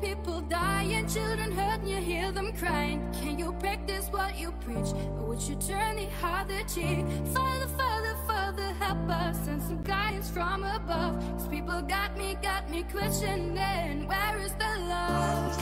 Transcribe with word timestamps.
People 0.00 0.42
dying, 0.42 1.06
children 1.08 1.50
hurt, 1.52 1.80
and 1.80 1.88
you 1.88 1.96
hear 1.96 2.30
them 2.32 2.52
crying. 2.52 3.00
Can 3.20 3.38
you 3.38 3.52
practice 3.58 4.08
what 4.10 4.38
you 4.38 4.52
preach, 4.60 4.92
or 5.16 5.28
would 5.28 5.42
you 5.42 5.54
turn 5.56 5.96
the 5.96 6.08
other 6.22 6.62
cheek? 6.72 7.04
Father, 7.32 7.66
Father, 7.76 8.14
Father, 8.26 8.74
help 8.78 9.08
us, 9.08 9.36
send 9.44 9.62
some 9.62 9.82
guidance 9.82 10.30
from 10.30 10.62
above. 10.64 11.20
These 11.38 11.48
people 11.48 11.80
got 11.82 12.16
me, 12.18 12.36
got 12.42 12.68
me 12.70 12.84
questioning, 12.92 14.06
where 14.06 14.38
is 14.40 14.52
the 14.54 14.78
love? 14.88 15.56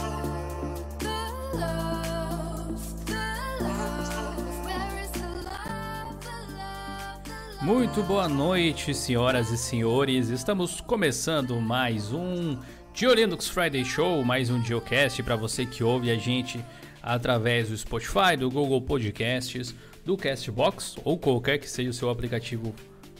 The 0.98 1.32
love, 1.58 3.06
the 3.06 3.14
love, 3.60 4.36
the 4.60 4.68
love, 4.68 5.12
the 5.12 5.28
love, 5.44 6.20
the 6.20 6.38
love? 6.56 7.62
Muito 7.62 8.02
boa 8.02 8.28
noite, 8.28 8.92
senhoras 8.94 9.50
e 9.50 9.56
senhores. 9.56 10.30
Estamos 10.30 10.80
começando 10.80 11.60
mais 11.60 12.12
um 12.12 12.58
Dio 12.94 13.14
Linux 13.14 13.48
Friday 13.48 13.84
Show, 13.86 14.22
mais 14.22 14.50
um 14.50 14.62
Geocast 14.62 15.22
para 15.22 15.34
você 15.34 15.64
que 15.64 15.82
ouve 15.82 16.10
a 16.10 16.14
gente 16.14 16.62
através 17.02 17.70
do 17.70 17.76
Spotify, 17.76 18.36
do 18.38 18.50
Google 18.50 18.82
Podcasts, 18.82 19.74
do 20.04 20.14
Castbox 20.14 20.96
ou 21.02 21.18
qualquer 21.18 21.58
que 21.58 21.68
seja 21.68 21.88
o 21.88 21.94
seu 21.94 22.10
aplicativo 22.10 22.74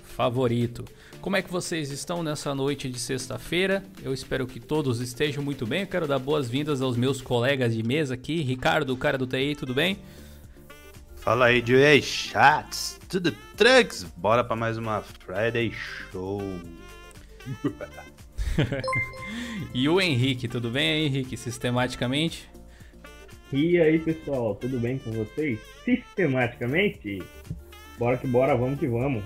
favorito. 0.05 0.85
Como 1.23 1.37
é 1.37 1.43
que 1.43 1.51
vocês 1.51 1.91
estão 1.91 2.23
nessa 2.23 2.55
noite 2.55 2.91
de 2.91 2.99
sexta-feira? 2.99 3.83
Eu 4.03 4.13
espero 4.13 4.47
que 4.47 4.61
todos 4.61 5.01
estejam 5.01 5.43
muito 5.43 5.67
bem. 5.67 5.81
Eu 5.81 5.87
quero 5.87 6.07
dar 6.07 6.19
boas-vindas 6.19 6.83
aos 6.83 6.97
meus 6.97 7.23
colegas 7.23 7.75
de 7.75 7.83
mesa 7.83 8.13
aqui. 8.13 8.43
Ricardo, 8.43 8.91
o 8.91 8.97
cara 8.97 9.17
do 9.17 9.27
TI, 9.27 9.57
tudo 9.57 9.73
bem? 9.73 9.99
Fala 11.17 11.47
aí, 11.47 11.65
Joey 11.65 12.03
Chats, 12.03 13.01
tudo 13.09 13.33
trucks? 13.57 14.05
Bora 14.17 14.45
pra 14.45 14.55
mais 14.55 14.77
uma 14.77 15.01
Friday 15.01 15.73
Show. 15.73 16.43
E 19.75 19.89
o 19.89 20.01
Henrique, 20.01 20.49
tudo 20.49 20.71
bem, 20.71 21.07
Henrique? 21.07 21.37
Sistematicamente? 21.37 22.49
E 23.53 23.81
aí, 23.81 23.99
pessoal, 23.99 24.55
tudo 24.55 24.79
bem 24.79 24.99
com 24.99 25.11
vocês? 25.13 25.59
Sistematicamente? 25.85 27.23
Bora 27.99 28.17
que 28.17 28.27
bora, 28.27 28.57
vamos 28.57 28.79
que 28.79 28.87
vamos. 28.87 29.23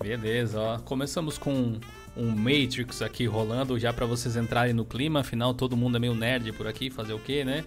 Beleza, 0.00 0.60
ó. 0.60 0.78
Começamos 0.78 1.36
com 1.36 1.78
um 2.16 2.30
Matrix 2.30 3.02
aqui 3.02 3.26
rolando 3.26 3.78
já 3.78 3.92
pra 3.92 4.06
vocês 4.06 4.36
entrarem 4.36 4.72
no 4.72 4.84
clima. 4.84 5.20
Afinal, 5.20 5.52
todo 5.54 5.76
mundo 5.76 5.96
é 5.96 6.00
meio 6.00 6.14
nerd 6.14 6.52
por 6.52 6.66
aqui, 6.66 6.90
fazer 6.90 7.12
o 7.12 7.18
quê, 7.18 7.44
né? 7.44 7.64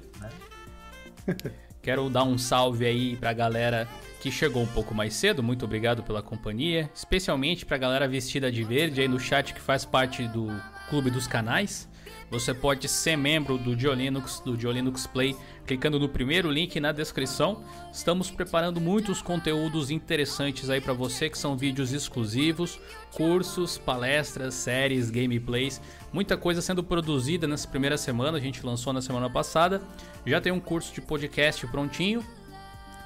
Quero 1.82 2.10
dar 2.10 2.24
um 2.24 2.38
salve 2.38 2.86
aí 2.86 3.16
pra 3.16 3.34
galera 3.34 3.88
que 4.22 4.30
chegou 4.30 4.62
um 4.62 4.68
pouco 4.68 4.94
mais 4.94 5.16
cedo. 5.16 5.42
Muito 5.42 5.66
obrigado 5.66 6.04
pela 6.04 6.22
companhia, 6.22 6.90
especialmente 6.94 7.66
pra 7.66 7.76
galera 7.78 8.08
vestida 8.08 8.52
de 8.52 8.64
verde 8.64 9.02
aí 9.02 9.08
no 9.08 9.20
chat 9.20 9.52
que 9.52 9.60
faz 9.60 9.84
parte 9.84 10.28
do 10.28 10.48
Clube 10.90 11.10
dos 11.10 11.26
Canais. 11.26 11.90
Você 12.30 12.54
pode 12.54 12.88
ser 12.88 13.18
membro 13.18 13.58
do 13.58 13.76
Diolinux, 13.76 14.40
do 14.40 14.56
Diolinux 14.56 15.06
Play, 15.08 15.36
clicando 15.66 16.00
no 16.00 16.08
primeiro 16.08 16.50
link 16.50 16.80
na 16.80 16.92
descrição. 16.92 17.64
Estamos 17.92 18.32
preparando 18.32 18.80
muitos 18.80 19.22
conteúdos 19.22 19.90
interessantes 19.90 20.70
aí 20.70 20.80
para 20.80 20.94
você, 20.94 21.30
que 21.30 21.38
são 21.38 21.58
vídeos 21.58 21.92
exclusivos, 21.92 22.80
cursos, 23.12 23.78
palestras, 23.78 24.54
séries, 24.54 25.10
gameplays, 25.10 25.82
muita 26.14 26.38
coisa 26.38 26.62
sendo 26.62 26.84
produzida 26.84 27.48
nessa 27.48 27.68
primeira 27.68 27.98
semana. 27.98 28.38
A 28.38 28.42
gente 28.42 28.66
lançou 28.66 28.94
na 28.94 29.02
semana 29.02 29.30
passada. 29.30 29.82
Já 30.26 30.40
tem 30.40 30.54
um 30.54 30.60
curso 30.60 30.94
de 30.94 31.02
podcast 31.02 31.66
prontinho, 31.68 32.24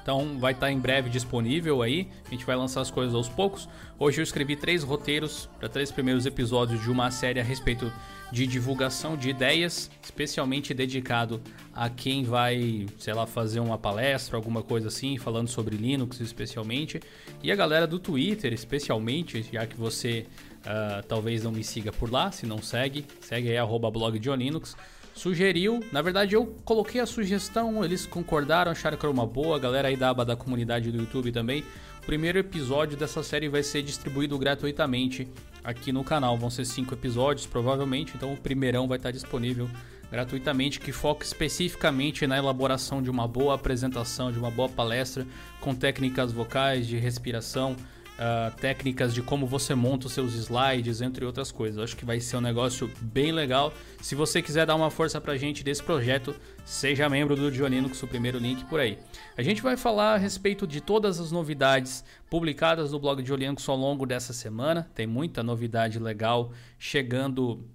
então 0.06 0.38
vai 0.38 0.52
estar 0.52 0.70
em 0.70 0.78
breve 0.78 1.10
disponível 1.10 1.82
aí. 1.82 2.06
A 2.28 2.30
gente 2.30 2.46
vai 2.46 2.54
lançar 2.54 2.80
as 2.80 2.92
coisas 2.92 3.12
aos 3.12 3.28
poucos. 3.28 3.68
Hoje 3.98 4.20
eu 4.20 4.22
escrevi 4.22 4.54
três 4.54 4.84
roteiros 4.84 5.48
para 5.58 5.68
três 5.68 5.90
primeiros 5.90 6.24
episódios 6.26 6.80
de 6.80 6.88
uma 6.88 7.10
série 7.10 7.40
a 7.40 7.42
respeito 7.42 7.92
de 8.30 8.46
divulgação 8.46 9.16
de 9.16 9.30
ideias, 9.30 9.90
especialmente 10.00 10.72
dedicado 10.72 11.42
a 11.74 11.90
quem 11.90 12.22
vai, 12.22 12.86
sei 13.00 13.14
lá, 13.14 13.26
fazer 13.26 13.58
uma 13.58 13.76
palestra, 13.76 14.36
alguma 14.36 14.62
coisa 14.62 14.86
assim, 14.86 15.18
falando 15.18 15.48
sobre 15.48 15.76
Linux 15.76 16.20
especialmente. 16.20 17.00
E 17.42 17.50
a 17.50 17.56
galera 17.56 17.84
do 17.84 17.98
Twitter, 17.98 18.52
especialmente, 18.52 19.44
já 19.52 19.66
que 19.66 19.76
você 19.76 20.24
ah, 20.64 21.02
talvez 21.08 21.42
não 21.42 21.50
me 21.50 21.64
siga 21.64 21.92
por 21.92 22.12
lá, 22.12 22.30
se 22.30 22.46
não 22.46 22.62
segue, 22.62 23.04
segue 23.20 23.50
aí 23.50 23.58
blog 23.90 24.18
de 24.20 24.30
Linux 24.36 24.76
sugeriu, 25.16 25.80
na 25.90 26.02
verdade 26.02 26.34
eu 26.34 26.46
coloquei 26.64 27.00
a 27.00 27.06
sugestão, 27.06 27.82
eles 27.82 28.04
concordaram, 28.06 28.70
acharam 28.70 28.98
que 28.98 29.04
era 29.04 29.12
uma 29.12 29.26
boa, 29.26 29.56
a 29.56 29.58
galera 29.58 29.88
aí 29.88 29.96
da 29.96 30.10
aba 30.10 30.24
da 30.24 30.36
comunidade 30.36 30.92
do 30.92 30.98
YouTube 30.98 31.32
também. 31.32 31.64
O 32.02 32.06
primeiro 32.06 32.38
episódio 32.38 32.96
dessa 32.96 33.22
série 33.22 33.48
vai 33.48 33.62
ser 33.62 33.82
distribuído 33.82 34.38
gratuitamente 34.38 35.26
aqui 35.64 35.90
no 35.90 36.04
canal, 36.04 36.36
vão 36.36 36.50
ser 36.50 36.66
cinco 36.66 36.94
episódios 36.94 37.46
provavelmente, 37.46 38.12
então 38.14 38.32
o 38.32 38.36
primeirão 38.36 38.86
vai 38.86 38.98
estar 38.98 39.10
disponível 39.10 39.68
gratuitamente, 40.10 40.78
que 40.78 40.92
foca 40.92 41.24
especificamente 41.24 42.26
na 42.26 42.36
elaboração 42.36 43.02
de 43.02 43.10
uma 43.10 43.26
boa 43.26 43.54
apresentação, 43.54 44.30
de 44.30 44.38
uma 44.38 44.50
boa 44.50 44.68
palestra, 44.68 45.26
com 45.60 45.74
técnicas 45.74 46.30
vocais, 46.30 46.86
de 46.86 46.96
respiração, 46.96 47.74
ah, 48.18 48.50
técnicas 48.58 49.12
de 49.12 49.20
como 49.20 49.46
você 49.46 49.74
monta 49.74 50.06
os 50.06 50.12
seus 50.14 50.34
slides, 50.34 51.02
entre 51.02 51.24
outras 51.24 51.52
coisas. 51.52 51.82
Acho 51.82 51.96
que 51.96 52.04
vai 52.04 52.18
ser 52.18 52.38
um 52.38 52.40
negócio 52.40 52.90
bem 53.00 53.30
legal. 53.30 53.74
Se 54.00 54.14
você 54.14 54.40
quiser 54.40 54.64
dar 54.64 54.74
uma 54.74 54.90
força 54.90 55.20
pra 55.20 55.36
gente 55.36 55.62
desse 55.62 55.82
projeto, 55.82 56.34
seja 56.64 57.10
membro 57.10 57.36
do 57.36 57.50
Diolinux, 57.50 58.02
o 58.02 58.06
primeiro 58.06 58.38
link 58.38 58.64
por 58.64 58.80
aí. 58.80 58.98
A 59.36 59.42
gente 59.42 59.60
vai 59.60 59.76
falar 59.76 60.14
a 60.14 60.16
respeito 60.16 60.66
de 60.66 60.80
todas 60.80 61.20
as 61.20 61.30
novidades 61.30 62.02
publicadas 62.30 62.92
no 62.92 62.98
blog 62.98 63.22
Diolinux 63.22 63.68
ao 63.68 63.76
longo 63.76 64.06
dessa 64.06 64.32
semana. 64.32 64.88
Tem 64.94 65.06
muita 65.06 65.42
novidade 65.42 65.98
legal 65.98 66.52
chegando 66.78 67.68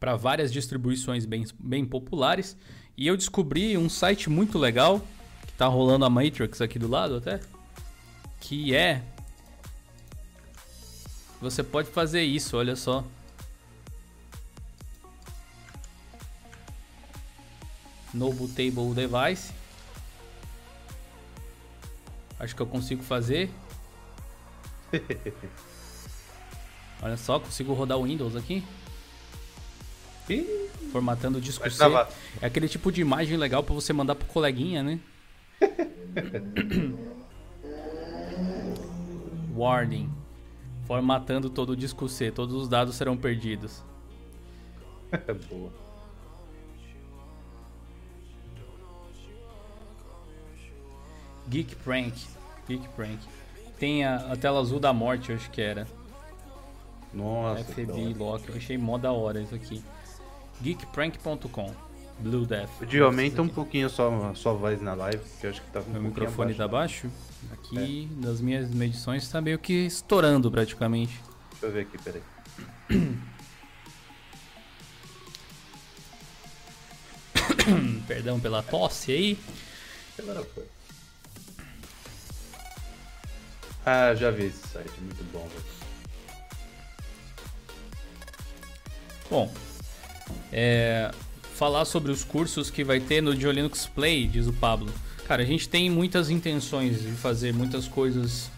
para 0.00 0.16
várias 0.16 0.50
distribuições 0.50 1.26
bem, 1.26 1.44
bem 1.58 1.84
populares. 1.84 2.56
E 2.96 3.06
eu 3.06 3.16
descobri 3.18 3.76
um 3.76 3.88
site 3.90 4.30
muito 4.30 4.58
legal, 4.58 5.00
que 5.46 5.52
tá 5.52 5.66
rolando 5.66 6.06
a 6.06 6.10
Matrix 6.10 6.62
aqui 6.62 6.78
do 6.78 6.88
lado 6.88 7.16
até, 7.16 7.38
que 8.40 8.74
é 8.74 9.02
você 11.40 11.62
pode 11.62 11.88
fazer 11.90 12.22
isso, 12.22 12.56
olha 12.56 12.74
só. 12.74 13.04
No 18.12 18.32
Bootable 18.32 18.94
Device. 18.94 19.52
Acho 22.40 22.54
que 22.54 22.62
eu 22.62 22.66
consigo 22.66 23.02
fazer. 23.02 23.50
Olha 27.02 27.16
só, 27.16 27.38
consigo 27.38 27.72
rodar 27.74 27.96
o 27.98 28.04
Windows 28.04 28.34
aqui. 28.34 28.64
Formatando 30.92 31.38
o 31.38 31.40
disco 31.40 31.68
C. 31.70 31.84
É 32.40 32.46
aquele 32.46 32.68
tipo 32.68 32.92
de 32.92 33.00
imagem 33.00 33.36
legal 33.36 33.62
pra 33.62 33.74
você 33.74 33.92
mandar 33.92 34.14
pro 34.14 34.26
coleguinha, 34.26 34.82
né? 34.82 34.98
Warning. 39.54 40.17
Formatando 40.88 41.50
todo 41.50 41.70
o 41.70 41.76
disco 41.76 42.08
C. 42.08 42.32
Todos 42.32 42.54
os 42.54 42.66
dados 42.66 42.96
serão 42.96 43.16
perdidos. 43.16 43.84
boa. 45.50 45.70
Geek 51.48 51.76
Prank. 51.76 52.14
Geek 52.66 52.88
Prank. 52.88 53.18
Tem 53.78 54.04
a, 54.04 54.32
a 54.32 54.36
tela 54.36 54.60
azul 54.60 54.80
da 54.80 54.92
morte, 54.92 55.30
eu 55.30 55.36
acho 55.36 55.50
que 55.50 55.60
era. 55.60 55.86
Nossa, 57.12 57.64
FBI. 57.64 58.14
Lock. 58.14 58.48
Eu 58.48 58.56
achei 58.56 58.78
mó 58.78 58.98
da 58.98 59.12
hora 59.12 59.40
isso 59.40 59.54
aqui. 59.54 59.82
Geekprank.com. 60.62 61.87
Blue 62.20 62.44
Death. 62.46 62.68
Podia 62.78 63.04
aumentar 63.04 63.42
um 63.42 63.48
pouquinho 63.48 63.88
só 63.88 64.12
a 64.30 64.34
sua 64.34 64.52
voz 64.52 64.80
na 64.82 64.94
live, 64.94 65.22
que 65.40 65.46
eu 65.46 65.50
acho 65.50 65.62
que 65.62 65.70
tá 65.70 65.80
um 65.80 65.84
Meu 65.84 65.92
pouquinho 66.02 66.26
microfone 66.26 66.54
tá 66.54 66.64
abaixo. 66.64 67.08
baixo? 67.08 67.28
Aqui, 67.52 68.08
nas 68.16 68.40
minhas 68.40 68.68
medições, 68.70 69.28
tá 69.28 69.40
meio 69.40 69.58
que 69.58 69.72
estourando 69.86 70.50
praticamente. 70.50 71.20
Deixa 71.52 71.66
eu 71.66 71.72
ver 71.72 71.80
aqui, 71.82 71.98
peraí. 71.98 72.22
Perdão 78.06 78.40
pela 78.40 78.62
tosse 78.62 79.12
aí. 79.12 79.38
Agora 80.18 80.42
foi. 80.54 80.64
Ah, 83.86 84.14
já 84.14 84.30
vi 84.30 84.46
esse 84.46 84.66
site, 84.68 84.92
muito 85.00 85.24
bom. 85.32 85.46
velho. 85.48 85.78
Bom, 89.30 89.52
é, 90.52 91.10
falar 91.58 91.84
sobre 91.84 92.12
os 92.12 92.22
cursos 92.22 92.70
que 92.70 92.84
vai 92.84 93.00
ter 93.00 93.20
no 93.20 93.34
Diolinux 93.34 93.84
Play, 93.84 94.28
diz 94.28 94.46
o 94.46 94.52
Pablo. 94.52 94.88
Cara, 95.26 95.42
a 95.42 95.44
gente 95.44 95.68
tem 95.68 95.90
muitas 95.90 96.30
intenções 96.30 97.02
de 97.02 97.10
fazer 97.10 97.52
muitas 97.52 97.88
coisas 97.88 98.48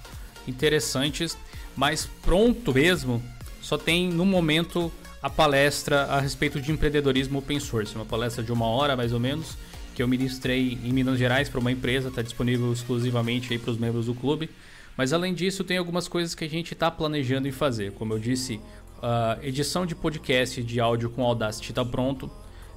interessantes, 0.47 1.37
mas 1.75 2.07
pronto 2.21 2.75
mesmo, 2.75 3.23
só 3.63 3.79
tem 3.79 4.11
no 4.11 4.27
momento 4.27 4.93
a 5.23 5.31
palestra 5.31 6.03
a 6.05 6.21
respeito 6.21 6.61
de 6.61 6.71
empreendedorismo 6.71 7.39
open 7.39 7.59
source, 7.59 7.95
uma 7.95 8.05
palestra 8.05 8.45
de 8.45 8.53
uma 8.53 8.67
hora 8.67 8.95
mais 8.95 9.15
ou 9.15 9.19
menos, 9.19 9.57
que 9.95 10.03
eu 10.03 10.07
ministrei 10.07 10.79
em 10.85 10.93
Minas 10.93 11.19
Gerais 11.19 11.49
para 11.49 11.59
uma 11.59 11.73
empresa, 11.73 12.11
está 12.11 12.21
disponível 12.21 12.71
exclusivamente 12.71 13.51
aí 13.51 13.59
para 13.59 13.71
os 13.71 13.79
membros 13.79 14.07
do 14.07 14.15
clube. 14.15 14.51
Mas 14.95 15.15
além 15.15 15.33
disso, 15.33 15.65
tem 15.65 15.79
algumas 15.79 16.07
coisas 16.07 16.35
que 16.35 16.45
a 16.45 16.49
gente 16.49 16.75
está 16.75 16.91
planejando 16.91 17.49
em 17.49 17.53
fazer. 17.53 17.93
Como 17.93 18.13
eu 18.13 18.19
disse, 18.19 18.61
a 19.03 19.39
edição 19.43 19.87
de 19.87 19.95
podcast 19.95 20.63
de 20.63 20.79
áudio 20.81 21.09
com 21.09 21.25
Audacity 21.25 21.71
está 21.71 21.83
pronto. 21.83 22.31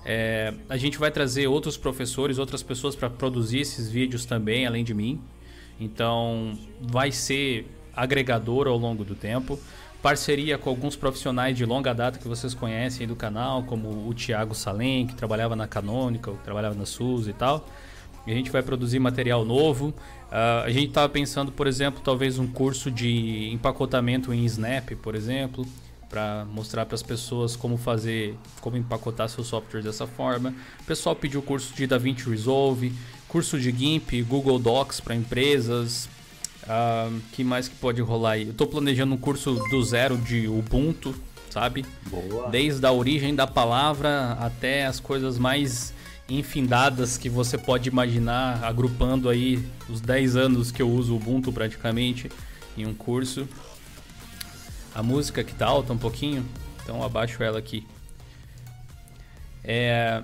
É, 0.05 0.53
a 0.67 0.77
gente 0.77 0.97
vai 0.97 1.11
trazer 1.11 1.47
outros 1.47 1.77
professores, 1.77 2.38
outras 2.38 2.61
pessoas 2.61 2.95
para 2.95 3.09
produzir 3.09 3.59
esses 3.59 3.89
vídeos 3.89 4.25
também, 4.25 4.65
além 4.65 4.83
de 4.83 4.94
mim. 4.94 5.21
Então, 5.79 6.57
vai 6.81 7.11
ser 7.11 7.67
agregador 7.95 8.67
ao 8.67 8.77
longo 8.77 9.03
do 9.03 9.15
tempo. 9.15 9.59
Parceria 10.01 10.57
com 10.57 10.69
alguns 10.69 10.97
profissionais 10.97 11.55
de 11.55 11.65
longa 11.65 11.94
data 11.94 12.19
que 12.19 12.27
vocês 12.27 12.53
conhecem 12.53 13.07
do 13.07 13.15
canal, 13.15 13.63
como 13.63 14.09
o 14.09 14.13
Thiago 14.13 14.53
Salem, 14.53 15.07
que 15.07 15.15
trabalhava 15.15 15.55
na 15.55 15.65
Canônica, 15.65 16.29
que 16.29 16.44
trabalhava 16.44 16.75
na 16.75 16.85
SUS 16.85 17.27
e 17.27 17.33
tal. 17.33 17.65
E 18.27 18.31
a 18.31 18.35
gente 18.35 18.51
vai 18.51 18.61
produzir 18.61 18.99
material 18.99 19.45
novo. 19.45 19.89
Uh, 19.89 20.65
a 20.65 20.69
gente 20.69 20.89
estava 20.89 21.07
pensando, 21.07 21.51
por 21.51 21.67
exemplo, 21.67 22.01
talvez 22.03 22.38
um 22.38 22.47
curso 22.47 22.91
de 22.91 23.49
empacotamento 23.53 24.33
em 24.33 24.44
Snap, 24.45 24.91
por 25.01 25.15
exemplo, 25.15 25.65
para 26.13 26.45
mostrar 26.45 26.86
para 26.86 26.94
as 26.94 27.01
pessoas 27.01 27.56
como 27.56 27.75
fazer, 27.75 28.38
como 28.62 28.77
empacotar 28.77 29.27
seu 29.27 29.44
software 29.44 29.81
dessa 29.81 30.06
forma. 30.06 30.54
O 30.80 30.83
pessoal 30.83 31.15
pediu 31.15 31.42
curso 31.42 31.74
de 31.74 31.88
DaVinci 31.88 32.30
Resolve, 32.30 32.94
curso 33.27 33.60
de 33.60 33.71
GIMP, 33.71 34.21
Google 34.21 34.60
Docs 34.60 35.00
para 35.00 35.15
empresas. 35.15 36.07
Uh, 36.65 37.19
que 37.31 37.44
mais 37.44 37.68
que 37.68 37.75
pode 37.77 38.00
rolar 38.00 38.33
aí? 38.33 38.44
Eu 38.44 38.51
estou 38.51 38.68
planejando 38.68 39.15
um 39.15 39.18
curso 39.18 39.56
do 39.71 39.83
zero 39.83 40.15
de 40.15 40.48
Ubuntu, 40.48 41.15
sabe? 41.50 41.83
Boa. 42.06 42.48
Desde 42.51 42.86
a 42.86 42.92
origem 42.92 43.33
da 43.33 43.48
palavra 43.48 44.33
até 44.33 44.86
as 44.86 45.00
coisas 45.00 45.39
mais 45.39 45.95
infindadas 46.30 47.18
que 47.18 47.27
você 47.27 47.57
pode 47.57 47.89
imaginar, 47.89 48.63
agrupando 48.63 49.30
aí 49.30 49.66
os 49.89 50.00
10 50.00 50.36
anos 50.36 50.71
que 50.71 50.81
eu 50.83 50.89
uso 50.92 51.16
Ubuntu 51.16 51.51
praticamente 51.51 52.30
em 52.77 52.86
um 52.86 52.94
curso. 52.94 53.48
A 54.94 55.01
música 55.01 55.44
que 55.44 55.54
tá 55.54 55.66
alta 55.66 55.94
um 55.94 55.98
pouquinho, 55.98 56.45
então 56.81 57.04
abaixo 57.04 57.42
ela 57.42 57.57
aqui. 57.57 57.86
É... 59.63 60.22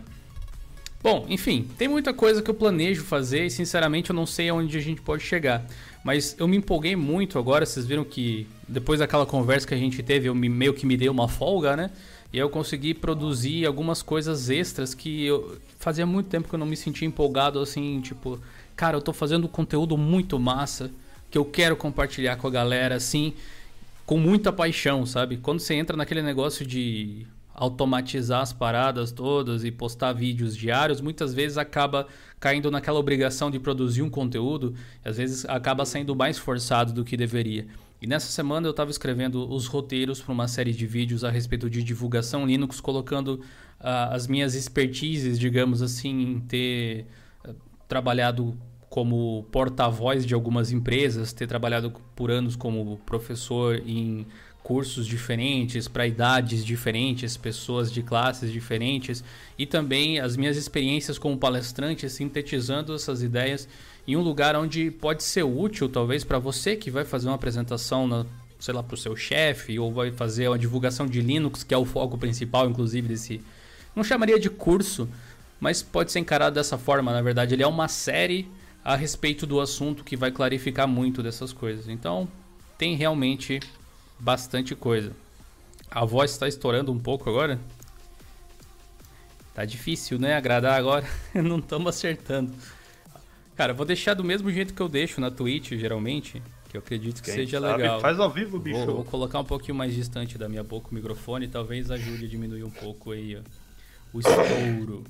Bom, 1.01 1.25
enfim, 1.29 1.67
tem 1.77 1.87
muita 1.87 2.13
coisa 2.13 2.41
que 2.41 2.49
eu 2.49 2.53
planejo 2.53 3.03
fazer 3.03 3.45
e 3.45 3.49
sinceramente 3.49 4.09
eu 4.09 4.15
não 4.15 4.25
sei 4.25 4.49
aonde 4.49 4.77
a 4.77 4.81
gente 4.81 5.01
pode 5.01 5.23
chegar. 5.23 5.65
Mas 6.03 6.35
eu 6.37 6.47
me 6.47 6.57
empolguei 6.57 6.95
muito 6.95 7.39
agora, 7.39 7.65
vocês 7.65 7.85
viram 7.85 8.03
que 8.03 8.47
depois 8.67 8.99
daquela 8.99 9.25
conversa 9.25 9.67
que 9.67 9.73
a 9.73 9.77
gente 9.77 10.03
teve, 10.03 10.27
eu 10.27 10.35
me, 10.35 10.49
meio 10.49 10.73
que 10.73 10.85
me 10.85 10.97
dei 10.97 11.09
uma 11.09 11.27
folga, 11.27 11.75
né? 11.75 11.91
E 12.31 12.37
eu 12.37 12.49
consegui 12.49 12.93
produzir 12.93 13.65
algumas 13.65 14.01
coisas 14.01 14.49
extras 14.49 14.93
que 14.93 15.25
eu 15.25 15.57
fazia 15.79 16.05
muito 16.05 16.27
tempo 16.27 16.47
que 16.47 16.53
eu 16.53 16.59
não 16.59 16.65
me 16.65 16.77
sentia 16.77 17.07
empolgado 17.07 17.59
assim, 17.59 18.01
tipo, 18.01 18.39
cara, 18.75 18.97
eu 18.97 19.01
tô 19.01 19.11
fazendo 19.11 19.47
conteúdo 19.47 19.97
muito 19.97 20.37
massa 20.37 20.91
que 21.31 21.37
eu 21.37 21.45
quero 21.45 21.75
compartilhar 21.75 22.35
com 22.37 22.47
a 22.47 22.51
galera 22.51 22.95
assim, 22.95 23.33
com 24.09 24.17
muita 24.17 24.51
paixão, 24.51 25.05
sabe? 25.05 25.37
Quando 25.37 25.59
você 25.59 25.75
entra 25.75 25.95
naquele 25.95 26.23
negócio 26.23 26.65
de 26.65 27.27
automatizar 27.53 28.41
as 28.41 28.51
paradas 28.51 29.11
todas 29.11 29.63
e 29.63 29.69
postar 29.69 30.13
vídeos 30.13 30.57
diários, 30.57 30.99
muitas 30.99 31.31
vezes 31.31 31.59
acaba 31.59 32.07
caindo 32.39 32.71
naquela 32.71 32.97
obrigação 32.97 33.51
de 33.51 33.59
produzir 33.59 34.01
um 34.01 34.09
conteúdo, 34.09 34.73
às 35.05 35.17
vezes 35.17 35.45
acaba 35.45 35.85
sendo 35.85 36.15
mais 36.15 36.39
forçado 36.39 36.91
do 36.91 37.05
que 37.05 37.15
deveria. 37.15 37.67
E 38.01 38.07
nessa 38.07 38.31
semana 38.31 38.65
eu 38.65 38.71
estava 38.71 38.89
escrevendo 38.89 39.47
os 39.47 39.67
roteiros 39.67 40.19
para 40.19 40.33
uma 40.33 40.47
série 40.47 40.73
de 40.73 40.87
vídeos 40.87 41.23
a 41.23 41.29
respeito 41.29 41.69
de 41.69 41.83
divulgação 41.83 42.47
Linux, 42.47 42.81
colocando 42.81 43.35
uh, 43.35 44.09
as 44.09 44.25
minhas 44.25 44.55
expertises, 44.55 45.37
digamos 45.37 45.83
assim, 45.83 46.19
em 46.19 46.39
ter 46.39 47.05
uh, 47.47 47.53
trabalhado 47.87 48.57
como 48.89 49.45
porta-voz 49.51 50.25
de 50.25 50.33
algumas 50.33 50.71
empresas, 50.71 51.31
ter 51.31 51.47
trabalhado 51.47 51.93
por 52.15 52.31
anos 52.31 52.55
como 52.55 52.97
professor 53.05 53.81
em 53.85 54.25
cursos 54.63 55.07
diferentes, 55.07 55.87
para 55.87 56.05
idades 56.05 56.65
diferentes, 56.65 57.37
pessoas 57.37 57.91
de 57.91 58.03
classes 58.03 58.51
diferentes, 58.51 59.23
e 59.57 59.65
também 59.65 60.19
as 60.19 60.35
minhas 60.35 60.57
experiências 60.57 61.17
como 61.17 61.37
palestrante, 61.37 62.09
sintetizando 62.09 62.93
essas 62.93 63.23
ideias 63.23 63.67
em 64.07 64.15
um 64.15 64.21
lugar 64.21 64.55
onde 64.55 64.91
pode 64.91 65.23
ser 65.23 65.43
útil, 65.43 65.87
talvez, 65.87 66.23
para 66.23 66.39
você 66.39 66.75
que 66.75 66.91
vai 66.91 67.05
fazer 67.05 67.29
uma 67.29 67.35
apresentação, 67.35 68.07
na, 68.07 68.25
sei 68.59 68.73
lá, 68.73 68.83
para 68.83 68.95
o 68.95 68.97
seu 68.97 69.15
chefe, 69.15 69.77
ou 69.79 69.93
vai 69.93 70.11
fazer 70.11 70.47
uma 70.47 70.57
divulgação 70.57 71.05
de 71.05 71.21
Linux, 71.21 71.63
que 71.63 71.73
é 71.73 71.77
o 71.77 71.85
foco 71.85 72.17
principal, 72.17 72.69
inclusive, 72.69 73.07
desse. 73.07 73.41
Não 73.95 74.03
chamaria 74.03 74.39
de 74.39 74.49
curso, 74.49 75.07
mas 75.59 75.81
pode 75.81 76.11
ser 76.11 76.19
encarado 76.19 76.55
dessa 76.55 76.77
forma, 76.77 77.11
na 77.11 77.21
verdade. 77.21 77.53
Ele 77.53 77.63
é 77.63 77.67
uma 77.67 77.87
série 77.87 78.47
a 78.83 78.95
respeito 78.95 79.45
do 79.45 79.59
assunto 79.59 80.03
que 80.03 80.15
vai 80.15 80.31
clarificar 80.31 80.87
muito 80.87 81.21
dessas 81.21 81.53
coisas. 81.53 81.87
Então, 81.87 82.27
tem 82.77 82.95
realmente 82.95 83.59
bastante 84.19 84.75
coisa. 84.75 85.11
A 85.91 86.05
voz 86.05 86.31
está 86.31 86.47
estourando 86.47 86.91
um 86.91 86.99
pouco 86.99 87.29
agora. 87.29 87.59
Tá 89.53 89.65
difícil, 89.65 90.19
né? 90.19 90.35
Agradar 90.35 90.77
agora. 90.77 91.05
Não 91.33 91.59
estamos 91.59 91.95
acertando. 91.95 92.53
Cara, 93.55 93.73
vou 93.73 93.85
deixar 93.85 94.13
do 94.13 94.23
mesmo 94.23 94.49
jeito 94.51 94.73
que 94.73 94.81
eu 94.81 94.87
deixo 94.87 95.19
na 95.19 95.29
Twitch, 95.29 95.71
geralmente. 95.71 96.41
Que 96.69 96.77
eu 96.77 96.79
acredito 96.79 97.21
que 97.21 97.25
Quem 97.25 97.33
seja 97.33 97.59
sabe 97.59 97.81
legal. 97.81 97.99
Faz 97.99 98.19
ao 98.19 98.29
vivo, 98.29 98.59
bicho. 98.59 98.85
Vou, 98.85 98.95
vou 98.97 99.05
colocar 99.05 99.39
um 99.39 99.43
pouquinho 99.43 99.75
mais 99.75 99.93
distante 99.93 100.37
da 100.37 100.47
minha 100.47 100.63
boca 100.63 100.89
o 100.91 100.93
microfone. 100.93 101.47
Talvez 101.47 101.89
ajude 101.91 102.25
a 102.25 102.27
diminuir 102.29 102.63
um 102.63 102.69
pouco 102.69 103.11
aí, 103.11 103.35
ó. 103.35 103.41
O 104.13 104.19
estouro. 104.19 105.03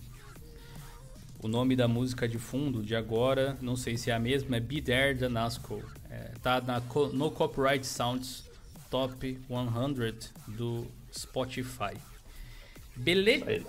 O 1.41 1.47
nome 1.47 1.73
da 1.73 1.87
música 1.87 2.27
de 2.27 2.37
fundo 2.37 2.83
de 2.83 2.93
agora, 2.93 3.57
não 3.61 3.77
sei 3.77 3.95
se 3.95 4.11
é 4.11 4.13
a 4.13 4.19
mesma, 4.19 4.57
é 4.57 4.59
Be 4.59 4.81
There 4.81 5.15
da 5.15 5.29
Nasco. 5.29 5.81
É, 6.09 6.33
tá 6.41 6.59
na 6.59 6.81
No 7.13 7.31
Copyright 7.31 7.87
Sounds 7.87 8.43
Top 8.89 9.39
100 9.47 10.19
do 10.49 10.85
Spotify. 11.13 11.95
Beleza? 12.93 13.65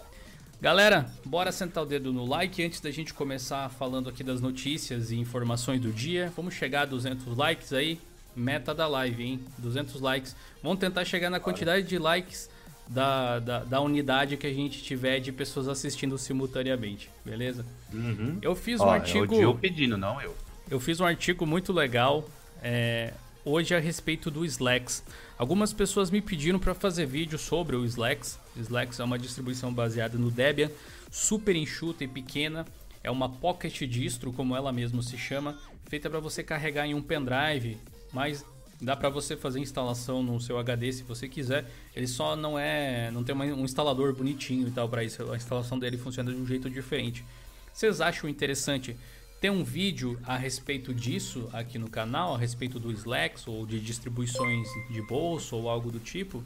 Galera, 0.61 1.09
bora 1.25 1.53
sentar 1.53 1.85
o 1.85 1.87
dedo 1.87 2.13
no 2.13 2.27
like 2.27 2.61
antes 2.61 2.81
da 2.81 2.91
gente 2.91 3.15
começar 3.15 3.69
falando 3.69 4.09
aqui 4.09 4.25
das 4.25 4.41
notícias 4.41 5.13
e 5.13 5.17
informações 5.17 5.81
do 5.81 5.93
dia. 5.93 6.33
Vamos 6.35 6.55
chegar 6.55 6.83
a 6.83 6.87
200 6.87 7.37
likes 7.37 7.73
aí, 7.73 8.01
meta 8.35 8.75
da 8.75 8.89
live, 8.89 9.23
hein? 9.23 9.41
200 9.59 10.01
likes. 10.01 10.35
Vamos 10.61 10.81
tentar 10.81 11.05
chegar 11.05 11.31
na 11.31 11.39
quantidade 11.39 11.87
de 11.87 11.99
likes 11.99 12.51
da, 12.91 13.39
da, 13.39 13.59
da 13.61 13.81
unidade 13.81 14.37
que 14.37 14.47
a 14.47 14.53
gente 14.53 14.83
tiver 14.83 15.21
de 15.21 15.31
pessoas 15.31 15.69
assistindo 15.69 16.19
simultaneamente, 16.19 17.09
beleza? 17.25 17.65
Uhum. 17.93 18.39
Eu 18.43 18.57
fiz 18.57 18.81
um 18.81 18.85
Ó, 18.85 18.91
artigo. 18.91 19.33
É 19.33 19.37
o 19.37 19.41
Gil 19.41 19.55
pedindo, 19.55 19.97
não 19.97 20.21
eu. 20.21 20.37
Eu 20.69 20.81
fiz 20.81 20.99
um 20.99 21.05
artigo 21.05 21.47
muito 21.47 21.73
legal 21.73 22.29
é, 22.61 23.15
hoje 23.45 23.77
a 23.77 23.79
respeito 23.79 24.29
do 24.29 24.45
Slacks. 24.45 25.05
Algumas 25.39 25.73
pessoas 25.73 26.11
me 26.11 26.21
pediram 26.21 26.59
para 26.59 26.75
fazer 26.75 27.07
vídeo 27.07 27.39
sobre 27.39 27.77
o 27.77 27.85
Slacks. 27.85 28.41
Slacks 28.57 28.99
é 28.99 29.05
uma 29.05 29.19
distribuição 29.19 29.73
baseada 29.73 30.19
no 30.19 30.31
Debian, 30.31 30.71
super 31.13 31.55
enxuta 31.55 32.03
e 32.03 32.09
pequena. 32.09 32.67
É 33.05 33.11
uma 33.11 33.29
pocket 33.29 33.83
distro, 33.83 34.33
como 34.33 34.57
ela 34.57 34.73
mesma 34.73 35.01
se 35.01 35.17
chama, 35.17 35.57
feita 35.87 36.11
para 36.11 36.19
você 36.19 36.43
carregar 36.43 36.87
em 36.87 36.95
um 36.95 37.01
pendrive, 37.01 37.79
mas 38.13 38.45
dá 38.81 38.97
para 38.97 39.09
você 39.09 39.37
fazer 39.37 39.61
instalação 39.61 40.23
no 40.23 40.41
seu 40.41 40.59
HD 40.59 40.93
se 40.93 41.03
você 41.03 41.29
quiser. 41.29 41.71
Ele 41.95 42.07
só 42.07 42.35
não 42.35 42.59
é, 42.59 43.11
não 43.11 43.23
tem 43.23 43.35
um 43.35 43.65
instalador 43.65 44.15
bonitinho 44.15 44.69
e 44.69 44.71
tal 44.71 44.89
para 44.89 45.05
isso. 45.05 45.31
A 45.31 45.37
instalação 45.37 45.79
dele 45.79 45.99
funciona 45.99 46.33
de 46.33 46.39
um 46.39 46.47
jeito 46.47 46.71
diferente. 46.71 47.25
Vocês 47.73 48.01
acham 48.01 48.29
interessante 48.29 48.97
ter 49.41 49.51
um 49.51 49.65
vídeo 49.65 50.19
a 50.25 50.37
respeito 50.37 50.93
disso 50.93 51.49
aqui 51.53 51.79
no 51.79 51.89
canal, 51.89 52.35
a 52.35 52.39
respeito 52.39 52.79
do 52.79 52.91
Slacks 52.93 53.47
ou 53.47 53.65
de 53.65 53.81
distribuições 53.81 54.69
de 54.91 55.03
bolso 55.03 55.57
ou 55.57 55.69
algo 55.69 55.91
do 55.91 55.99
tipo? 55.99 56.43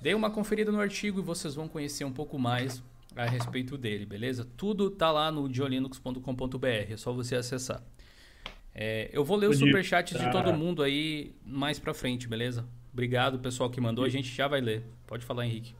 Dê 0.00 0.14
uma 0.14 0.30
conferida 0.30 0.70
no 0.70 0.80
artigo 0.80 1.20
e 1.20 1.22
vocês 1.22 1.54
vão 1.54 1.68
conhecer 1.68 2.04
um 2.04 2.12
pouco 2.12 2.38
mais 2.38 2.82
a 3.14 3.24
respeito 3.24 3.78
dele, 3.78 4.04
beleza? 4.04 4.46
Tudo 4.56 4.90
tá 4.90 5.10
lá 5.10 5.32
no 5.32 5.48
diolinux.com.br, 5.48 6.66
é 6.66 6.96
só 6.96 7.12
você 7.12 7.34
acessar. 7.34 7.82
É, 8.78 9.08
eu 9.10 9.24
vou 9.24 9.38
ler 9.38 9.48
os 9.48 9.58
superchats 9.58 10.18
de 10.18 10.24
tá. 10.26 10.30
todo 10.30 10.52
mundo 10.52 10.82
aí 10.82 11.32
mais 11.46 11.78
pra 11.78 11.94
frente, 11.94 12.28
beleza? 12.28 12.62
Obrigado, 12.92 13.38
pessoal 13.38 13.70
que 13.70 13.80
mandou, 13.80 14.04
a 14.04 14.08
gente 14.10 14.28
já 14.28 14.46
vai 14.46 14.60
ler. 14.60 14.82
Pode 15.06 15.24
falar, 15.24 15.46
Henrique. 15.46 15.74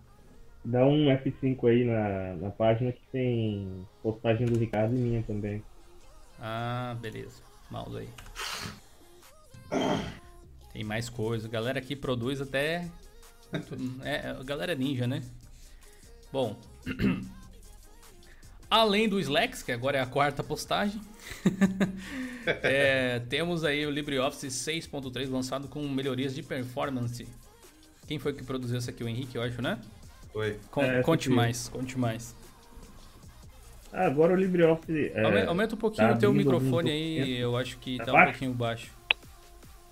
Dá 0.65 0.83
um 0.87 1.05
F5 1.05 1.69
aí 1.69 1.85
na, 1.85 2.35
na 2.37 2.50
página 2.50 2.91
que 2.91 3.03
tem 3.12 3.87
postagem 4.03 4.47
do 4.47 4.59
Ricardo 4.59 4.97
e 4.97 4.99
minha 4.99 5.23
também. 5.23 5.62
Ah, 6.41 6.97
beleza. 6.99 7.43
Mouse 7.71 7.99
aí. 7.99 8.09
Tem 10.73 10.83
mais 10.83 11.11
coisa. 11.11 11.49
Galera 11.49 11.79
aqui 11.79 11.95
produz 11.95 12.41
até. 12.41 12.88
É, 14.03 14.31
a 14.31 14.43
galera 14.43 14.73
é 14.73 14.76
ninja, 14.76 15.07
né? 15.07 15.23
Bom. 16.33 16.57
Além 18.76 19.09
do 19.09 19.18
Slacks, 19.18 19.62
que 19.62 19.73
agora 19.73 19.97
é 19.97 20.02
a 20.02 20.06
quarta 20.06 20.42
postagem, 20.42 21.00
é, 22.62 23.21
temos 23.26 23.64
aí 23.64 23.87
o 23.87 23.90
LibreOffice 23.90 24.49
6.3 24.49 25.30
lançado 25.30 25.66
com 25.66 25.80
melhorias 25.88 26.35
de 26.35 26.42
performance. 26.42 27.26
Quem 28.06 28.18
foi 28.18 28.35
que 28.35 28.45
produziu 28.45 28.76
essa 28.76 28.90
aqui? 28.90 29.02
O 29.02 29.09
Henrique, 29.09 29.35
eu 29.37 29.42
acho, 29.42 29.62
né? 29.62 29.78
Foi. 30.30 30.59
Con- 30.71 30.83
É, 30.83 31.00
conte 31.02 31.28
aqui. 31.28 31.37
mais, 31.37 31.68
conte 31.68 31.99
mais. 31.99 32.35
Ah, 33.90 34.04
agora 34.04 34.35
o 34.35 34.37
LibreOffice. 34.37 35.11
É, 35.14 35.23
Aume- 35.25 35.42
Aumenta 35.47 35.75
um 35.75 35.78
pouquinho 35.78 36.09
tá 36.09 36.14
o 36.14 36.18
teu 36.18 36.35
microfone 36.35 36.90
aí, 36.90 37.38
eu 37.38 37.56
acho 37.56 37.78
que 37.78 37.97
Tá 37.97 38.04
tá 38.04 38.12
um 38.12 38.25
pouquinho 38.25 38.52
baixo. 38.52 38.90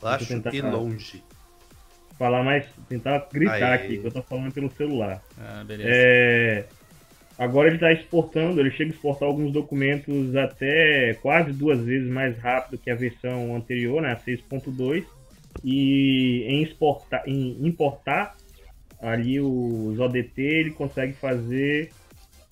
Baixo 0.02 0.30
e 0.52 0.60
longe. 0.60 1.24
falar 2.18 2.44
mais, 2.44 2.66
tentar 2.86 3.26
gritar 3.32 3.54
Aí. 3.54 3.62
aqui, 3.72 3.98
que 3.98 4.06
eu 4.06 4.12
tô 4.12 4.22
falando 4.22 4.52
pelo 4.52 4.70
celular. 4.76 5.22
Ah, 5.38 5.64
beleza. 5.66 5.88
É, 5.90 6.66
agora 7.38 7.68
ele 7.68 7.76
está 7.76 7.92
exportando, 7.92 8.60
ele 8.60 8.70
chega 8.72 8.90
a 8.92 8.94
exportar 8.94 9.28
alguns 9.28 9.52
documentos 9.52 10.34
até 10.36 11.14
quase 11.22 11.52
duas 11.52 11.80
vezes 11.84 12.08
mais 12.10 12.38
rápido 12.38 12.80
que 12.80 12.90
a 12.90 12.94
versão 12.96 13.54
anterior, 13.56 14.02
né, 14.02 14.12
a 14.12 14.16
6.2, 14.22 15.04
e 15.62 16.44
em, 16.48 16.62
exportar, 16.62 17.22
em 17.26 17.66
importar 17.66 18.36
ali 19.00 19.40
os 19.40 19.98
ODT 19.98 20.42
ele 20.42 20.72
consegue 20.72 21.14
fazer 21.20 21.94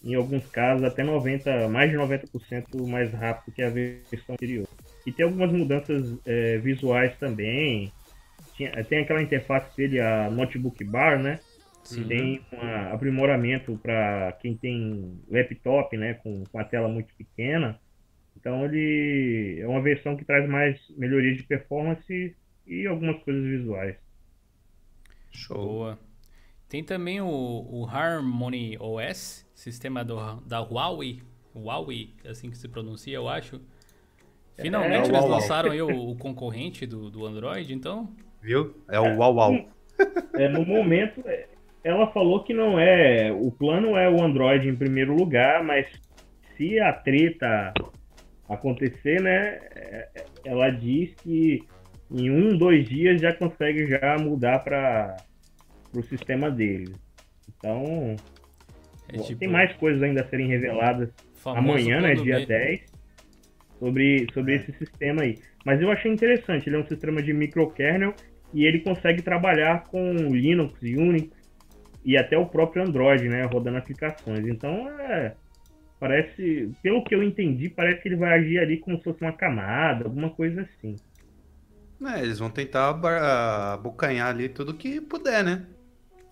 em 0.02 0.14
alguns 0.14 0.46
casos 0.48 0.84
até 0.84 1.02
90, 1.04 1.68
mais 1.68 1.90
de 1.90 1.96
90% 1.96 2.86
mais 2.86 3.12
rápido 3.12 3.54
que 3.54 3.62
a 3.62 3.70
versão 3.70 4.34
anterior. 4.34 4.68
E 5.06 5.12
tem 5.12 5.24
algumas 5.26 5.52
mudanças 5.52 6.18
é, 6.26 6.58
visuais 6.58 7.16
também. 7.18 7.94
Tinha- 8.54 8.84
tem 8.84 9.00
aquela 9.00 9.22
interface 9.22 9.74
dele, 9.76 10.00
a 10.00 10.30
Notebook 10.30 10.82
Bar, 10.84 11.22
né? 11.22 11.40
Sim. 11.82 12.06
Tem 12.06 12.46
um 12.52 12.94
aprimoramento 12.94 13.76
para 13.78 14.32
quem 14.40 14.56
tem 14.56 15.20
laptop, 15.28 15.96
né, 15.96 16.14
com, 16.14 16.44
com 16.44 16.58
a 16.58 16.64
tela 16.64 16.88
muito 16.88 17.14
pequena. 17.16 17.80
Então 18.36 18.64
ele 18.64 19.60
é 19.60 19.66
uma 19.66 19.82
versão 19.82 20.16
que 20.16 20.24
traz 20.24 20.48
mais 20.48 20.78
melhorias 20.96 21.36
de 21.38 21.44
performance 21.44 22.36
e 22.66 22.86
algumas 22.86 23.22
coisas 23.24 23.44
visuais. 23.44 23.96
Show. 25.30 25.56
Boa. 25.56 25.98
Tem 26.68 26.82
também 26.84 27.20
o, 27.20 27.26
o 27.28 27.86
Harmony 27.86 28.76
OS, 28.80 29.46
sistema 29.54 30.04
do, 30.04 30.16
da 30.46 30.60
Huawei. 30.60 31.22
Huawei, 31.54 32.14
é 32.24 32.30
assim 32.30 32.50
que 32.50 32.56
se 32.58 32.68
pronuncia, 32.68 33.14
eu 33.14 33.28
acho. 33.28 33.60
Finalmente 34.56 35.10
É, 35.10 35.12
eles 35.12 35.24
Huawei. 35.24 35.28
lançaram 35.28 35.70
aí 35.70 35.82
o, 35.82 35.90
o 36.10 36.16
concorrente 36.16 36.86
do, 36.86 37.10
do 37.10 37.26
Android, 37.26 37.72
então. 37.74 38.16
Viu? 38.40 38.84
É 38.88 39.00
o 39.00 39.16
Uau 39.16 39.34
Uau. 39.34 39.68
É, 40.34 40.48
no 40.48 40.64
momento, 40.64 41.22
é, 41.26 41.48
ela 41.84 42.06
falou 42.12 42.42
que 42.44 42.54
não 42.54 42.78
é. 42.78 43.32
O 43.32 43.50
plano 43.50 43.96
é 43.96 44.08
o 44.08 44.22
Android 44.22 44.68
em 44.68 44.76
primeiro 44.76 45.14
lugar, 45.14 45.62
mas 45.64 45.86
se 46.56 46.78
a 46.78 46.92
treta 46.92 47.72
acontecer, 48.48 49.20
né? 49.20 49.60
Ela 50.44 50.70
diz 50.70 51.14
que 51.22 51.62
em 52.10 52.30
um, 52.30 52.56
dois 52.56 52.86
dias 52.88 53.20
já 53.20 53.32
consegue 53.32 53.86
já 53.86 54.16
mudar 54.18 54.58
para 54.60 55.16
o 55.94 56.02
sistema 56.02 56.50
deles. 56.50 56.94
Então, 57.56 58.16
É 59.08 59.18
tipo, 59.18 59.38
tem 59.38 59.48
mais 59.48 59.72
coisas 59.76 60.02
ainda 60.02 60.22
a 60.22 60.28
serem 60.28 60.46
reveladas 60.46 61.10
amanhã, 61.44 62.00
né, 62.00 62.14
dia 62.14 62.40
B. 62.40 62.46
10, 62.46 62.80
sobre, 63.78 64.26
sobre 64.32 64.52
É. 64.52 64.56
esse 64.56 64.72
sistema 64.72 65.22
aí. 65.22 65.38
Mas 65.64 65.80
eu 65.80 65.90
achei 65.90 66.12
interessante, 66.12 66.68
ele 66.68 66.76
é 66.76 66.78
um 66.78 66.86
sistema 66.86 67.22
de 67.22 67.32
microkernel 67.32 68.14
e 68.52 68.64
ele 68.66 68.80
consegue 68.80 69.22
trabalhar 69.22 69.84
com 69.84 70.12
Linux, 70.12 70.80
Unix 70.82 71.41
e 72.04 72.16
até 72.16 72.36
o 72.36 72.46
próprio 72.46 72.82
Android, 72.82 73.28
né, 73.28 73.44
rodando 73.44 73.78
aplicações. 73.78 74.46
Então, 74.46 74.88
é, 75.00 75.34
parece, 76.00 76.70
pelo 76.82 77.04
que 77.04 77.14
eu 77.14 77.22
entendi, 77.22 77.68
parece 77.68 78.02
que 78.02 78.08
ele 78.08 78.16
vai 78.16 78.38
agir 78.38 78.58
ali 78.58 78.78
como 78.78 78.98
se 78.98 79.04
fosse 79.04 79.20
uma 79.22 79.32
camada, 79.32 80.04
alguma 80.04 80.30
coisa 80.30 80.62
assim. 80.62 80.96
É, 82.04 82.20
eles 82.20 82.38
vão 82.40 82.50
tentar 82.50 82.90
abocanhar 83.74 84.28
ali 84.28 84.48
tudo 84.48 84.74
que 84.74 85.00
puder, 85.00 85.44
né? 85.44 85.66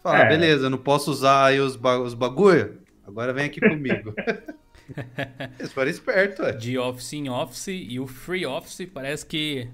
Falar, 0.02 0.24
É. 0.24 0.28
beleza, 0.28 0.68
não 0.68 0.78
posso 0.78 1.10
usar 1.10 1.46
aí 1.46 1.60
os, 1.60 1.76
ba 1.76 1.98
os 2.00 2.14
bagulho? 2.14 2.80
Agora 3.06 3.32
vem 3.32 3.44
aqui 3.44 3.60
comigo. 3.60 4.12
eles 5.58 5.72
foram 5.72 5.90
espertos, 5.90 6.40
ué. 6.40 6.52
de 6.52 6.76
Office 6.78 7.12
em 7.12 7.28
Office 7.28 7.68
e 7.68 8.00
o 8.00 8.06
Free 8.06 8.44
Office 8.46 8.88
parece 8.92 9.24
que 9.26 9.68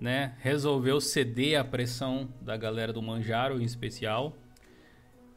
né, 0.00 0.34
resolveu 0.40 1.00
ceder 1.00 1.60
à 1.60 1.64
pressão 1.64 2.28
da 2.40 2.56
galera 2.56 2.92
do 2.92 3.00
Manjaro 3.02 3.60
em 3.60 3.64
especial. 3.64 4.36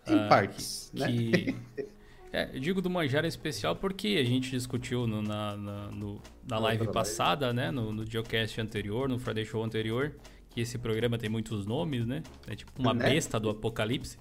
Em 0.08 0.16
Ah, 0.16 0.28
partes, 0.28 0.92
né? 0.94 1.08
que 1.08 1.56
é, 2.34 2.50
eu 2.54 2.60
digo 2.60 2.82
do 2.82 2.90
Manjaro 2.90 3.26
em 3.26 3.30
especial 3.30 3.76
porque 3.76 4.18
a 4.20 4.24
gente 4.24 4.50
discutiu 4.52 5.06
no- 5.08 5.22
na, 5.22 5.56
na, 5.58 5.88
no- 5.92 6.22
na 6.48 6.58
live 6.60 6.88
passada, 6.88 7.54
né, 7.54 7.70
no, 7.72 7.92
no 7.92 8.06
Geocast 8.06 8.60
anterior, 8.60 9.08
no 9.10 9.20
Friday 9.20 9.46
Show 9.46 9.64
anterior, 9.64 10.14
que 10.50 10.62
esse 10.62 10.78
programa 10.78 11.18
tem 11.18 11.30
muitos 11.30 11.66
nomes, 11.66 12.08
né? 12.08 12.24
É 12.48 12.56
tipo 12.56 12.72
uma 12.80 12.94
Né? 12.94 13.10
besta 13.10 13.40
do 13.40 13.50
apocalipse. 13.52 14.18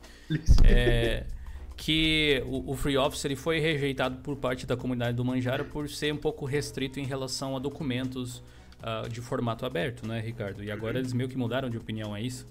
É, 0.65 1.25
que 1.77 2.43
o, 2.47 2.73
o 2.73 2.77
Free 2.77 2.97
Office 2.99 3.25
ele 3.25 3.37
foi 3.37 3.61
rejeitado 3.61 4.19
por 4.19 4.37
parte 4.37 4.67
da 4.67 4.77
comunidade 4.77 5.17
do 5.17 5.25
Manjaro 5.25 5.65
por 5.67 5.89
ser 5.89 6.13
um 6.13 6.17
pouco 6.19 6.45
restrito 6.45 6.99
em 7.01 7.05
relação 7.05 7.57
a 7.57 7.59
documentos 7.59 8.43
ah, 8.83 9.07
de 9.11 9.21
formato 9.21 9.65
aberto, 9.65 10.07
né, 10.07 10.21
Ricardo? 10.21 10.63
E 10.63 10.71
agora 10.71 10.99
eles 10.99 11.13
meio 11.13 11.29
que 11.31 11.39
mudaram 11.39 11.71
de 11.71 11.79
opinião, 11.79 12.15
é 12.15 12.21
isso? 12.21 12.47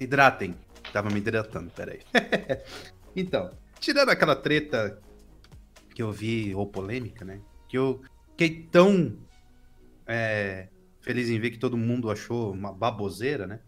Hidratem. 0.00 0.56
Tava 0.92 1.10
me 1.10 1.18
hidratando, 1.18 1.70
peraí. 1.70 2.00
então, 3.14 3.50
tirando 3.78 4.08
aquela 4.08 4.34
treta 4.34 4.98
que 5.94 6.02
eu 6.02 6.10
vi, 6.10 6.54
ou 6.54 6.66
polêmica, 6.66 7.24
né? 7.24 7.40
Que 7.68 7.76
eu 7.76 8.00
fiquei 8.30 8.66
tão 8.70 9.18
é, 10.06 10.68
feliz 11.00 11.28
em 11.28 11.38
ver 11.38 11.50
que 11.50 11.58
todo 11.58 11.76
mundo 11.76 12.10
achou 12.10 12.52
uma 12.52 12.72
baboseira, 12.72 13.46
né? 13.46 13.60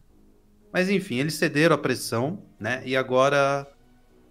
Mas 0.73 0.89
enfim, 0.89 1.17
eles 1.17 1.35
cederam 1.35 1.77
a 1.77 1.79
pressão, 1.79 2.43
né? 2.59 2.83
E 2.87 2.97
agora, 2.97 3.71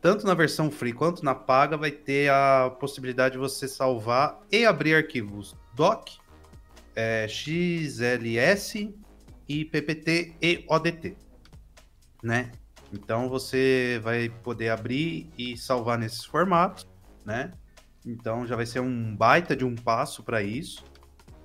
tanto 0.01 0.25
na 0.25 0.33
versão 0.33 0.71
free 0.71 0.91
quanto 0.91 1.23
na 1.23 1.35
paga, 1.35 1.77
vai 1.77 1.91
ter 1.91 2.31
a 2.31 2.75
possibilidade 2.79 3.33
de 3.33 3.39
você 3.39 3.67
salvar 3.67 4.41
e 4.51 4.65
abrir 4.65 4.95
arquivos 4.95 5.55
doc, 5.75 6.09
é, 6.95 7.27
XLS 7.27 8.93
e 9.47 9.65
PPT 9.65 10.35
e 10.41 10.65
ODT 10.67 11.15
né? 12.21 12.51
Então 12.93 13.29
você 13.29 13.99
vai 14.03 14.29
poder 14.29 14.69
abrir 14.69 15.29
e 15.37 15.57
salvar 15.57 15.97
nesses 15.97 16.25
formatos, 16.25 16.87
né? 17.25 17.51
Então 18.05 18.45
já 18.45 18.55
vai 18.55 18.65
ser 18.65 18.79
um 18.79 19.15
baita 19.15 19.55
de 19.55 19.63
um 19.63 19.75
passo 19.75 20.23
para 20.23 20.41
isso. 20.41 20.83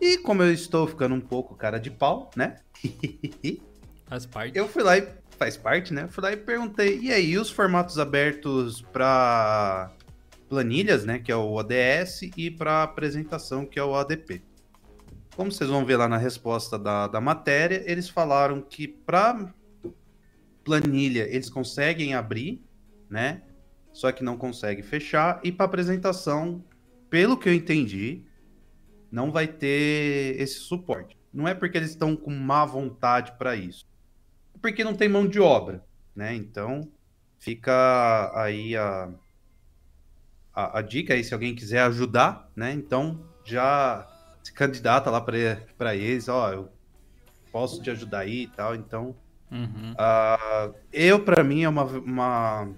E 0.01 0.19
como 0.19 0.43
eu 0.43 0.53
estou 0.53 0.87
ficando 0.87 1.15
um 1.15 1.21
pouco 1.21 1.55
cara 1.55 1.79
de 1.79 1.91
pau, 1.91 2.31
né? 2.37 2.57
Faz 4.07 4.25
parte. 4.25 4.57
eu 4.57 4.69
fui 4.69 4.85
lá 4.85 4.97
e 4.99 5.09
faz 5.37 5.57
parte, 5.57 5.93
né? 5.93 6.05
Eu 6.05 6.09
fui 6.09 6.23
lá 6.23 6.33
e 6.33 6.37
perguntei, 6.37 7.01
e 7.01 7.13
aí 7.13 7.37
os 7.37 7.51
formatos 7.51 7.99
abertos 7.99 8.81
para 8.81 9.91
planilhas, 10.49 11.05
né, 11.05 11.19
que 11.19 11.33
é 11.33 11.37
o 11.37 11.53
ODS 11.55 12.23
e 12.37 12.51
para 12.51 12.85
apresentação, 12.85 13.67
que 13.67 13.79
é 13.79 13.85
o 13.85 13.95
ADP. 13.97 14.43
Como 15.35 15.51
vocês 15.51 15.69
vão 15.69 15.85
ver 15.85 15.97
lá 15.97 16.09
na 16.09 16.17
resposta 16.17 16.79
da, 16.79 17.09
da 17.09 17.21
matéria, 17.21 17.83
eles 17.85 18.09
falaram 18.09 18.61
que 18.63 18.87
para 18.87 19.53
planilha 20.67 21.29
eles 21.31 21.49
conseguem 21.49 22.13
abrir, 22.13 22.61
né? 23.09 23.43
Só 23.93 24.11
que 24.11 24.25
não 24.25 24.37
consegue 24.37 24.83
fechar. 24.83 25.41
E 25.45 25.53
para 25.53 25.65
apresentação, 25.65 26.63
pelo 27.09 27.39
que 27.39 27.49
eu 27.49 27.55
entendi, 27.55 28.25
não 29.11 29.31
vai 29.31 29.47
ter 29.47 30.39
esse 30.41 30.59
suporte. 30.59 31.17
Não 31.33 31.47
é 31.47 31.55
porque 31.55 31.79
eles 31.79 31.91
estão 31.91 32.17
com 32.17 32.31
má 32.31 32.65
vontade 32.65 33.33
para 33.39 33.55
isso, 33.55 33.87
é 34.55 34.59
porque 34.59 34.83
não 34.83 34.95
tem 34.95 35.09
mão 35.09 35.27
de 35.27 35.39
obra, 35.39 35.85
né? 36.15 36.35
Então 36.35 36.91
fica 37.39 38.33
aí 38.35 38.77
a, 38.77 39.11
a, 40.53 40.79
a 40.79 40.83
dica 40.83 41.15
aí 41.15 41.23
se 41.23 41.33
alguém 41.33 41.55
quiser 41.55 41.83
ajudar, 41.83 42.51
né? 42.57 42.73
Então 42.73 43.25
já 43.45 44.07
se 44.43 44.53
candidata 44.53 45.11
lá 45.11 45.21
para 45.21 45.95
eles, 45.95 46.29
ó, 46.29 46.53
eu 46.53 46.69
posso 47.53 47.81
te 47.83 47.91
ajudar 47.91 48.21
aí 48.21 48.43
e 48.43 48.49
tal. 48.49 48.75
Então 48.75 49.15
Uhum. 49.51 49.95
ah, 49.97 50.71
eu, 50.93 51.21
para 51.21 51.45
mim, 51.45 51.63
é 51.63 51.69
uma, 51.69 51.85
uma, 51.85 52.69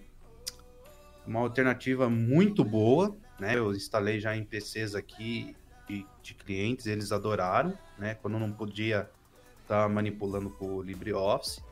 uma 1.26 1.40
alternativa 1.40 2.08
muito 2.08 2.64
boa, 2.64 3.16
né? 3.38 3.56
Eu 3.56 3.72
instalei 3.72 4.20
já 4.20 4.37
em 4.37 4.44
PCs 4.44 4.94
aqui 4.94 5.56
de, 5.88 6.06
de 6.22 6.34
clientes, 6.34 6.87
eles 6.87 7.12
adoraram, 7.12 7.76
né? 7.98 8.14
Quando 8.14 8.38
não 8.38 8.52
podia 8.52 9.08
estar 9.62 9.88
manipulando 9.88 10.50
com 10.50 10.76
o 10.76 10.82
LibreOffice. 10.82 11.62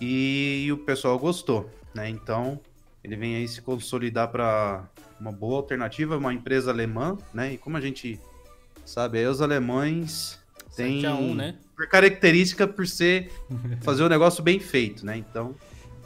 E, 0.00 0.68
o 0.72 0.78
pessoal 0.78 1.18
gostou, 1.18 1.70
né? 1.94 2.08
Então, 2.08 2.60
ele 3.02 3.16
vem 3.16 3.36
aí 3.36 3.48
se 3.48 3.60
consolidar 3.60 4.28
para 4.28 4.88
uma 5.18 5.32
boa 5.32 5.56
alternativa, 5.56 6.16
uma 6.16 6.32
empresa 6.32 6.70
alemã, 6.70 7.18
né? 7.32 7.54
E 7.54 7.58
como 7.58 7.76
a 7.76 7.80
gente 7.80 8.20
sabe, 8.84 9.18
aí 9.18 9.26
os 9.26 9.42
alemães 9.42 10.38
têm 10.76 11.00
7 11.00 11.06
a 11.06 11.14
1, 11.14 11.34
né? 11.34 11.58
Por 11.80 11.88
característica 11.88 12.68
por 12.68 12.86
ser 12.86 13.30
fazer 13.82 14.02
o 14.02 14.08
negócio 14.08 14.42
bem 14.42 14.60
feito, 14.60 15.04
né? 15.06 15.16
Então, 15.16 15.54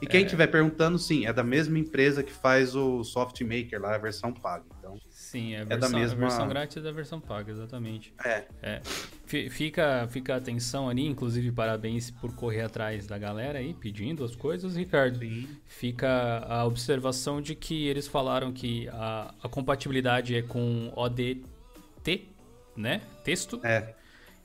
e 0.00 0.07
quem 0.07 0.23
estiver 0.25 0.47
perguntando, 0.49 0.99
sim, 0.99 1.26
é 1.26 1.33
da 1.33 1.43
mesma 1.43 1.78
empresa 1.78 2.23
que 2.23 2.33
faz 2.33 2.76
o 2.76 3.02
SoftMaker 3.02 3.81
lá, 3.81 3.95
a 3.95 3.99
versão 3.99 4.33
paga. 4.33 4.64
Então, 4.78 4.99
Sim, 5.11 5.54
é 5.54 5.62
a 5.62 5.64
da 5.64 5.76
versão, 5.76 5.99
mesma- 5.99 6.16
a 6.16 6.28
versão 6.28 6.49
grátis 6.49 6.83
da 6.83 6.93
versão 6.93 7.21
paga, 7.21 7.50
exatamente. 7.50 8.14
é, 8.62 8.81
Fi- 9.26 9.49
Fica, 9.50 10.07
fica 10.11 10.35
a 10.35 10.37
atenção 10.37 10.88
ali, 10.88 11.07
inclusive 11.07 11.50
parabéns 11.50 12.11
por 12.11 12.33
correr 12.35 12.61
atrás 12.61 13.07
da 13.07 13.16
galera 13.19 13.59
aí, 13.59 13.73
pedindo 13.75 14.23
as 14.23 14.37
coisas, 14.37 14.76
Ricardo. 14.76 15.19
Fica 15.66 16.38
a 16.47 16.64
observação 16.66 17.40
de 17.40 17.54
que 17.54 17.87
eles 17.88 18.07
falaram 18.07 18.52
que 18.52 18.88
a, 18.90 19.35
a 19.43 19.49
compatibilidade 19.49 20.37
é 20.37 20.43
com 20.43 20.93
ODT, 20.95 22.28
né? 22.76 23.00
Texto. 23.25 23.59
é, 23.64 23.95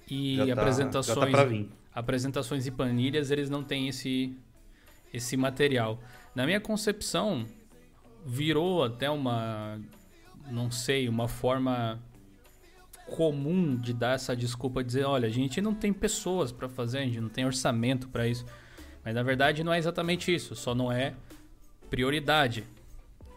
E 0.09 0.37
já 0.37 0.55
tá, 0.55 0.61
apresentações, 0.61 1.31
já 1.31 1.37
tá 1.37 1.43
vir. 1.43 1.69
apresentações 1.93 2.67
e 2.67 2.71
planilhas, 2.71 3.31
eles 3.31 3.49
não 3.49 3.63
têm 3.63 3.87
esse, 3.87 4.35
esse 5.13 5.37
material. 5.37 5.99
Na 6.33 6.45
minha 6.45 6.59
concepção, 6.59 7.45
virou 8.25 8.83
até 8.83 9.09
uma, 9.09 9.79
não 10.49 10.71
sei, 10.71 11.07
uma 11.09 11.27
forma 11.27 11.99
comum 13.09 13.75
de 13.75 13.93
dar 13.93 14.15
essa 14.15 14.35
desculpa, 14.35 14.83
dizer, 14.83 15.03
olha, 15.03 15.27
a 15.27 15.31
gente 15.31 15.61
não 15.61 15.73
tem 15.73 15.91
pessoas 15.91 16.51
para 16.51 16.69
fazer, 16.69 16.99
a 16.99 17.05
gente 17.05 17.19
não 17.19 17.29
tem 17.29 17.45
orçamento 17.45 18.07
para 18.07 18.27
isso. 18.27 18.45
Mas 19.03 19.15
na 19.15 19.23
verdade 19.23 19.63
não 19.63 19.73
é 19.73 19.77
exatamente 19.77 20.33
isso, 20.33 20.55
só 20.55 20.75
não 20.75 20.91
é 20.91 21.13
prioridade. 21.89 22.63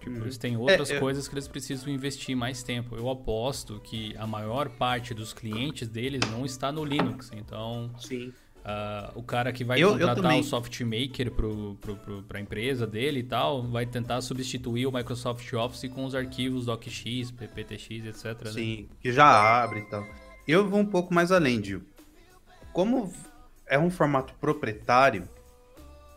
Tipo, 0.02 0.24
eles 0.24 0.36
têm 0.36 0.56
outras 0.56 0.90
é, 0.90 0.98
coisas 0.98 1.28
que 1.28 1.34
eles 1.34 1.46
precisam 1.46 1.88
investir 1.88 2.36
mais 2.36 2.62
tempo. 2.62 2.96
Eu 2.96 3.08
aposto 3.08 3.80
que 3.84 4.16
a 4.16 4.26
maior 4.26 4.68
parte 4.68 5.14
dos 5.14 5.32
clientes 5.32 5.86
deles 5.88 6.20
não 6.30 6.44
está 6.44 6.72
no 6.72 6.84
Linux. 6.84 7.30
Então, 7.32 7.90
Sim. 7.98 8.32
Uh, 8.62 9.18
o 9.18 9.22
cara 9.24 9.52
que 9.52 9.64
vai 9.64 9.82
eu, 9.82 9.90
contratar 9.90 10.34
eu 10.34 10.38
o 10.38 10.44
soft 10.44 10.80
maker 10.82 11.32
pro, 11.32 11.76
pro, 11.80 11.96
pro, 11.96 12.22
pra 12.22 12.40
empresa 12.40 12.86
dele 12.86 13.20
e 13.20 13.22
tal, 13.24 13.62
vai 13.64 13.84
tentar 13.84 14.20
substituir 14.20 14.86
o 14.86 14.92
Microsoft 14.92 15.52
Office 15.52 15.90
com 15.90 16.04
os 16.04 16.14
arquivos 16.14 16.66
DocX, 16.66 17.32
PPTX, 17.32 18.06
etc. 18.06 18.44
Né? 18.44 18.52
Sim, 18.52 18.76
né? 18.82 18.96
que 19.00 19.12
já 19.12 19.26
abre 19.26 19.80
e 19.80 19.90
tal. 19.90 20.06
Eu 20.46 20.68
vou 20.68 20.78
um 20.78 20.86
pouco 20.86 21.12
mais 21.12 21.32
além, 21.32 21.62
Gil. 21.62 21.82
Como 22.72 23.12
é 23.66 23.76
um 23.76 23.90
formato 23.90 24.32
proprietário, 24.34 25.28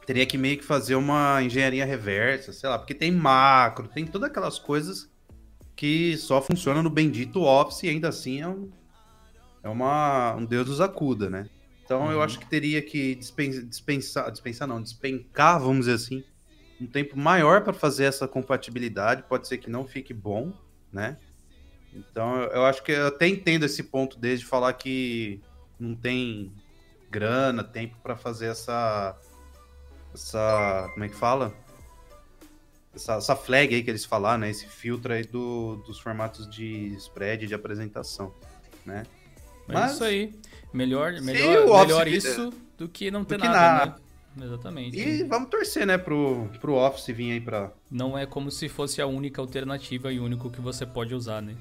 teria 0.06 0.26
que 0.26 0.38
meio 0.38 0.58
que 0.58 0.64
fazer 0.64 0.96
uma 0.96 1.42
engenharia 1.42 1.86
reversa, 1.86 2.54
sei 2.54 2.70
lá, 2.70 2.78
porque 2.78 2.94
tem 2.94 3.12
macro, 3.12 3.88
tem 3.88 4.06
todas 4.06 4.30
aquelas 4.30 4.60
coisas 4.60 5.10
que 5.76 6.16
só 6.18 6.42
funcionam 6.42 6.82
no 6.84 6.90
bendito 6.90 7.42
Office 7.42 7.84
e 7.84 7.90
ainda 7.90 8.10
assim 8.10 8.42
é 8.42 8.48
um, 8.48 8.72
é 9.64 9.70
uma, 9.70 10.36
um 10.36 10.46
Deus 10.46 10.70
nos 10.70 10.80
acuda, 10.80 11.30
né? 11.30 11.50
Então 11.84 12.06
uhum. 12.06 12.12
eu 12.12 12.22
acho 12.22 12.40
que 12.40 12.46
teria 12.46 12.82
que 12.82 13.16
dispensar, 13.16 14.32
dispensar 14.32 14.68
não, 14.68 14.82
despencar, 14.82 15.60
vamos 15.60 15.86
dizer 15.86 15.94
assim, 15.94 16.24
um 16.80 16.88
tempo 16.88 17.18
maior 17.18 17.64
para 17.64 17.74
fazer 17.74 18.06
essa 18.06 18.28
compatibilidade. 18.28 19.24
Pode 19.24 19.48
ser 19.48 19.58
que 19.58 19.70
não 19.70 19.86
fique 19.86 20.14
bom, 20.14 20.54
né? 20.92 21.18
Então 21.94 22.44
eu 22.44 22.66
acho 22.66 22.84
que 22.84 22.92
eu 22.92 23.08
até 23.08 23.28
entendo 23.28 23.66
esse 23.66 23.84
ponto 23.84 24.18
desde 24.18 24.46
falar 24.46 24.74
que 24.74 25.42
não 25.80 25.96
tem 25.96 26.52
grana, 27.10 27.64
tempo 27.64 27.98
para 28.02 28.16
fazer 28.16 28.48
essa 28.48 29.18
essa 30.16 30.90
como 30.94 31.06
é 31.06 31.10
que 31.10 31.16
fala? 31.16 31.54
Essa, 32.94 33.16
essa, 33.16 33.36
flag 33.36 33.76
aí 33.76 33.84
que 33.84 33.90
eles 33.90 34.06
falaram, 34.06 34.40
né? 34.40 34.50
Esse 34.50 34.66
filtro 34.66 35.14
aí 35.14 35.24
do, 35.24 35.76
dos 35.86 36.00
formatos 36.00 36.50
de 36.50 36.96
spread 36.96 37.46
de 37.46 37.54
apresentação, 37.54 38.34
né? 38.86 39.06
Mas, 39.68 39.78
Mas 39.78 39.94
isso 39.94 40.04
aí. 40.04 40.34
Melhor, 40.74 41.14
melhor, 41.22 41.86
melhor 41.86 42.08
isso 42.08 42.52
do 42.78 42.88
que 42.88 43.10
não 43.12 43.24
ter 43.24 43.38
nada, 43.38 43.52
nada, 43.52 44.02
né? 44.36 44.46
Exatamente. 44.46 44.98
E 44.98 45.24
vamos 45.24 45.50
torcer, 45.50 45.88
né, 45.88 45.98
pro, 45.98 46.50
pro 46.60 46.74
Office 46.74 47.16
vir 47.16 47.32
aí 47.32 47.40
pra. 47.40 47.72
Não 47.90 48.18
é 48.18 48.26
como 48.26 48.52
se 48.52 48.68
fosse 48.68 49.02
a 49.02 49.08
única 49.08 49.42
alternativa 49.42 50.12
e 50.12 50.20
o 50.20 50.24
único 50.24 50.50
que 50.50 50.60
você 50.60 50.86
pode 50.86 51.14
usar, 51.16 51.42
né? 51.42 51.56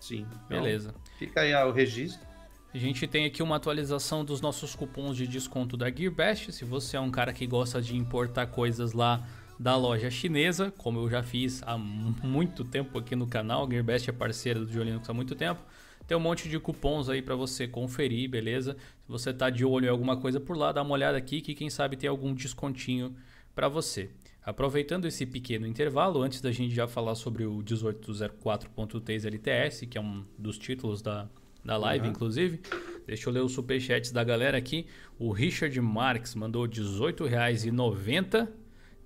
Sim. 0.00 0.26
Beleza. 0.48 0.90
Então, 0.90 1.02
fica 1.18 1.40
aí 1.40 1.54
o 1.54 1.72
registro. 1.72 2.33
A 2.74 2.76
gente 2.76 3.06
tem 3.06 3.24
aqui 3.24 3.40
uma 3.40 3.54
atualização 3.54 4.24
dos 4.24 4.40
nossos 4.40 4.74
cupons 4.74 5.16
de 5.16 5.28
desconto 5.28 5.76
da 5.76 5.88
GearBest. 5.88 6.50
Se 6.50 6.64
você 6.64 6.96
é 6.96 7.00
um 7.00 7.08
cara 7.08 7.32
que 7.32 7.46
gosta 7.46 7.80
de 7.80 7.96
importar 7.96 8.48
coisas 8.48 8.92
lá 8.92 9.24
da 9.60 9.76
loja 9.76 10.10
chinesa, 10.10 10.72
como 10.76 10.98
eu 10.98 11.08
já 11.08 11.22
fiz 11.22 11.62
há 11.62 11.78
muito 11.78 12.64
tempo 12.64 12.98
aqui 12.98 13.14
no 13.14 13.28
canal, 13.28 13.70
GearBest 13.70 14.10
é 14.10 14.12
parceira 14.12 14.58
do 14.58 14.72
Jolinox 14.72 15.08
há 15.08 15.14
muito 15.14 15.36
tempo. 15.36 15.62
Tem 16.04 16.16
um 16.16 16.20
monte 16.20 16.48
de 16.48 16.58
cupons 16.58 17.08
aí 17.08 17.22
para 17.22 17.36
você 17.36 17.68
conferir, 17.68 18.28
beleza? 18.28 18.76
Se 19.02 19.08
você 19.08 19.32
tá 19.32 19.50
de 19.50 19.64
olho 19.64 19.86
em 19.86 19.90
alguma 19.90 20.16
coisa 20.16 20.40
por 20.40 20.56
lá, 20.56 20.72
dá 20.72 20.82
uma 20.82 20.94
olhada 20.94 21.16
aqui 21.16 21.40
que 21.40 21.54
quem 21.54 21.70
sabe 21.70 21.96
tem 21.96 22.10
algum 22.10 22.34
descontinho 22.34 23.14
para 23.54 23.68
você. 23.68 24.10
Aproveitando 24.44 25.04
esse 25.04 25.24
pequeno 25.24 25.64
intervalo, 25.64 26.22
antes 26.22 26.40
da 26.40 26.50
gente 26.50 26.74
já 26.74 26.88
falar 26.88 27.14
sobre 27.14 27.44
o 27.44 27.62
1804.3 27.62 29.26
LTS, 29.26 29.86
que 29.86 29.96
é 29.96 30.00
um 30.00 30.24
dos 30.36 30.58
títulos 30.58 31.00
da, 31.00 31.28
da 31.64 31.76
live, 31.76 32.04
uhum. 32.06 32.10
inclusive, 32.10 32.60
deixa 33.06 33.28
eu 33.28 33.32
ler 33.32 33.40
os 33.40 33.52
superchats 33.52 34.12
da 34.12 34.22
galera 34.22 34.58
aqui. 34.58 34.86
O 35.18 35.32
Richard 35.32 35.80
Marques 35.80 36.34
mandou 36.34 36.64
R$18,90 36.64 38.48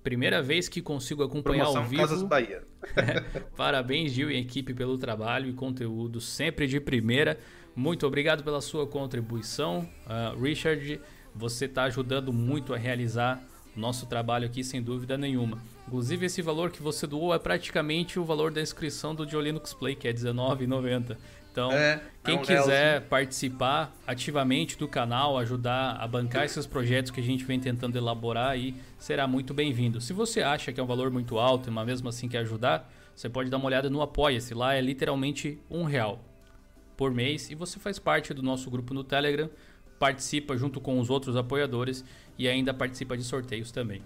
Primeira 0.03 0.41
vez 0.41 0.69
que 0.69 0.81
consigo 0.81 1.23
acompanhar 1.23 1.65
Promoção 1.65 1.83
ao 1.83 1.87
vivo. 1.87 2.01
Casas 2.01 2.23
Bahia. 2.23 2.63
Parabéns, 3.55 4.13
Gil 4.13 4.31
e 4.31 4.37
equipe, 4.37 4.73
pelo 4.73 4.97
trabalho 4.97 5.49
e 5.49 5.53
conteúdo 5.53 6.21
sempre 6.21 6.67
de 6.67 6.79
primeira. 6.79 7.37
Muito 7.75 8.07
obrigado 8.07 8.43
pela 8.43 8.61
sua 8.61 8.87
contribuição. 8.87 9.87
Uh, 10.05 10.41
Richard, 10.41 11.01
você 11.35 11.65
está 11.65 11.83
ajudando 11.83 12.31
muito 12.31 12.73
a 12.73 12.77
realizar 12.77 13.43
nosso 13.75 14.05
trabalho 14.05 14.45
aqui, 14.45 14.63
sem 14.63 14.81
dúvida 14.81 15.17
nenhuma. 15.17 15.61
Inclusive, 15.87 16.25
esse 16.25 16.41
valor 16.41 16.71
que 16.71 16.81
você 16.81 17.05
doou 17.05 17.33
é 17.33 17.39
praticamente 17.39 18.19
o 18.19 18.23
valor 18.23 18.51
da 18.51 18.61
inscrição 18.61 19.13
do 19.13 19.25
Diolinux 19.25 19.73
Play, 19.73 19.95
que 19.95 20.07
é 20.07 20.11
R$19,90. 20.11 21.17
Então, 21.51 21.71
é, 21.71 22.01
quem 22.23 22.35
é 22.35 22.39
um 22.39 22.41
quiser 22.41 23.01
participar 23.01 23.95
ativamente 24.05 24.77
do 24.77 24.87
canal, 24.87 25.37
ajudar 25.37 25.97
a 25.99 26.07
bancar 26.07 26.45
esses 26.45 26.65
projetos 26.65 27.11
que 27.11 27.19
a 27.19 27.23
gente 27.23 27.43
vem 27.43 27.59
tentando 27.59 27.97
elaborar 27.97 28.51
aí, 28.51 28.75
será 28.97 29.27
muito 29.27 29.53
bem-vindo. 29.53 29.99
Se 29.99 30.13
você 30.13 30.41
acha 30.41 30.71
que 30.71 30.79
é 30.79 30.83
um 30.83 30.87
valor 30.87 31.09
muito 31.09 31.39
alto, 31.39 31.71
mas 31.71 31.85
mesmo 31.85 32.09
assim 32.09 32.27
quer 32.27 32.39
ajudar, 32.39 32.91
você 33.15 33.27
pode 33.27 33.49
dar 33.49 33.57
uma 33.57 33.65
olhada 33.65 33.89
no 33.89 34.01
Apoia-se. 34.01 34.53
Lá 34.53 34.75
é 34.75 34.81
literalmente 34.81 35.59
um 35.69 35.83
real 35.83 36.19
por 36.95 37.11
mês 37.11 37.49
e 37.49 37.55
você 37.55 37.79
faz 37.79 37.97
parte 37.97 38.33
do 38.33 38.43
nosso 38.43 38.69
grupo 38.69 38.93
no 38.93 39.03
Telegram, 39.03 39.49
participa 39.97 40.55
junto 40.55 40.79
com 40.79 40.99
os 40.99 41.09
outros 41.09 41.35
apoiadores 41.35 42.05
e 42.37 42.47
ainda 42.47 42.73
participa 42.73 43.17
de 43.17 43.23
sorteios 43.23 43.71
também. 43.71 44.01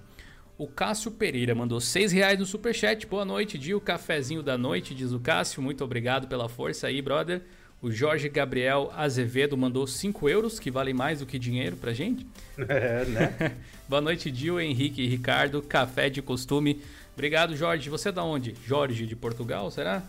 O 0.55 0.67
Cássio 0.67 1.09
Pereira 1.09 1.55
mandou 1.55 1.81
6 1.81 2.11
reais 2.11 2.37
no 2.37 2.45
superchat. 2.45 3.07
Boa 3.07 3.25
noite, 3.25 3.57
Dio. 3.57 3.81
Cafezinho 3.81 4.43
da 4.43 4.55
noite, 4.55 4.93
diz 4.93 5.11
o 5.11 5.19
Cássio. 5.19 5.63
Muito 5.63 5.83
obrigado 5.83 6.27
pela 6.27 6.47
força 6.47 6.85
aí, 6.87 7.01
brother. 7.01 7.41
O 7.81 7.91
Jorge 7.91 8.29
Gabriel 8.29 8.93
Azevedo 8.95 9.57
mandou 9.57 9.87
5 9.87 10.29
euros, 10.29 10.59
que 10.59 10.69
vale 10.69 10.93
mais 10.93 11.19
do 11.19 11.25
que 11.25 11.39
dinheiro 11.39 11.75
pra 11.75 11.91
gente. 11.91 12.25
É, 12.69 13.03
né? 13.05 13.57
Boa 13.89 13.99
noite, 13.99 14.29
Dio, 14.29 14.59
Henrique 14.59 15.01
e 15.01 15.07
Ricardo. 15.07 15.59
Café 15.59 16.07
de 16.07 16.21
costume. 16.21 16.79
Obrigado, 17.13 17.55
Jorge. 17.55 17.89
Você 17.89 18.09
é 18.09 18.11
da 18.11 18.23
onde? 18.23 18.55
Jorge 18.65 19.07
de 19.07 19.15
Portugal, 19.15 19.71
será? 19.71 20.03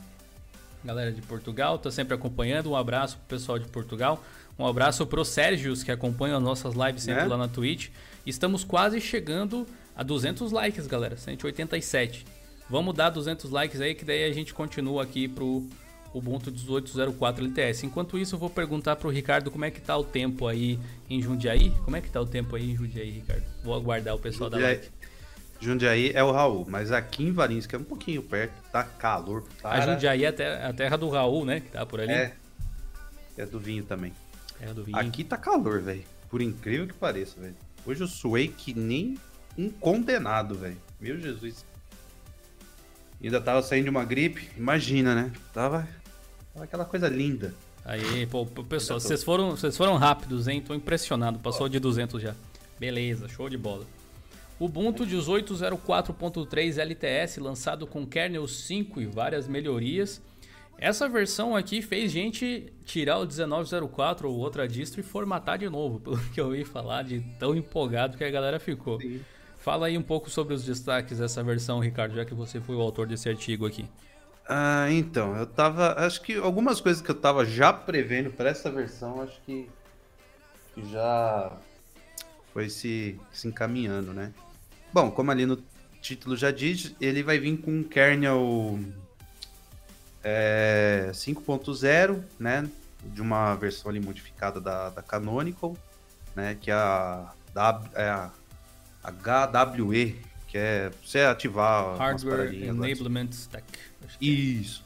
Galera 0.85 1.11
de 1.11 1.22
Portugal, 1.22 1.78
tá 1.78 1.90
sempre 1.90 2.14
acompanhando. 2.14 2.70
Um 2.70 2.76
abraço 2.76 3.16
pro 3.16 3.38
pessoal 3.38 3.59
de 3.59 3.66
Portugal. 3.66 4.22
Um 4.59 4.66
abraço 4.66 5.07
pro 5.07 5.24
Sérgios, 5.24 5.83
que 5.83 5.90
acompanham 5.90 6.37
as 6.37 6.44
nossas 6.44 6.74
lives 6.74 7.02
sempre 7.02 7.22
é? 7.22 7.26
lá 7.26 7.38
na 7.38 7.48
Twitch. 7.48 7.88
Estamos 8.26 8.62
quase 8.62 9.00
chegando 9.00 9.66
a 9.96 10.02
200 10.02 10.52
likes, 10.52 10.87
galera. 10.87 11.16
187. 11.16 12.26
Vamos 12.68 12.94
dar 12.94 13.11
200 13.11 13.50
likes 13.50 13.80
aí, 13.80 13.94
que 13.94 14.04
daí 14.04 14.24
a 14.24 14.33
gente 14.33 14.54
continua 14.54 15.02
aqui 15.02 15.28
pro 15.28 15.66
Ubuntu 16.12 16.50
1804 16.50 17.44
LTS. 17.44 17.85
Enquanto 17.85 18.18
isso, 18.18 18.37
eu 18.37 18.38
vou 18.38 18.48
perguntar 18.48 18.96
pro 18.96 19.11
Ricardo 19.11 19.50
como 19.50 19.64
é 19.64 19.70
que 19.70 19.80
tá 19.80 19.96
o 19.96 20.04
tempo 20.04 20.46
aí 20.46 20.78
em 21.11 21.20
Jundiaí. 21.20 21.70
Como 21.85 21.96
é 21.96 22.00
que 22.00 22.11
tá 22.11 22.20
o 22.20 22.26
tempo 22.26 22.57
aí 22.57 22.70
em 22.70 22.76
Jundiaí, 22.76 23.11
Ricardo? 23.11 23.44
Vou 23.62 23.74
aguardar 23.74 24.14
o 24.14 24.18
pessoal 24.18 24.50
Jundiaí, 24.50 24.76
da 24.76 24.80
live. 24.80 24.92
Jundiaí 25.61 26.12
é 26.14 26.22
o 26.22 26.30
Raul, 26.30 26.66
mas 26.68 26.92
aqui 26.92 27.24
em 27.24 27.33
Valinhos, 27.33 27.66
que 27.66 27.74
é 27.74 27.78
um 27.78 27.85
pouquinho 27.85 28.22
perto, 28.22 28.52
tá 28.70 28.83
calor. 28.85 29.44
A 29.62 29.80
Jundiaí 29.80 30.24
é 30.24 30.28
a 30.28 30.72
terra 30.72 30.96
do 30.96 31.09
Raul, 31.09 31.44
né? 31.44 31.61
Que 31.61 31.70
tá 31.70 31.85
por 31.85 32.00
ali. 32.00 32.12
É. 32.12 32.35
É 33.37 33.44
do 33.44 33.59
vinho 33.59 33.83
também. 33.85 34.12
É 34.61 34.72
do 34.72 34.85
vinho. 34.85 34.96
Aqui 34.96 35.24
tá 35.24 35.37
calor, 35.37 35.80
velho. 35.80 36.04
Por 36.30 36.40
incrível 36.40 36.87
que 36.87 36.94
pareça, 36.94 37.40
velho. 37.40 37.57
Hoje 37.85 38.00
eu 38.00 38.09
suei 38.09 38.48
que 38.48 38.72
nem 38.72 39.18
um 39.57 39.71
condenado, 39.71 40.55
velho. 40.55 40.77
Meu 41.01 41.19
Jesus. 41.19 41.64
Ainda 43.23 43.40
tava 43.40 43.62
saindo 43.62 43.85
de 43.85 43.90
uma 43.90 44.05
gripe, 44.05 44.51
imagina, 44.57 45.14
né? 45.14 45.33
Tava, 45.53 45.88
tava 46.53 46.64
aquela 46.64 46.85
coisa 46.85 47.09
linda. 47.09 47.55
Aí, 47.85 48.27
pô, 48.27 48.47
pessoal, 48.47 48.99
vocês 48.99 49.23
foram, 49.23 49.51
vocês 49.51 49.77
foram 49.77 49.97
rápidos, 49.97 50.49
hein? 50.49 50.61
Tô 50.61 50.75
impressionado, 50.75 51.38
passou 51.38 51.69
de 51.69 51.79
200 51.79 52.23
já. 52.23 52.35
Beleza, 52.79 53.29
show 53.29 53.49
de 53.49 53.57
bola. 53.57 53.87
Ubuntu 54.59 55.07
18.04.3 55.07 56.79
LTS, 56.79 57.40
lançado 57.40 57.87
com 57.87 58.07
kernel 58.07 58.47
5 58.47 59.01
e 59.01 59.07
várias 59.07 59.49
melhorias. 59.49 60.23
Essa 60.79 61.09
versão 61.09 61.55
aqui 61.55 61.83
fez 61.83 62.11
gente 62.11 62.73
tirar 62.85 63.19
o 63.19 63.27
1904 63.27 64.29
ou 64.31 64.37
outra 64.38 64.67
distro 64.67 65.01
e 65.01 65.03
formatar 65.03 65.59
de 65.59 65.69
novo, 65.69 66.01
pelo 66.05 66.19
que 66.31 66.40
eu 66.40 66.47
ouvi 66.47 66.64
falar, 66.64 67.03
de 67.03 67.21
tão 67.38 67.55
empolgado 67.55 68.17
que 68.17 68.25
a 68.25 68.31
galera 68.31 68.59
ficou. 68.59 69.01
Sim. 69.01 69.21
Fala 69.64 69.87
aí 69.87 69.96
um 69.96 70.03
pouco 70.03 70.29
sobre 70.29 70.53
os 70.53 70.62
destaques 70.62 71.20
dessa 71.20 71.42
versão, 71.42 71.81
Ricardo, 71.81 72.14
já 72.14 72.22
que 72.22 72.35
você 72.35 72.61
foi 72.61 72.77
o 72.77 72.83
autor 72.83 73.07
desse 73.07 73.31
artigo 73.31 73.64
aqui. 73.64 73.88
Ah, 74.46 74.88
então, 74.90 75.35
eu 75.38 75.46
tava. 75.46 75.94
Acho 76.05 76.20
que 76.20 76.37
algumas 76.37 76.83
coisas 76.83 77.00
que 77.00 77.11
eu 77.11 77.14
tava 77.14 77.46
já 77.46 77.72
prevendo 77.72 78.31
para 78.31 78.50
essa 78.50 78.70
versão, 78.70 79.22
acho 79.22 79.40
que, 79.40 79.66
já 80.90 81.50
foi 82.53 82.68
se, 82.68 83.18
se 83.33 83.48
encaminhando, 83.48 84.12
né? 84.12 84.35
Bom, 84.92 85.11
como 85.11 85.31
ali 85.31 85.46
no 85.46 85.57
título 85.98 86.37
já 86.37 86.50
diz, 86.50 86.94
ele 87.00 87.22
vai 87.22 87.38
vir 87.38 87.57
com 87.57 87.70
um 87.70 87.83
kernel 87.83 88.79
é, 90.22 91.09
5.0, 91.14 92.22
né? 92.38 92.68
De 93.03 93.22
uma 93.22 93.55
versão 93.55 93.90
ali 93.90 93.98
modificada 93.98 94.61
da, 94.61 94.90
da 94.90 95.00
Canonical. 95.00 95.74
né? 96.37 96.55
Que 96.61 96.70
é 96.70 96.74
a, 96.74 97.33
é 97.94 98.09
a 98.11 98.31
HWE, 99.05 100.21
que 100.49 100.59
é 100.59 100.90
você 101.05 101.21
ativar 101.21 101.97
Hardware 101.97 102.55
Enablement 102.55 103.29
Stack. 103.31 103.64
É. 104.03 104.25
Isso. 104.25 104.85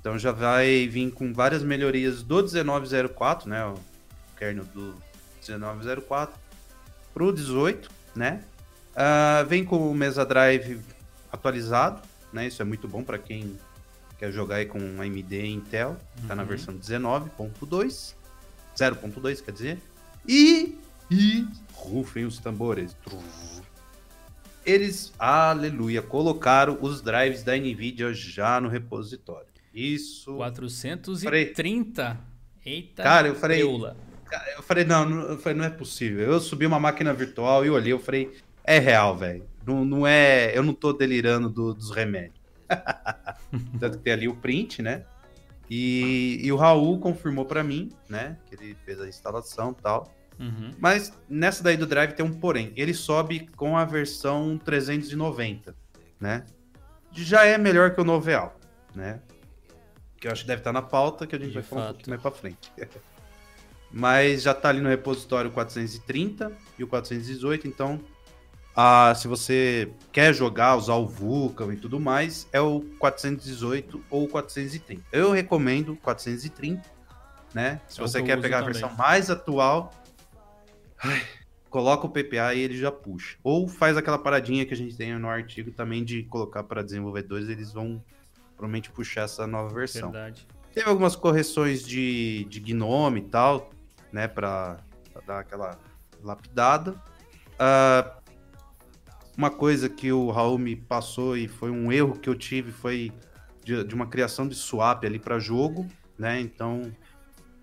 Então 0.00 0.18
já 0.18 0.32
vai 0.32 0.88
vir 0.88 1.10
com 1.10 1.32
várias 1.32 1.62
melhorias 1.62 2.22
do 2.22 2.36
1904, 2.36 3.48
né? 3.48 3.64
O 3.66 3.78
kernel 4.38 4.64
do 4.66 4.94
1904 5.46 6.34
para 7.12 7.24
o 7.24 7.32
18, 7.32 7.90
né? 8.14 8.42
Uh, 8.92 9.46
vem 9.46 9.64
com 9.64 9.90
o 9.90 9.94
Mesa 9.94 10.24
Drive 10.24 10.80
atualizado, 11.30 12.02
né? 12.32 12.46
Isso 12.46 12.62
é 12.62 12.64
muito 12.64 12.88
bom 12.88 13.02
para 13.02 13.18
quem 13.18 13.58
quer 14.18 14.32
jogar 14.32 14.56
aí 14.56 14.66
com 14.66 14.78
AMD 14.78 15.32
e 15.32 15.52
Intel. 15.52 15.96
Tá 16.26 16.34
uhum. 16.34 16.36
na 16.36 16.44
versão 16.44 16.74
19.2, 16.74 18.14
0.2 18.76 19.42
quer 19.42 19.52
dizer. 19.52 19.78
E 20.26 20.78
e 21.10 21.44
rufem 21.80 22.24
os 22.24 22.38
tambores. 22.38 22.96
Eles, 24.64 25.12
aleluia, 25.18 26.02
colocaram 26.02 26.78
os 26.80 27.00
drives 27.00 27.42
da 27.42 27.56
Nvidia 27.56 28.12
já 28.12 28.60
no 28.60 28.68
repositório. 28.68 29.48
Isso. 29.74 30.36
430. 30.36 32.20
Eita. 32.64 33.02
Cara, 33.02 33.28
eu 33.28 33.34
falei. 33.34 33.62
Eu 33.62 34.62
falei, 34.62 34.84
não, 34.84 35.08
não, 35.08 35.22
eu 35.22 35.38
falei, 35.38 35.58
não 35.58 35.64
é 35.64 35.70
possível. 35.70 36.32
Eu 36.32 36.40
subi 36.40 36.66
uma 36.66 36.78
máquina 36.78 37.12
virtual 37.12 37.64
e 37.64 37.70
olhei, 37.70 37.92
eu 37.92 37.98
falei, 37.98 38.30
é 38.62 38.78
real, 38.78 39.16
velho. 39.16 39.44
Não, 39.66 39.84
não 39.84 40.06
é. 40.06 40.56
Eu 40.56 40.62
não 40.62 40.74
tô 40.74 40.92
delirando 40.92 41.48
do, 41.48 41.74
dos 41.74 41.90
remédios. 41.90 42.40
Tanto 43.80 43.98
que 43.98 44.04
tem 44.04 44.12
ali 44.12 44.28
o 44.28 44.36
print, 44.36 44.82
né? 44.82 45.04
E, 45.68 46.40
e 46.42 46.52
o 46.52 46.56
Raul 46.56 46.98
confirmou 46.98 47.44
para 47.44 47.62
mim, 47.62 47.90
né? 48.08 48.36
Que 48.46 48.54
ele 48.54 48.76
fez 48.84 49.00
a 49.00 49.08
instalação 49.08 49.74
e 49.76 49.82
tal. 49.82 50.12
Uhum. 50.40 50.74
Mas 50.78 51.12
nessa 51.28 51.62
daí 51.62 51.76
do 51.76 51.86
Drive 51.86 52.14
tem 52.14 52.24
um 52.24 52.32
porém. 52.32 52.72
Ele 52.74 52.94
sobe 52.94 53.46
com 53.54 53.76
a 53.76 53.84
versão 53.84 54.56
390, 54.58 55.76
né? 56.18 56.46
Já 57.12 57.44
é 57.44 57.58
melhor 57.58 57.94
que 57.94 58.00
o 58.00 58.04
Noveal, 58.04 58.58
né? 58.94 59.20
Que 60.18 60.26
eu 60.26 60.32
acho 60.32 60.42
que 60.42 60.48
deve 60.48 60.60
estar 60.60 60.72
na 60.72 60.82
pauta, 60.82 61.26
que 61.26 61.36
a 61.36 61.38
gente 61.38 61.48
De 61.48 61.54
vai 61.54 61.62
falar 61.62 61.82
fato. 61.82 61.90
um 61.90 61.94
pouco 61.96 62.10
mais 62.10 62.22
pra 62.22 62.30
frente. 62.30 62.72
Mas 63.92 64.42
já 64.42 64.54
tá 64.54 64.68
ali 64.68 64.80
no 64.80 64.88
repositório 64.88 65.50
430 65.50 66.52
e 66.78 66.84
o 66.84 66.86
418, 66.86 67.66
então 67.66 68.00
ah, 68.74 69.12
se 69.16 69.26
você 69.26 69.92
quer 70.12 70.32
jogar, 70.32 70.76
usar 70.76 70.94
o 70.94 71.06
Vulkan 71.06 71.72
e 71.72 71.76
tudo 71.76 71.98
mais, 71.98 72.48
é 72.52 72.60
o 72.60 72.80
418 72.98 74.02
ou 74.08 74.28
430. 74.28 75.02
Eu 75.12 75.32
recomendo 75.32 75.96
430, 75.96 76.80
né? 77.52 77.80
Se 77.88 78.00
é 78.00 78.02
você 78.02 78.22
quer 78.22 78.40
pegar 78.40 78.58
também. 78.60 78.70
a 78.70 78.72
versão 78.72 78.96
mais 78.96 79.28
atual, 79.28 79.92
Ai, 81.02 81.22
coloca 81.68 82.06
o 82.06 82.10
PPA 82.10 82.54
e 82.54 82.60
ele 82.60 82.76
já 82.76 82.92
puxa. 82.92 83.38
Ou 83.42 83.68
faz 83.68 83.96
aquela 83.96 84.18
paradinha 84.18 84.66
que 84.66 84.74
a 84.74 84.76
gente 84.76 84.96
tem 84.96 85.18
no 85.18 85.28
artigo 85.28 85.70
também 85.70 86.04
de 86.04 86.22
colocar 86.24 86.62
para 86.64 86.82
desenvolvedores, 86.82 87.48
eles 87.48 87.72
vão 87.72 88.02
provavelmente 88.56 88.90
puxar 88.90 89.22
essa 89.22 89.46
nova 89.46 89.72
versão. 89.74 90.10
Verdade. 90.10 90.46
Teve 90.74 90.88
algumas 90.88 91.16
correções 91.16 91.86
de, 91.86 92.44
de 92.48 92.60
Gnome 92.60 93.20
e 93.20 93.24
tal, 93.24 93.70
né, 94.12 94.28
para 94.28 94.78
dar 95.26 95.40
aquela 95.40 95.78
lapidada. 96.22 96.92
Uh, 96.92 98.20
uma 99.36 99.50
coisa 99.50 99.88
que 99.88 100.12
o 100.12 100.30
Raul 100.30 100.58
me 100.58 100.76
passou 100.76 101.36
e 101.36 101.48
foi 101.48 101.70
um 101.70 101.90
erro 101.90 102.18
que 102.18 102.28
eu 102.28 102.34
tive 102.34 102.70
foi 102.70 103.10
de, 103.64 103.82
de 103.84 103.94
uma 103.94 104.06
criação 104.06 104.46
de 104.46 104.54
swap 104.54 105.04
ali 105.04 105.18
para 105.18 105.38
jogo, 105.38 105.86
né? 106.18 106.40
Então, 106.40 106.92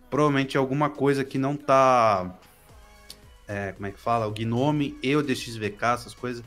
provavelmente 0.10 0.58
alguma 0.58 0.90
coisa 0.90 1.24
que 1.24 1.38
não 1.38 1.56
tá 1.56 2.38
é, 3.48 3.72
como 3.72 3.88
é 3.88 3.92
que 3.92 4.00
fala, 4.00 4.28
o 4.28 4.32
Gnome 4.32 4.98
e 5.02 5.16
o 5.16 5.24
DXVK, 5.24 5.86
essas 5.94 6.14
coisas, 6.14 6.44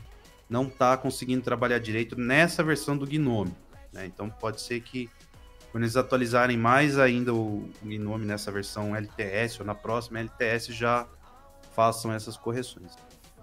não 0.49 0.69
tá 0.69 0.95
conseguindo 0.97 1.41
trabalhar 1.41 1.79
direito 1.79 2.19
nessa 2.19 2.63
versão 2.63 2.97
do 2.97 3.07
Gnome. 3.07 3.53
Né? 3.91 4.05
Então 4.05 4.29
pode 4.29 4.61
ser 4.61 4.81
que 4.81 5.09
quando 5.71 5.83
eles 5.83 5.95
atualizarem 5.95 6.57
mais 6.57 6.99
ainda 6.99 7.33
o 7.33 7.69
Gnome 7.81 8.25
nessa 8.25 8.51
versão 8.51 8.95
LTS 8.95 9.61
ou 9.61 9.65
na 9.65 9.73
próxima 9.73 10.19
LTS 10.19 10.67
já 10.73 11.07
façam 11.73 12.11
essas 12.13 12.35
correções. 12.35 12.93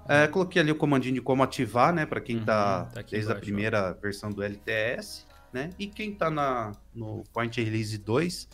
É, 0.06 0.26
coloquei 0.26 0.60
ali 0.62 0.70
o 0.70 0.74
comandinho 0.74 1.14
de 1.14 1.20
como 1.20 1.42
ativar, 1.42 1.92
né, 1.92 2.06
para 2.06 2.20
quem 2.20 2.38
tá, 2.40 2.84
uhum, 2.84 2.94
tá 2.94 3.02
desde 3.02 3.16
embaixo, 3.16 3.32
a 3.32 3.40
primeira 3.40 3.90
ó. 3.90 4.00
versão 4.00 4.30
do 4.30 4.42
LTS, 4.42 5.26
né? 5.52 5.70
E 5.78 5.86
quem 5.86 6.14
tá 6.14 6.30
na, 6.30 6.72
no 6.94 7.24
Point 7.32 7.62
Release 7.62 7.96
2, 7.98 8.48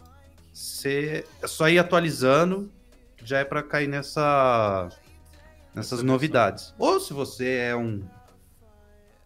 cê, 0.52 1.24
é 1.42 1.46
só 1.46 1.68
ir 1.68 1.78
atualizando 1.78 2.72
já 3.24 3.38
é 3.38 3.44
para 3.44 3.62
cair 3.62 3.88
nessa 3.88 4.88
nessas 5.74 6.02
novidades. 6.02 6.74
Ou 6.78 7.00
se 7.00 7.12
você 7.12 7.56
é 7.56 7.76
um 7.76 8.02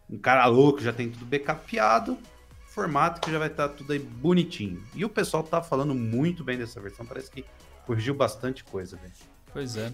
um 0.09 0.17
cara 0.17 0.45
louco, 0.47 0.81
já 0.81 0.91
tem 0.91 1.09
tudo 1.11 1.25
backupado, 1.25 2.17
formato 2.65 3.21
que 3.21 3.31
já 3.31 3.37
vai 3.37 3.47
estar 3.47 3.69
tá 3.69 3.75
tudo 3.75 3.93
aí 3.93 3.99
bonitinho. 3.99 4.81
E 4.95 5.05
o 5.05 5.09
pessoal 5.09 5.43
tá 5.43 5.61
falando 5.61 5.93
muito 5.93 6.43
bem 6.43 6.57
dessa 6.57 6.81
versão, 6.81 7.05
parece 7.05 7.29
que 7.29 7.45
corrigiu 7.85 8.15
bastante 8.15 8.63
coisa, 8.63 8.97
velho. 8.97 9.13
Pois 9.53 9.77
é. 9.77 9.91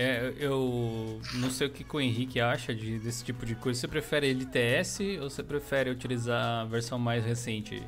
É, 0.00 0.32
eu 0.38 1.20
não 1.34 1.50
sei 1.50 1.66
o 1.66 1.70
que, 1.70 1.82
que 1.82 1.96
o 1.96 2.00
Henrique 2.00 2.40
acha 2.40 2.72
de, 2.72 3.00
desse 3.00 3.24
tipo 3.24 3.44
de 3.44 3.56
coisa. 3.56 3.80
Você 3.80 3.88
prefere 3.88 4.30
LTS 4.30 5.00
ou 5.20 5.28
você 5.28 5.42
prefere 5.42 5.90
utilizar 5.90 6.60
a 6.60 6.64
versão 6.64 7.00
mais 7.00 7.24
recente? 7.24 7.82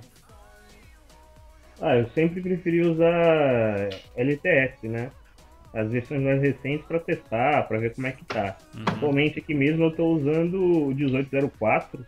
Ah, 1.80 1.96
eu 1.96 2.10
sempre 2.10 2.42
preferi 2.42 2.80
usar 2.80 3.90
LTS, 4.16 4.88
né? 4.88 5.12
As 5.72 5.90
versões 5.90 6.22
mais 6.22 6.40
recentes 6.40 6.84
para 6.86 6.98
testar, 6.98 7.68
para 7.68 7.78
ver 7.78 7.94
como 7.94 8.06
é 8.06 8.12
que 8.12 8.24
tá. 8.24 8.56
Uhum. 8.74 8.84
Atualmente 8.86 9.38
aqui 9.38 9.54
mesmo 9.54 9.84
eu 9.84 9.88
estou 9.90 10.16
usando 10.16 10.88
o 10.88 10.94
1804. 10.94 12.04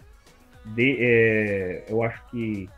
De, 0.64 0.96
é, 1.00 1.84
eu 1.88 2.02
acho 2.02 2.24
que 2.30 2.68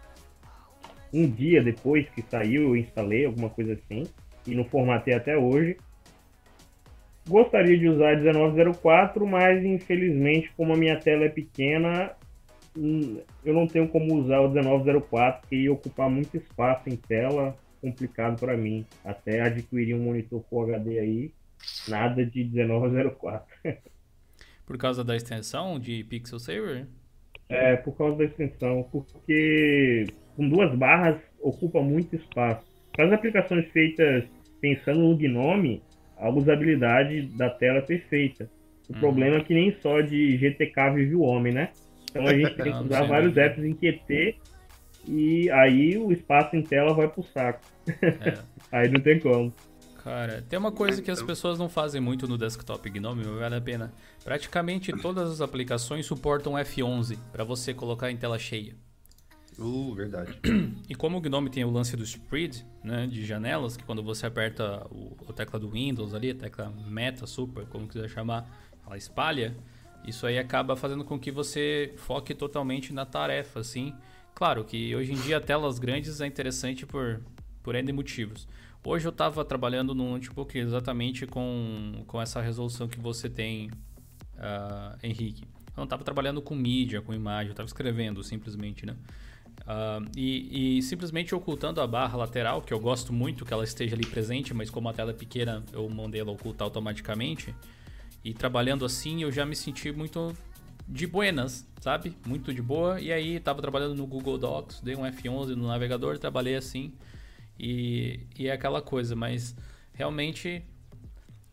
um 1.13 1.29
dia 1.29 1.63
depois 1.63 2.09
que 2.11 2.23
saiu 2.23 2.63
eu 2.63 2.77
instalei 2.77 3.27
alguma 3.27 3.49
coisa 3.51 3.75
assim 3.75 4.07
e 4.47 4.55
não 4.55 4.65
formatei 4.65 5.15
até 5.15 5.37
hoje. 5.37 5.77
Gostaria 7.27 7.79
de 7.79 7.89
usar 7.89 8.17
1904, 8.17 9.27
mas 9.27 9.65
infelizmente 9.65 10.53
como 10.57 10.75
a 10.75 10.77
minha 10.77 10.99
tela 10.99 11.25
é 11.25 11.31
pequena, 11.31 12.11
hum, 12.77 13.19
eu 13.43 13.55
não 13.55 13.67
tenho 13.67 13.89
como 13.89 14.15
usar 14.15 14.41
o 14.41 14.51
1904 14.51 15.49
que 15.49 15.57
ia 15.57 15.73
ocupar 15.73 16.11
muito 16.11 16.37
espaço 16.37 16.91
em 16.91 16.97
tela 16.97 17.57
complicado 17.85 18.41
para 18.41 18.57
mim. 18.57 18.87
Até 19.05 19.43
adquirir 19.43 19.95
um 19.95 20.03
monitor 20.03 20.43
Full 20.49 20.75
HD 20.75 20.99
aí, 20.99 21.31
nada 21.87 22.25
de 22.25 22.45
1904. 22.45 23.47
por 24.65 24.79
causa 24.79 25.05
da 25.05 25.15
extensão 25.15 25.79
de 25.79 26.03
Pixel 26.05 26.39
Saver? 26.39 26.87
É, 27.49 27.77
por 27.77 27.97
causa 27.97 28.17
da 28.17 28.25
extensão, 28.25 28.89
porque 28.91 30.07
com 30.35 30.49
duas 30.49 30.75
barras 30.77 31.21
ocupa 31.41 31.83
muito 31.83 32.17
espaço. 32.17 32.65
Para 32.93 33.07
as 33.07 33.13
aplicações 33.13 33.71
feitas 33.71 34.25
pensando 34.61 35.01
no 35.01 35.17
Gnome, 35.17 35.83
a 36.17 36.31
usabilidade 36.31 37.27
da 37.37 37.51
tela 37.51 37.79
é 37.79 37.83
perfeita. 37.83 38.49
O 38.89 38.95
uhum. 38.95 39.01
problema 39.01 39.37
é 39.37 39.41
que 39.41 39.53
nem 39.53 39.77
só 39.81 40.01
de 40.01 40.39
GTK 40.39 40.95
vive 40.95 41.15
o 41.15 41.21
homem, 41.21 41.53
né? 41.53 41.71
Então 42.11 42.27
a 42.27 42.35
gente 42.35 42.55
tem 42.55 42.73
que 42.73 42.85
usar 42.85 43.03
vários 43.03 43.37
apps 43.37 43.63
em 43.63 43.75
QT 43.75 44.37
e 45.07 45.51
aí 45.51 45.97
o 45.99 46.13
espaço 46.13 46.57
em 46.57 46.63
tela 46.63 46.95
vai 46.95 47.09
pro 47.09 47.23
saco. 47.23 47.61
É. 47.87 48.39
aí 48.73 48.89
não 48.89 49.01
tem 49.01 49.19
como. 49.21 49.53
Cara, 50.03 50.45
tem 50.49 50.59
uma 50.59 50.71
coisa 50.71 51.01
que 51.01 51.11
as 51.11 51.23
pessoas 51.23 51.59
não 51.59 51.69
fazem 51.69 51.99
muito 51.99 52.29
no 52.29 52.37
desktop 52.37 52.91
Gnome, 52.91 53.25
mas 53.25 53.39
vale 53.39 53.55
a 53.57 53.61
pena. 53.61 53.93
Praticamente 54.23 54.93
todas 54.93 55.31
as 55.31 55.41
aplicações 55.41 56.05
suportam 56.05 56.53
F11 56.53 57.19
para 57.33 57.43
você 57.43 57.73
colocar 57.73 58.11
em 58.11 58.17
tela 58.17 58.39
cheia. 58.39 58.77
Uh, 59.59 59.95
verdade. 59.95 60.39
E 60.87 60.95
como 60.95 61.17
o 61.17 61.21
Gnome 61.21 61.49
tem 61.49 61.65
o 61.65 61.71
lance 61.71 61.97
do 61.97 62.03
spread, 62.05 62.67
né, 62.83 63.07
de 63.07 63.25
janelas, 63.25 63.77
que 63.77 63.85
quando 63.85 64.03
você 64.03 64.27
aperta 64.27 64.87
o, 64.91 65.17
a 65.27 65.33
tecla 65.33 65.59
do 65.59 65.71
Windows 65.71 66.13
ali, 66.13 66.31
a 66.31 66.35
tecla 66.35 66.71
Meta, 66.87 67.27
Super, 67.27 67.65
como 67.67 67.89
quiser 67.89 68.09
chamar, 68.11 68.47
ela 68.87 68.99
espalha, 68.99 69.57
isso 70.07 70.27
aí 70.27 70.39
acaba 70.39 70.77
fazendo 70.77 71.05
com 71.05 71.19
que 71.19 71.31
você 71.31 71.95
foque 71.97 72.35
totalmente 72.35 72.93
na 72.93 73.07
tarefa, 73.07 73.61
assim, 73.61 73.95
Claro 74.35 74.65
que 74.65 74.95
hoje 74.97 75.13
em 75.13 75.17
dia 75.17 75.41
telas 75.41 75.79
grandes 75.79 76.21
é 76.21 76.27
interessante 76.27 76.85
por, 76.85 77.21
por 77.63 77.77
N 77.77 77.93
motivos. 77.93 78.49
Hoje 78.85 79.07
eu 79.07 79.11
estava 79.11 79.45
trabalhando 79.45 79.95
num 79.95 80.11
notebook 80.11 80.59
exatamente 80.59 81.25
com, 81.27 82.03
com 82.07 82.21
essa 82.21 82.41
resolução 82.41 82.89
que 82.89 82.99
você 82.99 83.31
tem, 83.31 83.71
uh, 84.35 84.99
Henrique. 85.03 85.45
Eu 85.69 85.79
não 85.79 85.85
estava 85.85 86.03
trabalhando 86.03 86.43
com 86.43 86.55
mídia, 86.55 87.01
com 87.01 87.15
imagem, 87.15 87.47
eu 87.47 87.53
estava 87.53 87.67
escrevendo 87.67 88.23
simplesmente, 88.23 88.85
né? 88.85 88.97
Uh, 89.63 90.11
e, 90.17 90.79
e, 90.79 90.83
simplesmente 90.83 91.35
ocultando 91.35 91.81
a 91.81 91.87
barra 91.87 92.19
lateral, 92.19 92.61
que 92.61 92.75
eu 92.75 92.81
gosto 92.81 93.13
muito 93.13 93.45
que 93.45 93.55
ela 93.55 93.65
esteja 93.65 93.95
ali 93.95 94.05
presente, 94.05 94.53
mas 94.53 94.69
como 94.69 94.89
a 94.89 94.93
tela 94.93 95.13
é 95.13 95.15
pequena, 95.15 95.65
eu 95.73 95.89
mandei 95.89 96.21
ela 96.21 96.33
ocultar 96.33 96.67
automaticamente. 96.67 97.55
E 98.25 98.35
trabalhando 98.35 98.85
assim, 98.85 99.23
eu 99.23 99.31
já 99.31 99.47
me 99.47 99.55
senti 99.55 99.93
muito 99.93 100.37
de 100.87 101.07
buenas, 101.07 101.67
sabe? 101.81 102.15
Muito 102.27 102.53
de 102.53 102.61
boa. 102.63 103.01
E 103.01 103.13
aí 103.13 103.41
tava 103.41 103.63
trabalhando 103.63 103.95
no 103.95 104.07
Google 104.07 104.39
Docs, 104.39 104.81
dei 104.81 104.95
um 104.95 105.03
F11 105.03 105.55
no 105.55 105.67
navegador, 105.67 106.19
trabalhei 106.19 106.57
assim. 106.57 106.93
E, 107.59 108.21
e 108.37 108.49
é 108.49 108.53
aquela 108.53 108.83
coisa, 108.83 109.15
mas 109.15 109.57
realmente 109.93 110.65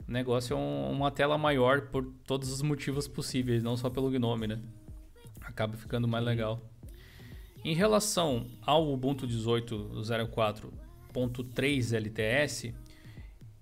O 0.08 0.12
negócio 0.12 0.54
é 0.54 0.58
um, 0.58 0.92
uma 0.92 1.10
tela 1.10 1.38
maior 1.38 1.88
por 1.88 2.04
todos 2.26 2.52
os 2.52 2.62
motivos 2.62 3.08
possíveis, 3.08 3.64
não 3.64 3.78
só 3.78 3.90
pelo 3.90 4.12
Gnome, 4.12 4.48
né? 4.48 4.60
Acaba 5.42 5.78
ficando 5.78 6.06
mais 6.08 6.26
legal. 6.26 6.62
Em 7.64 7.74
relação 7.74 8.46
ao 8.62 8.92
Ubuntu 8.92 9.26
18.04.3 9.26 11.96
LTS, 11.96 12.74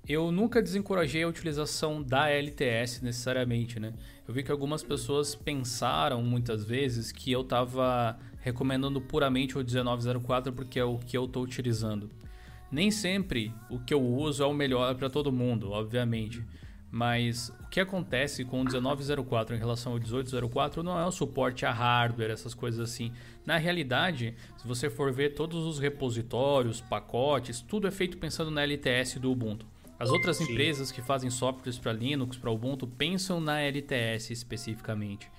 eu 0.07 0.31
nunca 0.31 0.61
desencorajei 0.61 1.23
a 1.23 1.27
utilização 1.27 2.01
da 2.01 2.29
LTS 2.29 3.03
necessariamente, 3.03 3.77
né? 3.79 3.93
Eu 4.29 4.33
vi 4.33 4.43
que 4.43 4.51
algumas 4.51 4.83
pessoas 4.83 5.33
pensaram 5.33 6.21
muitas 6.21 6.63
vezes 6.63 7.11
que 7.11 7.31
eu 7.31 7.41
estava 7.41 8.15
recomendando 8.41 9.01
puramente 9.01 9.57
o 9.57 9.63
1904 9.63 10.53
porque 10.53 10.79
é 10.79 10.83
o 10.83 10.99
que 10.99 11.17
eu 11.17 11.25
estou 11.25 11.41
utilizando. 11.41 12.11
Nem 12.71 12.91
sempre 12.91 13.51
o 13.71 13.79
que 13.79 13.91
eu 13.91 13.99
uso 13.99 14.43
é 14.43 14.45
o 14.45 14.53
melhor 14.53 14.93
para 14.93 15.09
todo 15.09 15.31
mundo, 15.31 15.71
obviamente. 15.71 16.45
Mas 16.91 17.51
o 17.59 17.69
que 17.69 17.79
acontece 17.79 18.45
com 18.45 18.61
o 18.61 18.63
1904 18.63 19.55
em 19.55 19.57
relação 19.57 19.93
ao 19.93 19.97
1804 19.97 20.83
não 20.83 20.99
é 20.99 21.07
o 21.07 21.11
suporte 21.11 21.65
a 21.65 21.71
hardware, 21.71 22.29
essas 22.29 22.53
coisas 22.53 22.79
assim. 22.79 23.11
Na 23.43 23.57
realidade, 23.57 24.35
se 24.57 24.67
você 24.67 24.91
for 24.91 25.11
ver 25.11 25.33
todos 25.33 25.65
os 25.65 25.79
repositórios, 25.79 26.81
pacotes, 26.81 27.61
tudo 27.61 27.87
é 27.87 27.91
feito 27.91 28.19
pensando 28.19 28.51
na 28.51 28.61
LTS 28.61 29.17
do 29.17 29.31
Ubuntu. 29.31 29.65
As 29.99 30.09
outras 30.09 30.37
Sim. 30.37 30.45
empresas 30.45 30.91
que 30.91 31.01
fazem 31.01 31.29
softwares 31.29 31.77
para 31.77 31.91
Linux, 31.91 32.37
para 32.37 32.49
Ubuntu, 32.49 32.87
pensam 32.87 33.41
na 33.41 33.59
LTS 33.59 34.31
especificamente. 34.31 35.29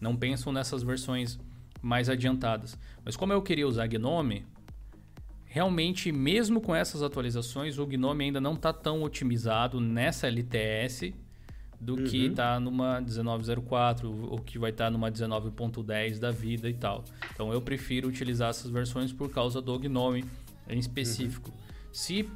Não 0.00 0.16
pensam 0.16 0.52
nessas 0.52 0.82
versões 0.82 1.38
mais 1.80 2.08
adiantadas. 2.08 2.76
Mas 3.04 3.16
como 3.16 3.32
eu 3.32 3.40
queria 3.40 3.68
usar 3.68 3.86
Gnome, 3.86 4.44
realmente, 5.44 6.10
mesmo 6.10 6.60
com 6.60 6.74
essas 6.74 7.02
atualizações, 7.02 7.78
o 7.78 7.86
Gnome 7.86 8.24
ainda 8.24 8.40
não 8.40 8.54
está 8.54 8.72
tão 8.72 9.02
otimizado 9.02 9.80
nessa 9.80 10.26
LTS 10.26 11.14
do 11.80 11.94
uhum. 11.94 12.04
que 12.04 12.26
está 12.26 12.60
numa 12.60 13.00
1904 13.00 14.28
ou 14.30 14.38
que 14.38 14.58
vai 14.58 14.70
estar 14.70 14.86
tá 14.86 14.90
numa 14.90 15.10
19.10 15.10 16.18
da 16.18 16.30
vida 16.30 16.68
e 16.68 16.74
tal. 16.74 17.04
Então 17.32 17.52
eu 17.52 17.62
prefiro 17.62 18.08
utilizar 18.08 18.50
essas 18.50 18.70
versões 18.70 19.12
por 19.12 19.30
causa 19.30 19.62
do 19.62 19.78
Gnome 19.78 20.24
em 20.68 20.78
específico. 20.78 21.50
Uhum. 21.50 21.56
Se 21.92 22.28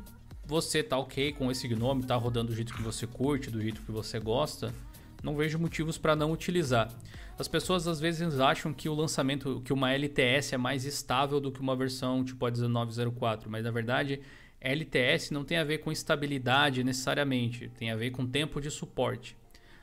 você 0.47 0.83
tá 0.83 0.99
ok 0.99 1.33
com 1.33 1.51
esse 1.51 1.67
Gnome, 1.67 2.05
tá 2.05 2.17
rodando 2.17 2.49
do 2.49 2.55
jeito 2.55 2.75
que 2.75 2.83
você 2.83 3.07
curte, 3.07 3.51
do 3.51 3.61
jeito 3.61 3.81
que 3.83 3.91
você 3.91 4.19
gosta, 4.19 4.75
não 5.23 5.35
vejo 5.35 5.59
motivos 5.59 5.97
para 5.97 6.15
não 6.15 6.31
utilizar. 6.33 6.91
As 7.39 7.49
pessoas 7.49 7.89
às 7.89 7.99
vezes 7.99 8.39
acham 8.39 8.73
que 8.73 8.89
o 8.89 8.95
lançamento, 8.95 9.63
que 9.65 9.73
uma 9.73 9.93
LTS 9.93 10.55
é 10.55 10.59
mais 10.59 10.85
estável 10.85 11.41
do 11.41 11.51
que 11.51 11.61
uma 11.61 11.75
versão 11.75 12.23
tipo 12.23 12.45
a 12.47 12.51
1904, 12.51 13.51
mas 13.51 13.65
na 13.65 13.71
verdade 13.71 14.21
LTS 14.61 15.33
não 15.33 15.45
tem 15.45 15.59
a 15.59 15.65
ver 15.65 15.79
com 15.79 15.91
estabilidade 15.91 16.85
necessariamente, 16.85 17.71
tem 17.77 17.91
a 17.91 17.97
ver 17.97 18.11
com 18.11 18.27
tempo 18.27 18.61
de 18.61 18.71
suporte. 18.71 19.37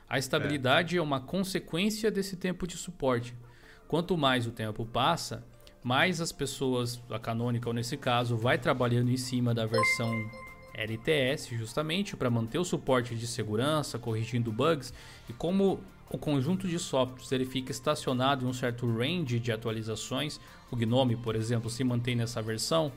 A 0.08 0.18
estabilidade 0.18 0.96
é, 0.96 0.98
é 0.98 1.02
uma 1.02 1.20
consequência 1.20 2.10
desse 2.10 2.36
tempo 2.36 2.66
de 2.66 2.76
suporte. 2.76 3.34
Quanto 3.88 4.16
mais 4.16 4.46
o 4.46 4.50
tempo 4.50 4.86
passa, 4.86 5.44
mais 5.82 6.20
as 6.20 6.32
pessoas, 6.32 7.00
a 7.10 7.18
Canonical 7.18 7.72
nesse 7.72 7.96
caso, 7.96 8.36
vai 8.36 8.58
trabalhando 8.58 9.10
em 9.10 9.16
cima 9.16 9.54
da 9.54 9.66
versão 9.66 10.30
LTS, 10.74 11.48
justamente 11.50 12.16
para 12.16 12.30
manter 12.30 12.58
o 12.58 12.64
suporte 12.64 13.14
de 13.14 13.26
segurança, 13.26 13.98
corrigindo 13.98 14.52
bugs, 14.52 14.92
e 15.28 15.32
como 15.32 15.80
o 16.10 16.18
conjunto 16.18 16.68
de 16.68 16.78
softwares 16.78 17.32
ele 17.32 17.44
fica 17.44 17.70
estacionado 17.70 18.44
em 18.44 18.48
um 18.48 18.52
certo 18.52 18.86
range 18.86 19.38
de 19.38 19.50
atualizações, 19.50 20.38
o 20.70 20.76
Gnome, 20.76 21.16
por 21.16 21.34
exemplo, 21.34 21.70
se 21.70 21.82
mantém 21.82 22.16
nessa 22.16 22.42
versão, 22.42 22.92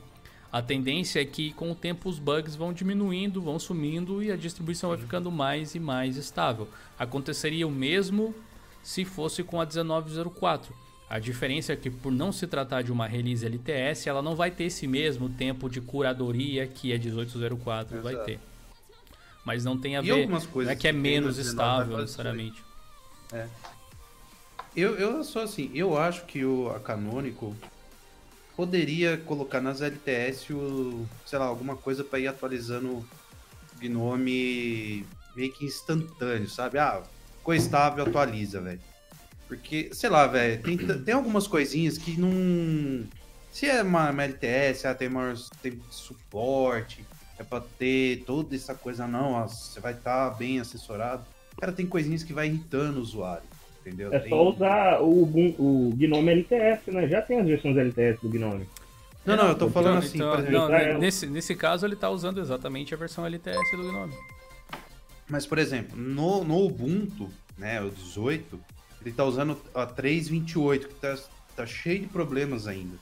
a 0.52 0.62
tendência 0.62 1.20
é 1.20 1.24
que 1.24 1.52
com 1.52 1.70
o 1.70 1.74
tempo 1.74 2.08
os 2.08 2.18
bugs 2.18 2.54
vão 2.54 2.72
diminuindo, 2.72 3.42
vão 3.42 3.58
sumindo 3.58 4.22
e 4.22 4.30
a 4.30 4.36
distribuição 4.36 4.90
vai 4.90 4.98
ficando 4.98 5.30
mais 5.30 5.74
e 5.74 5.80
mais 5.80 6.16
estável. 6.16 6.68
Aconteceria 6.98 7.66
o 7.66 7.70
mesmo 7.70 8.34
se 8.82 9.04
fosse 9.04 9.42
com 9.42 9.60
a 9.60 9.66
1904 9.66 10.85
a 11.08 11.18
diferença 11.18 11.72
é 11.72 11.76
que 11.76 11.88
por 11.88 12.10
não 12.10 12.32
se 12.32 12.46
tratar 12.46 12.82
de 12.82 12.90
uma 12.90 13.06
release 13.06 13.46
LTS, 13.46 14.08
ela 14.08 14.20
não 14.20 14.34
vai 14.34 14.50
ter 14.50 14.64
esse 14.64 14.86
mesmo 14.86 15.28
tempo 15.28 15.68
de 15.70 15.80
curadoria 15.80 16.66
que 16.66 16.92
a 16.92 16.98
1804 16.98 17.98
Exato. 17.98 18.02
vai 18.02 18.24
ter. 18.24 18.40
Mas 19.44 19.64
não 19.64 19.78
tem 19.78 19.96
a 19.96 20.00
e 20.00 20.06
ver, 20.06 20.28
não 20.28 20.40
é 20.68 20.74
que 20.74 20.88
é 20.88 20.92
menos 20.92 21.38
estável 21.38 21.98
necessariamente. 21.98 22.60
É. 23.32 23.46
Eu, 24.74 24.96
eu 24.96 25.22
sou 25.22 25.42
assim, 25.42 25.70
eu 25.72 25.96
acho 25.96 26.24
que 26.24 26.44
o 26.44 26.70
a 26.70 26.80
Canonical 26.80 27.54
poderia 28.56 29.16
colocar 29.16 29.60
nas 29.60 29.80
LTS 29.80 30.50
o, 30.50 31.06
sei 31.24 31.38
lá, 31.38 31.44
alguma 31.44 31.76
coisa 31.76 32.02
para 32.02 32.18
ir 32.18 32.26
atualizando 32.26 32.88
o 32.88 33.06
Gnome 33.78 35.06
meio 35.36 35.52
que 35.52 35.64
instantâneo, 35.64 36.48
sabe? 36.48 36.78
Ah, 36.78 37.02
ficou 37.38 37.54
estável, 37.54 38.04
atualiza, 38.04 38.60
velho. 38.60 38.80
Porque, 39.48 39.90
sei 39.92 40.10
lá, 40.10 40.26
velho, 40.26 40.60
tem, 40.62 40.76
tem 40.76 41.14
algumas 41.14 41.46
coisinhas 41.46 41.96
que 41.98 42.18
não. 42.18 43.04
Se 43.52 43.66
é 43.66 43.82
uma, 43.82 44.10
uma 44.10 44.24
LTS, 44.24 44.86
ah, 44.86 44.94
tem 44.94 45.08
maior 45.08 45.36
tem 45.62 45.80
suporte, 45.90 47.04
é 47.38 47.44
pra 47.44 47.60
ter 47.60 48.24
toda 48.26 48.54
essa 48.54 48.74
coisa, 48.74 49.06
não, 49.06 49.32
ó, 49.32 49.46
você 49.46 49.80
vai 49.80 49.92
estar 49.92 50.30
tá 50.30 50.36
bem 50.36 50.58
assessorado. 50.58 51.24
Cara, 51.58 51.72
tem 51.72 51.86
coisinhas 51.86 52.22
que 52.22 52.32
vai 52.32 52.48
irritando 52.48 52.98
o 52.98 53.02
usuário, 53.02 53.44
entendeu? 53.80 54.12
É 54.12 54.18
tem... 54.18 54.28
só 54.28 54.48
usar 54.48 55.00
o, 55.00 55.22
o 55.58 55.92
Gnome 55.96 56.32
LTS, 56.32 56.90
né? 56.90 57.08
Já 57.08 57.22
tem 57.22 57.40
as 57.40 57.46
versões 57.46 57.76
LTS 57.76 58.20
do 58.20 58.28
Gnome. 58.28 58.66
Não, 59.24 59.36
não, 59.36 59.48
eu 59.48 59.58
tô 59.58 59.68
falando 59.68 60.04
então, 60.04 60.08
assim, 60.08 60.18
então, 60.18 60.34
exemplo, 60.34 60.52
não, 60.52 60.68
né, 60.68 60.98
nesse, 60.98 61.26
nesse 61.26 61.54
caso 61.56 61.84
ele 61.84 61.96
tá 61.96 62.08
usando 62.08 62.40
exatamente 62.40 62.94
a 62.94 62.96
versão 62.96 63.26
LTS 63.26 63.70
do 63.72 63.90
Gnome. 63.90 64.14
Mas, 65.28 65.44
por 65.46 65.58
exemplo, 65.58 65.96
no, 65.96 66.44
no 66.44 66.64
Ubuntu, 66.64 67.28
né, 67.58 67.82
o 67.82 67.90
18, 67.90 68.60
ele 69.06 69.14
tá 69.14 69.24
usando 69.24 69.56
a 69.72 69.86
328, 69.86 70.88
que 70.88 70.94
tá, 70.96 71.16
tá 71.54 71.64
cheio 71.64 72.00
de 72.00 72.06
problemas 72.08 72.66
ainda. 72.66 72.98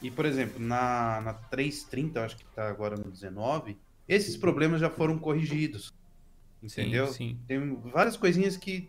E, 0.00 0.12
por 0.12 0.24
exemplo, 0.24 0.60
na, 0.60 1.20
na 1.20 1.34
330, 1.34 2.24
acho 2.24 2.36
que 2.36 2.44
tá 2.54 2.68
agora 2.68 2.96
no 2.96 3.10
19, 3.10 3.76
esses 4.06 4.36
problemas 4.36 4.80
já 4.80 4.88
foram 4.88 5.18
corrigidos. 5.18 5.92
Entendeu? 6.62 7.08
Sim, 7.08 7.12
sim. 7.12 7.38
Tem 7.48 7.74
várias 7.90 8.16
coisinhas 8.16 8.56
que, 8.56 8.88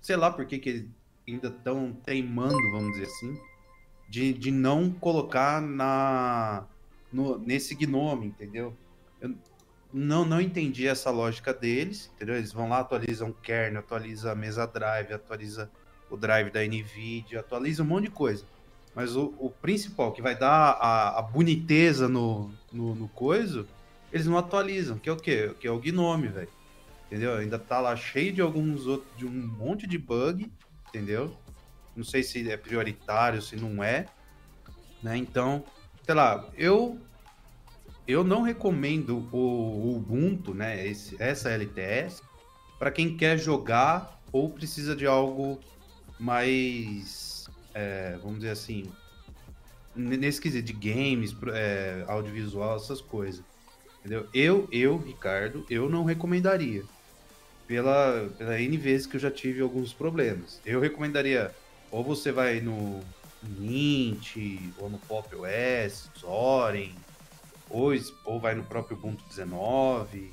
sei 0.00 0.14
lá 0.14 0.30
por 0.30 0.46
que, 0.46 0.60
que 0.60 0.88
ainda 1.26 1.48
estão 1.48 1.92
teimando, 2.04 2.70
vamos 2.70 2.92
dizer 2.92 3.06
assim, 3.06 3.36
de, 4.08 4.32
de 4.34 4.52
não 4.52 4.88
colocar 4.92 5.60
na 5.60 6.64
no, 7.12 7.38
nesse 7.38 7.74
Gnome, 7.74 8.26
entendeu? 8.28 8.72
Eu, 9.20 9.34
não, 9.96 10.26
não 10.26 10.42
entendi 10.42 10.86
essa 10.86 11.10
lógica 11.10 11.54
deles, 11.54 12.10
entendeu? 12.14 12.36
Eles 12.36 12.52
vão 12.52 12.68
lá, 12.68 12.80
atualizam 12.80 13.32
kernel, 13.32 13.80
atualiza 13.80 14.32
a 14.32 14.34
mesa 14.34 14.66
drive, 14.66 15.14
atualiza 15.14 15.70
o 16.10 16.18
drive 16.18 16.50
da 16.50 16.62
NVIDIA, 16.62 17.40
atualiza 17.40 17.82
um 17.82 17.86
monte 17.86 18.04
de 18.04 18.10
coisa. 18.10 18.44
Mas 18.94 19.16
o, 19.16 19.34
o 19.38 19.48
principal, 19.48 20.12
que 20.12 20.20
vai 20.20 20.36
dar 20.36 20.72
a, 20.72 21.18
a 21.18 21.22
boniteza 21.22 22.08
no, 22.08 22.52
no, 22.70 22.94
no 22.94 23.08
coisa, 23.08 23.66
eles 24.12 24.26
não 24.26 24.36
atualizam, 24.36 24.98
que 24.98 25.08
é 25.08 25.12
o 25.12 25.16
quê? 25.16 25.54
Que 25.58 25.66
é 25.66 25.70
o 25.70 25.78
Gnome, 25.78 26.28
velho. 26.28 26.48
Entendeu? 27.06 27.34
Ainda 27.34 27.58
tá 27.58 27.80
lá 27.80 27.96
cheio 27.96 28.34
de 28.34 28.42
alguns 28.42 28.86
outros, 28.86 29.10
de 29.16 29.24
um 29.24 29.30
monte 29.30 29.86
de 29.86 29.96
bug, 29.96 30.52
entendeu? 30.88 31.34
Não 31.96 32.04
sei 32.04 32.22
se 32.22 32.50
é 32.50 32.56
prioritário, 32.58 33.40
se 33.40 33.56
não 33.56 33.82
é, 33.82 34.06
né? 35.02 35.16
Então, 35.16 35.64
sei 36.04 36.14
lá, 36.14 36.46
eu 36.54 37.00
eu 38.06 38.22
não 38.22 38.42
recomendo 38.42 39.28
o, 39.32 39.96
Ubuntu, 39.96 40.54
né, 40.54 40.86
esse, 40.86 41.16
essa 41.18 41.50
LTS, 41.50 42.22
para 42.78 42.90
quem 42.90 43.16
quer 43.16 43.38
jogar 43.38 44.20
ou 44.30 44.50
precisa 44.50 44.94
de 44.94 45.06
algo 45.06 45.58
mais, 46.18 47.48
é, 47.74 48.16
vamos 48.22 48.38
dizer 48.38 48.50
assim, 48.50 48.84
nesse 49.94 50.40
quesito 50.40 50.66
de 50.66 50.72
games, 50.72 51.34
é, 51.52 52.04
audiovisual, 52.06 52.76
essas 52.76 53.00
coisas. 53.00 53.42
Entendeu? 54.00 54.28
Eu, 54.32 54.68
eu, 54.70 54.98
Ricardo, 54.98 55.66
eu 55.68 55.88
não 55.88 56.04
recomendaria. 56.04 56.84
Pela, 57.66 58.30
pela 58.38 58.60
N 58.60 58.76
vezes 58.76 59.06
que 59.06 59.16
eu 59.16 59.20
já 59.20 59.30
tive 59.30 59.60
alguns 59.60 59.92
problemas. 59.92 60.60
Eu 60.64 60.78
recomendaria, 60.78 61.52
ou 61.90 62.04
você 62.04 62.30
vai 62.30 62.60
no 62.60 63.00
Mint, 63.42 64.36
ou 64.78 64.88
no 64.88 64.98
Pop 64.98 65.28
OS, 65.34 66.08
Zorin, 66.20 66.94
ou, 67.70 67.92
ou 68.24 68.40
vai 68.40 68.54
no 68.54 68.64
próprio 68.64 68.96
Ubuntu 68.96 69.24
19, 69.28 70.32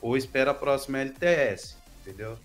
ou 0.00 0.16
espera 0.16 0.50
a 0.50 0.54
próxima 0.54 0.98
LTS, 0.98 1.76
entendeu? 2.00 2.36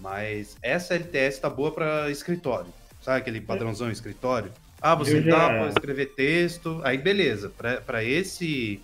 Mas 0.00 0.56
essa 0.62 0.94
LTS 0.94 1.40
tá 1.40 1.50
boa 1.50 1.72
para 1.72 2.10
escritório. 2.10 2.72
Sabe 3.02 3.18
aquele 3.18 3.40
padrãozão 3.40 3.90
escritório? 3.90 4.52
Ah, 4.80 4.94
você 4.94 5.22
já... 5.22 5.30
dá 5.30 5.46
para 5.46 5.68
escrever 5.68 6.14
texto, 6.14 6.80
aí 6.84 6.98
beleza. 6.98 7.50
Para 7.50 8.04
esse 8.04 8.80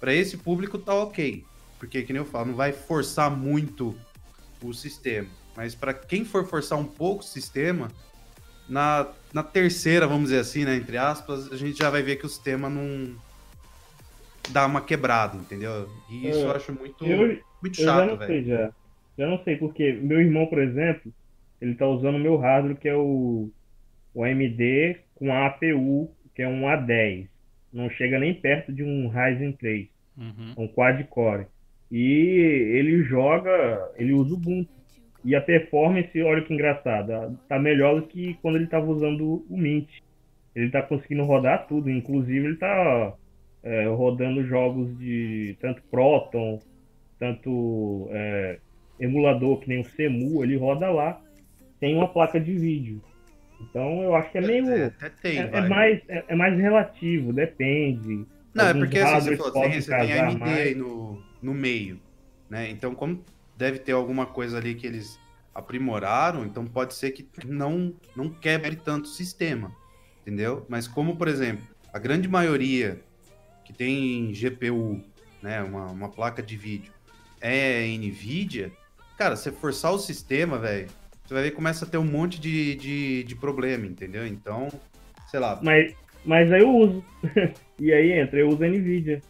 para 0.00 0.12
esse 0.12 0.36
público 0.36 0.76
tá 0.76 0.94
OK. 0.94 1.44
Porque 1.78 2.02
que 2.02 2.12
nem 2.12 2.20
eu 2.20 2.26
falo, 2.26 2.46
não 2.46 2.54
vai 2.54 2.72
forçar 2.72 3.30
muito 3.30 3.96
o 4.62 4.72
sistema. 4.72 5.28
Mas 5.56 5.74
para 5.74 5.94
quem 5.94 6.24
for 6.24 6.46
forçar 6.46 6.78
um 6.78 6.84
pouco 6.84 7.22
o 7.22 7.26
sistema, 7.26 7.88
na, 8.68 9.08
na 9.32 9.42
terceira, 9.42 10.06
vamos 10.06 10.24
dizer 10.24 10.40
assim, 10.40 10.64
né, 10.64 10.76
entre 10.76 10.96
aspas, 10.96 11.52
a 11.52 11.56
gente 11.56 11.78
já 11.78 11.90
vai 11.90 12.02
ver 12.02 12.16
que 12.16 12.26
o 12.26 12.28
sistema 12.28 12.68
não 12.68 13.14
dá 14.50 14.66
uma 14.66 14.80
quebrada, 14.80 15.36
entendeu? 15.36 15.88
E 16.10 16.28
isso 16.28 16.40
é, 16.40 16.44
eu 16.44 16.52
acho 16.52 16.72
muito. 16.72 17.04
Eu 17.04 17.40
muito 17.62 17.80
Eu 17.80 17.84
já 17.84 17.92
chato, 17.96 18.08
não 18.10 18.16
velho. 18.16 18.26
sei 18.28 18.44
já. 18.44 18.72
Já 19.16 19.26
não 19.28 19.42
sei, 19.44 19.56
porque 19.56 19.92
meu 19.92 20.20
irmão, 20.20 20.46
por 20.46 20.60
exemplo, 20.60 21.12
ele 21.60 21.74
tá 21.74 21.86
usando 21.86 22.16
o 22.16 22.20
meu 22.20 22.36
hardware, 22.36 22.76
que 22.76 22.88
é 22.88 22.96
o, 22.96 23.50
o 24.12 24.24
AMD 24.24 24.96
com 25.14 25.32
a 25.32 25.46
APU, 25.46 26.10
que 26.34 26.42
é 26.42 26.48
um 26.48 26.62
A10. 26.62 27.28
Não 27.72 27.88
chega 27.90 28.18
nem 28.18 28.34
perto 28.34 28.72
de 28.72 28.82
um 28.82 29.08
Ryzen 29.08 29.52
3. 29.52 29.88
Uhum. 30.16 30.54
É 30.56 30.60
um 30.60 30.68
quad-core. 30.68 31.46
E 31.90 32.00
ele 32.76 33.02
joga, 33.04 33.92
ele 33.96 34.12
usa 34.12 34.34
o 34.34 34.36
Ubuntu. 34.36 34.70
E 35.24 35.34
a 35.34 35.40
performance, 35.40 36.22
olha 36.22 36.42
que 36.42 36.52
engraçado, 36.52 37.38
tá 37.48 37.58
melhor 37.58 37.98
do 37.98 38.06
que 38.06 38.34
quando 38.42 38.56
ele 38.56 38.64
estava 38.64 38.84
usando 38.86 39.44
o 39.48 39.56
Mint. 39.56 39.88
Ele 40.54 40.70
tá 40.70 40.82
conseguindo 40.82 41.24
rodar 41.24 41.66
tudo, 41.66 41.90
inclusive 41.90 42.46
ele 42.46 42.56
tá 42.56 43.14
é, 43.64 43.86
rodando 43.86 44.44
jogos 44.44 44.96
de 44.98 45.56
tanto 45.60 45.82
Proton, 45.90 46.60
tanto 47.18 48.06
é, 48.10 48.58
emulador 49.00 49.58
que 49.60 49.68
nem 49.68 49.80
o 49.80 49.84
Cemu, 49.84 50.44
ele 50.44 50.56
roda 50.56 50.90
lá, 50.90 51.20
tem 51.80 51.96
uma 51.96 52.06
placa 52.06 52.38
de 52.38 52.52
vídeo. 52.52 53.00
Então 53.60 54.02
eu 54.02 54.14
acho 54.14 54.30
que 54.30 54.38
é 54.38 54.40
meio. 54.42 54.68
É, 54.68 54.84
até 54.86 55.08
tem, 55.08 55.38
É, 55.38 55.50
é 55.52 55.68
mais, 55.68 56.02
é, 56.08 56.24
é 56.28 56.36
mais 56.36 56.58
relativo, 56.58 57.32
depende. 57.32 58.26
Não, 58.52 58.64
é 58.64 58.68
Alguns 58.68 58.84
porque 58.84 58.98
assim, 58.98 59.30
você, 59.30 59.36
falou, 59.36 59.52
tem, 59.52 59.80
você 59.80 59.96
tem 59.96 60.12
AMD 60.12 60.38
mais. 60.38 60.58
aí 60.58 60.74
no, 60.74 61.22
no 61.42 61.54
meio, 61.54 61.98
né? 62.48 62.68
Então, 62.70 62.94
como 62.94 63.24
deve 63.56 63.78
ter 63.78 63.92
alguma 63.92 64.26
coisa 64.26 64.58
ali 64.58 64.74
que 64.74 64.86
eles 64.86 65.18
aprimoraram, 65.54 66.44
então 66.44 66.66
pode 66.66 66.94
ser 66.94 67.12
que 67.12 67.26
não, 67.46 67.94
não 68.14 68.28
quebre 68.28 68.76
tanto 68.76 69.04
o 69.04 69.08
sistema, 69.08 69.72
entendeu? 70.20 70.66
Mas 70.68 70.86
como, 70.86 71.16
por 71.16 71.28
exemplo, 71.28 71.64
a 71.92 71.98
grande 71.98 72.28
maioria 72.28 73.00
que 73.64 73.72
tem 73.72 74.32
GPU, 74.34 75.00
né, 75.42 75.62
uma, 75.62 75.86
uma 75.86 76.08
placa 76.08 76.42
de 76.42 76.56
vídeo, 76.56 76.92
é 77.40 77.86
NVIDIA, 77.98 78.72
cara, 79.18 79.36
você 79.36 79.50
forçar 79.52 79.92
o 79.92 79.98
sistema, 79.98 80.58
velho, 80.58 80.88
você 81.24 81.34
vai 81.34 81.42
ver 81.44 81.50
que 81.50 81.56
começa 81.56 81.84
a 81.84 81.88
ter 81.88 81.98
um 81.98 82.04
monte 82.04 82.40
de, 82.40 82.74
de, 82.76 83.24
de 83.24 83.34
problema, 83.36 83.86
entendeu? 83.86 84.26
Então, 84.26 84.68
sei 85.30 85.40
lá, 85.40 85.58
Mas, 85.62 85.94
mas 86.24 86.52
aí 86.52 86.60
eu 86.60 86.70
uso. 86.70 87.04
e 87.80 87.92
aí 87.92 88.12
entra, 88.12 88.38
eu 88.38 88.48
uso 88.48 88.64
Nvidia. 88.64 89.20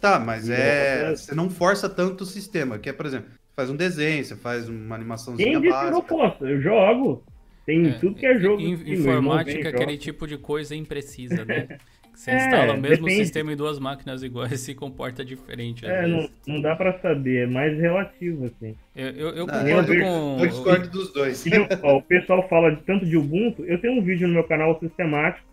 Tá, 0.00 0.18
mas 0.18 0.48
Não, 0.48 0.54
é. 0.56 1.12
é- 1.12 1.16
Você 1.16 1.34
não 1.34 1.50
força 1.50 1.88
tanto 1.88 2.22
o 2.22 2.26
sistema, 2.26 2.78
que 2.78 2.88
é, 2.88 2.92
por 2.92 3.04
exemplo, 3.06 3.28
você 3.30 3.54
faz 3.54 3.70
um 3.70 3.76
desenho, 3.76 4.24
você 4.24 4.34
faz 4.36 4.68
uma 4.68 4.94
animaçãozinha 4.94 5.52
Quem 5.52 5.60
disse 5.60 5.78
que 5.78 5.84
eu 5.84 5.90
não 5.90 6.00
básica. 6.00 6.14
posso? 6.16 6.46
Eu 6.46 6.60
jogo. 6.62 7.22
Tem 7.66 7.86
É, 7.86 7.90
tudo 7.92 8.14
que 8.16 8.26
é 8.26 8.38
jogo. 8.38 8.62
in- 8.62 8.92
informática 8.92 9.58
e 9.64 9.66
aquele 9.68 9.98
tipo 9.98 10.26
de 10.26 10.38
coisa 10.38 10.74
imprecisa, 10.74 11.44
né? 11.44 11.68
Você 12.20 12.32
É, 12.32 12.36
instala 12.36 12.74
o 12.74 12.80
mesmo 12.80 13.06
depende. 13.06 13.24
sistema 13.24 13.50
em 13.50 13.56
duas 13.56 13.78
máquinas 13.78 14.22
iguais 14.22 14.52
e 14.52 14.58
se 14.58 14.74
comporta 14.74 15.24
diferente. 15.24 15.86
É, 15.86 16.06
não, 16.06 16.28
não 16.46 16.60
dá 16.60 16.76
pra 16.76 16.98
saber, 17.00 17.44
é 17.44 17.46
mais 17.46 17.78
relativo, 17.78 18.44
assim. 18.44 18.76
Eu, 18.94 19.06
eu, 19.08 19.28
eu 19.30 19.46
Não, 19.46 19.54
concordo 19.54 19.94
eu- 19.94 20.02
com. 20.04 20.36
Eu 20.40 20.46
discordo 20.46 20.90
dos 20.90 21.10
dois. 21.14 21.46
E, 21.46 21.50
ó, 21.82 21.96
o 21.96 22.02
pessoal 22.02 22.46
fala 22.46 22.74
de 22.76 22.82
tanto 22.82 23.06
de 23.06 23.16
Ubuntu. 23.16 23.64
Eu 23.64 23.80
tenho 23.80 23.98
um 23.98 24.02
vídeo 24.04 24.28
no 24.28 24.34
meu 24.34 24.44
canal 24.44 24.78
sistemático 24.78 25.46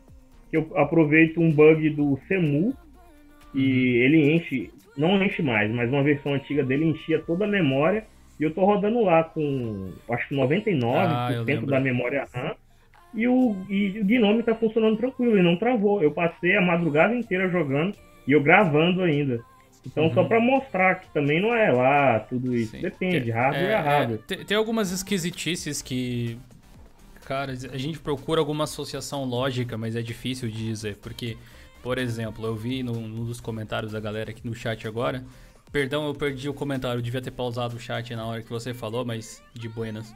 que 0.52 0.58
eu 0.58 0.70
aproveito 0.76 1.40
um 1.40 1.50
bug 1.50 1.90
do 1.92 2.20
Cemu 2.28 2.74
e 3.56 3.60
Uhum. 3.62 4.04
ele 4.04 4.32
enche, 4.34 4.70
não 4.98 5.24
enche 5.24 5.42
mais, 5.42 5.72
mas 5.72 5.90
uma 5.90 6.04
versão 6.04 6.34
antiga 6.34 6.64
dele 6.66 6.84
enchia 6.84 7.20
toda 7.26 7.46
a 7.46 7.48
memória 7.48 8.04
e 8.38 8.44
eu 8.44 8.54
tô 8.54 8.66
rodando 8.66 9.02
lá 9.06 9.24
com 9.24 9.94
acho 10.12 10.28
que 10.28 10.36
99% 10.36 11.64
Ah, 11.64 11.66
da 11.66 11.80
memória 11.80 12.28
RAM 12.34 12.56
e 13.14 13.28
o, 13.28 13.56
e 13.70 14.00
o 14.00 14.06
Gnome 14.06 14.44
tá 14.44 14.54
funcionando 14.56 14.98
tranquilo 14.98 15.38
e 15.38 15.42
não 15.44 15.56
travou. 15.58 16.02
Eu 16.04 16.12
passei 16.12 16.56
a 16.58 16.62
madrugada 16.62 17.16
inteira 17.16 17.50
jogando 17.50 17.96
e 18.28 18.32
eu 18.32 18.42
gravando 18.44 19.02
ainda. 19.02 19.40
Então, 19.86 20.12
só 20.14 20.22
Uhum. 20.22 20.28
pra 20.28 20.40
mostrar 20.40 20.96
que 20.96 21.10
também 21.14 21.42
não 21.42 21.54
é 21.56 21.72
lá 21.72 22.20
tudo 22.20 22.54
isso. 22.56 22.72
Sim. 22.72 22.82
Depende, 22.82 23.32
É, 23.32 23.34
hardware 23.34 23.64
é, 23.70 23.72
é, 23.72 23.78
hardware. 23.78 24.20
tem, 24.28 24.44
tem 24.46 24.58
algumas 24.58 24.92
esquisitices 24.92 25.82
que. 25.82 26.38
Cara, 27.26 27.52
a 27.52 27.78
gente 27.78 28.00
procura 28.00 28.40
alguma 28.40 28.64
associação 28.66 29.24
lógica, 29.26 29.78
mas 29.78 29.96
é 29.96 30.02
difícil 30.02 30.50
de 30.50 30.66
dizer. 30.66 30.98
Porque, 30.98 31.38
por 31.84 31.98
exemplo, 31.98 32.46
eu 32.46 32.56
vi 32.56 32.84
num, 32.84 32.94
num 33.08 33.26
dos 33.26 33.40
comentários 33.42 33.92
da 33.94 34.00
galera 34.00 34.32
aqui 34.32 34.46
no 34.46 34.54
chat 34.54 34.88
agora. 34.88 35.24
Perdão, 35.72 36.08
eu 36.08 36.14
perdi 36.14 36.48
o 36.48 36.54
comentário, 36.54 37.00
eu 37.00 37.02
devia 37.02 37.22
ter 37.22 37.32
pausado 37.32 37.76
o 37.76 37.80
chat 37.80 38.16
na 38.16 38.26
hora 38.26 38.42
que 38.42 38.50
você 38.50 38.74
falou, 38.74 39.04
mas 39.06 39.44
de 39.54 39.68
buenas. 39.68 40.14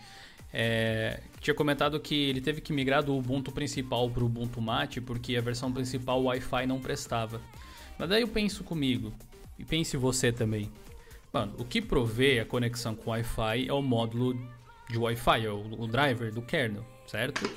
É, 0.53 1.21
tinha 1.39 1.53
comentado 1.53 1.99
que 1.99 2.15
ele 2.15 2.41
teve 2.41 2.59
que 2.59 2.73
migrar 2.73 3.03
do 3.03 3.15
Ubuntu 3.15 3.51
principal 3.51 4.09
para 4.09 4.23
o 4.23 4.25
Ubuntu 4.25 4.61
Mate 4.61 4.99
porque 4.99 5.35
a 5.37 5.41
versão 5.41 5.71
principal 5.71 6.21
Wi-Fi 6.23 6.65
não 6.65 6.79
prestava. 6.79 7.41
Mas 7.97 8.09
daí 8.09 8.21
eu 8.21 8.27
penso 8.27 8.63
comigo, 8.63 9.13
e 9.57 9.63
pense 9.63 9.95
você 9.95 10.31
também. 10.31 10.71
Mano, 11.31 11.53
o 11.57 11.63
que 11.63 11.81
provê 11.81 12.39
a 12.39 12.45
conexão 12.45 12.95
com 12.95 13.11
Wi-Fi 13.11 13.67
é 13.67 13.73
o 13.73 13.81
módulo 13.81 14.35
de 14.89 14.97
Wi-Fi, 14.97 15.45
é 15.45 15.49
o, 15.49 15.81
o 15.81 15.87
driver 15.87 16.33
do 16.33 16.41
kernel, 16.41 16.85
certo? 17.07 17.49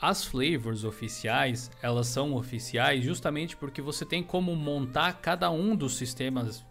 As 0.00 0.24
flavors 0.24 0.84
oficiais, 0.84 1.70
elas 1.80 2.06
são 2.06 2.34
oficiais 2.34 3.02
justamente 3.02 3.56
porque 3.56 3.80
você 3.80 4.04
tem 4.04 4.22
como 4.22 4.54
montar 4.54 5.20
cada 5.20 5.50
um 5.50 5.74
dos 5.74 5.96
sistemas 5.96 6.64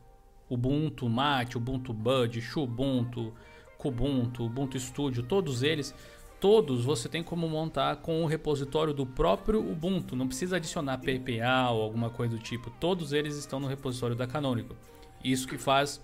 Ubuntu 0.47 1.09
Mate, 1.09 1.57
Ubuntu 1.57 1.91
Bud, 1.91 2.39
Xubuntu, 2.39 3.33
Kubuntu, 3.79 4.45
Ubuntu 4.45 4.79
Studio, 4.79 5.23
todos 5.23 5.63
eles, 5.63 5.93
todos 6.39 6.85
você 6.85 7.09
tem 7.09 7.23
como 7.23 7.49
montar 7.49 7.95
com 7.97 8.23
o 8.23 8.27
repositório 8.27 8.93
do 8.93 9.07
próprio 9.07 9.59
Ubuntu. 9.59 10.15
Não 10.15 10.27
precisa 10.27 10.57
adicionar 10.57 10.99
PPA 10.99 11.71
ou 11.71 11.81
alguma 11.81 12.11
coisa 12.11 12.35
do 12.35 12.41
tipo. 12.41 12.69
Todos 12.79 13.11
eles 13.11 13.35
estão 13.35 13.59
no 13.59 13.67
repositório 13.67 14.15
da 14.15 14.27
Canonical. 14.27 14.77
Isso 15.23 15.47
que 15.47 15.57
faz 15.57 15.99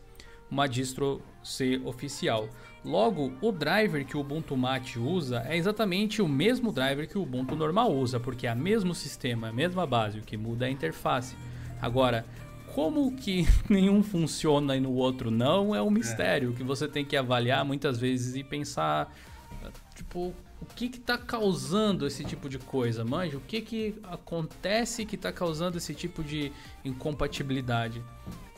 uma 0.52 0.68
distro 0.68 1.22
ser 1.42 1.82
oficial. 1.86 2.50
Logo, 2.84 3.32
o 3.42 3.52
driver 3.52 4.06
que 4.06 4.18
o 4.18 4.20
Ubuntu 4.20 4.58
Mate 4.58 5.00
usa 5.00 5.44
é 5.48 5.56
exatamente 5.56 6.22
o 6.22 6.28
mesmo 6.28 6.72
driver 6.72 7.08
que 7.08 7.18
o 7.18 7.22
Ubuntu 7.22 7.56
normal 7.56 7.94
usa, 7.94 8.20
porque 8.20 8.46
é 8.46 8.54
o 8.54 8.58
mesmo 8.58 8.94
sistema, 8.94 9.48
a 9.50 9.54
mesma 9.54 9.88
base, 9.88 10.20
o 10.20 10.22
que 10.22 10.36
muda 10.36 10.66
é 10.66 10.70
a 10.70 10.72
interface. 10.72 11.36
Agora, 11.82 12.26
como 12.74 13.16
que 13.16 13.48
nenhum 13.70 14.04
funciona 14.04 14.76
e 14.76 14.80
no 14.80 14.94
outro 14.94 15.32
não 15.32 15.74
é 15.76 15.82
um 15.82 15.90
mistério 15.90 16.54
que 16.54 16.64
você 16.64 16.88
tem 16.88 17.06
que 17.06 17.16
avaliar 17.16 17.64
muitas 17.64 17.98
vezes 17.98 18.36
e 18.36 18.44
pensar, 18.44 19.14
tipo, 19.96 20.34
o 20.62 20.66
que 20.76 20.90
que 20.90 21.00
tá 21.00 21.18
causando 21.18 22.06
esse 22.06 22.24
tipo 22.24 22.48
de 22.48 22.60
coisa, 22.60 23.04
manja? 23.04 23.38
O 23.38 23.42
que 23.42 23.62
que 23.62 23.96
acontece 24.04 25.06
que 25.06 25.18
tá 25.18 25.32
causando 25.32 25.78
esse 25.78 25.94
tipo 25.94 26.24
de 26.24 26.52
incompatibilidade? 26.86 28.02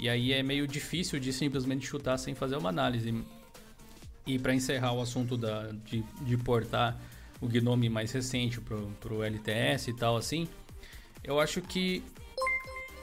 E 0.03 0.09
aí 0.09 0.33
é 0.33 0.43
meio 0.43 0.67
difícil 0.67 1.17
de 1.17 1.31
simplesmente 1.31 1.87
chutar 1.87 2.17
sem 2.17 2.35
fazer 2.35 2.57
uma 2.57 2.67
análise. 2.67 3.23
E 4.27 4.37
para 4.37 4.53
encerrar 4.53 4.91
o 4.91 5.01
assunto 5.01 5.37
da, 5.37 5.69
de, 5.85 6.03
de 6.23 6.35
portar 6.35 6.99
o 7.39 7.47
Gnome 7.47 7.87
mais 7.87 8.11
recente 8.11 8.59
pro, 8.59 8.91
pro 8.99 9.23
LTS 9.23 9.87
e 9.91 9.93
tal 9.93 10.17
assim, 10.17 10.45
eu 11.23 11.39
acho 11.39 11.61
que 11.61 12.03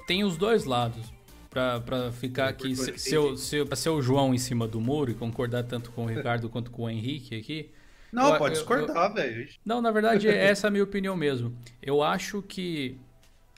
tem 0.07 0.25
os 0.25 0.37
dois 0.37 0.67
lados. 0.67 1.11
Pra, 1.49 1.81
pra 1.81 2.13
ficar 2.13 2.49
aqui, 2.51 2.77
se, 2.77 2.97
se, 2.99 3.15
eu, 3.15 3.35
se, 3.37 3.57
eu- 3.57 3.75
ser 3.77 3.89
o 3.89 4.03
João 4.03 4.35
em 4.35 4.39
cima 4.39 4.69
do 4.69 4.79
muro 4.79 5.11
e 5.11 5.15
concordar 5.15 5.65
tanto 5.65 5.91
com 5.93 6.05
o 6.05 6.07
Ricardo 6.07 6.51
quanto 6.51 6.71
com 6.71 6.83
o 6.83 6.91
Henrique 6.91 7.35
aqui. 7.35 7.71
Não, 8.13 8.35
Eu- 8.35 8.39
pode 8.39 8.55
discordar, 8.57 9.15
velho. 9.15 9.49
Não, 9.65 9.81
na 9.81 9.91
verdade, 9.91 10.29
essa 10.29 10.67
é 10.67 10.69
a 10.69 10.71
minha 10.71 10.85
opinião 10.85 11.17
mesmo. 11.17 11.57
Eu 11.83 12.03
acho 12.03 12.43
que 12.43 12.99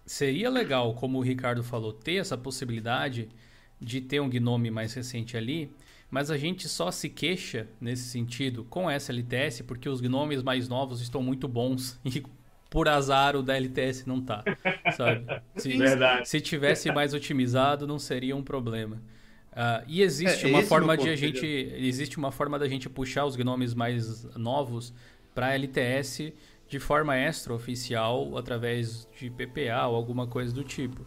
seria 0.04 0.50
legal, 0.50 0.94
como 0.94 1.18
o 1.18 1.22
Ricardo 1.22 1.62
falou, 1.62 1.92
ter 1.92 2.14
essa 2.16 2.36
possibilidade 2.36 3.28
de 3.80 4.00
ter 4.00 4.20
um 4.20 4.28
Gnome 4.28 4.70
mais 4.70 4.94
recente 4.94 5.36
ali, 5.36 5.70
mas 6.10 6.30
a 6.30 6.36
gente 6.36 6.68
só 6.68 6.90
se 6.90 7.08
queixa 7.08 7.66
nesse 7.80 8.04
sentido 8.04 8.64
com 8.64 8.88
essa 8.88 9.10
LTS 9.12 9.62
porque 9.62 9.88
os 9.88 10.00
Gnomes 10.00 10.42
mais 10.42 10.68
novos 10.68 11.00
estão 11.00 11.22
muito 11.22 11.48
bons 11.48 11.98
e 12.04 12.22
por 12.68 12.88
azar 12.88 13.36
o 13.36 13.42
da 13.42 13.54
LTS 13.56 14.06
não 14.06 14.20
tá, 14.20 14.42
sabe? 14.96 15.26
Se, 15.56 15.76
Verdade. 15.76 16.28
se 16.28 16.40
tivesse 16.40 16.90
mais 16.90 17.12
otimizado, 17.12 17.86
não 17.86 17.98
seria 17.98 18.34
um 18.34 18.42
problema. 18.42 19.02
Ah, 19.54 19.84
e 19.86 20.00
existe 20.00 20.46
É, 20.46 20.48
uma 20.48 20.62
forma 20.62 20.96
de 20.96 21.10
a 21.10 21.16
gente 21.16 21.46
existe 21.46 22.16
uma 22.16 22.32
forma 22.32 22.58
da 22.58 22.66
gente 22.66 22.88
puxar 22.88 23.26
os 23.26 23.36
gnomes 23.36 23.74
mais 23.74 24.24
novos 24.36 24.94
para 25.34 25.54
LTS 25.54 26.32
de 26.72 26.78
forma 26.78 27.18
extraoficial 27.18 28.34
através 28.38 29.06
de 29.14 29.28
PPA 29.28 29.88
ou 29.88 29.94
alguma 29.94 30.26
coisa 30.26 30.54
do 30.54 30.64
tipo. 30.64 31.04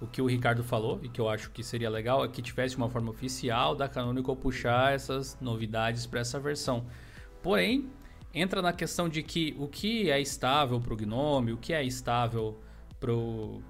O 0.00 0.08
que 0.08 0.20
o 0.20 0.26
Ricardo 0.26 0.64
falou 0.64 0.98
e 1.04 1.08
que 1.08 1.20
eu 1.20 1.28
acho 1.28 1.52
que 1.52 1.62
seria 1.62 1.88
legal 1.88 2.24
é 2.24 2.28
que 2.28 2.42
tivesse 2.42 2.76
uma 2.76 2.90
forma 2.90 3.10
oficial 3.10 3.76
da 3.76 3.88
Canonical 3.88 4.34
puxar 4.34 4.92
essas 4.92 5.38
novidades 5.40 6.04
para 6.04 6.18
essa 6.18 6.40
versão. 6.40 6.84
Porém, 7.40 7.88
entra 8.34 8.60
na 8.60 8.72
questão 8.72 9.08
de 9.08 9.22
que 9.22 9.54
o 9.56 9.68
que 9.68 10.10
é 10.10 10.20
estável 10.20 10.80
para 10.80 10.92
o 10.92 10.96
Gnome, 10.96 11.52
o 11.52 11.58
que 11.58 11.72
é 11.72 11.84
estável 11.84 12.58
pro, 12.98 13.62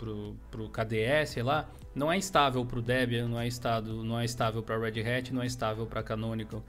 pro 0.51 0.71
KDE, 0.71 1.27
sei 1.27 1.43
lá, 1.43 1.69
não 1.95 2.11
é 2.11 2.17
estável 2.17 2.65
pro 2.65 2.81
Debian, 2.81 3.29
não 3.29 3.39
é, 3.39 3.47
estado, 3.47 4.03
não 4.03 4.19
é 4.19 4.25
estável 4.25 4.63
para 4.63 4.79
Red 4.79 4.99
Hat, 5.03 5.31
não 5.31 5.43
é 5.43 5.47
estável 5.47 5.85
para 5.85 6.03
Canonical. 6.03 6.65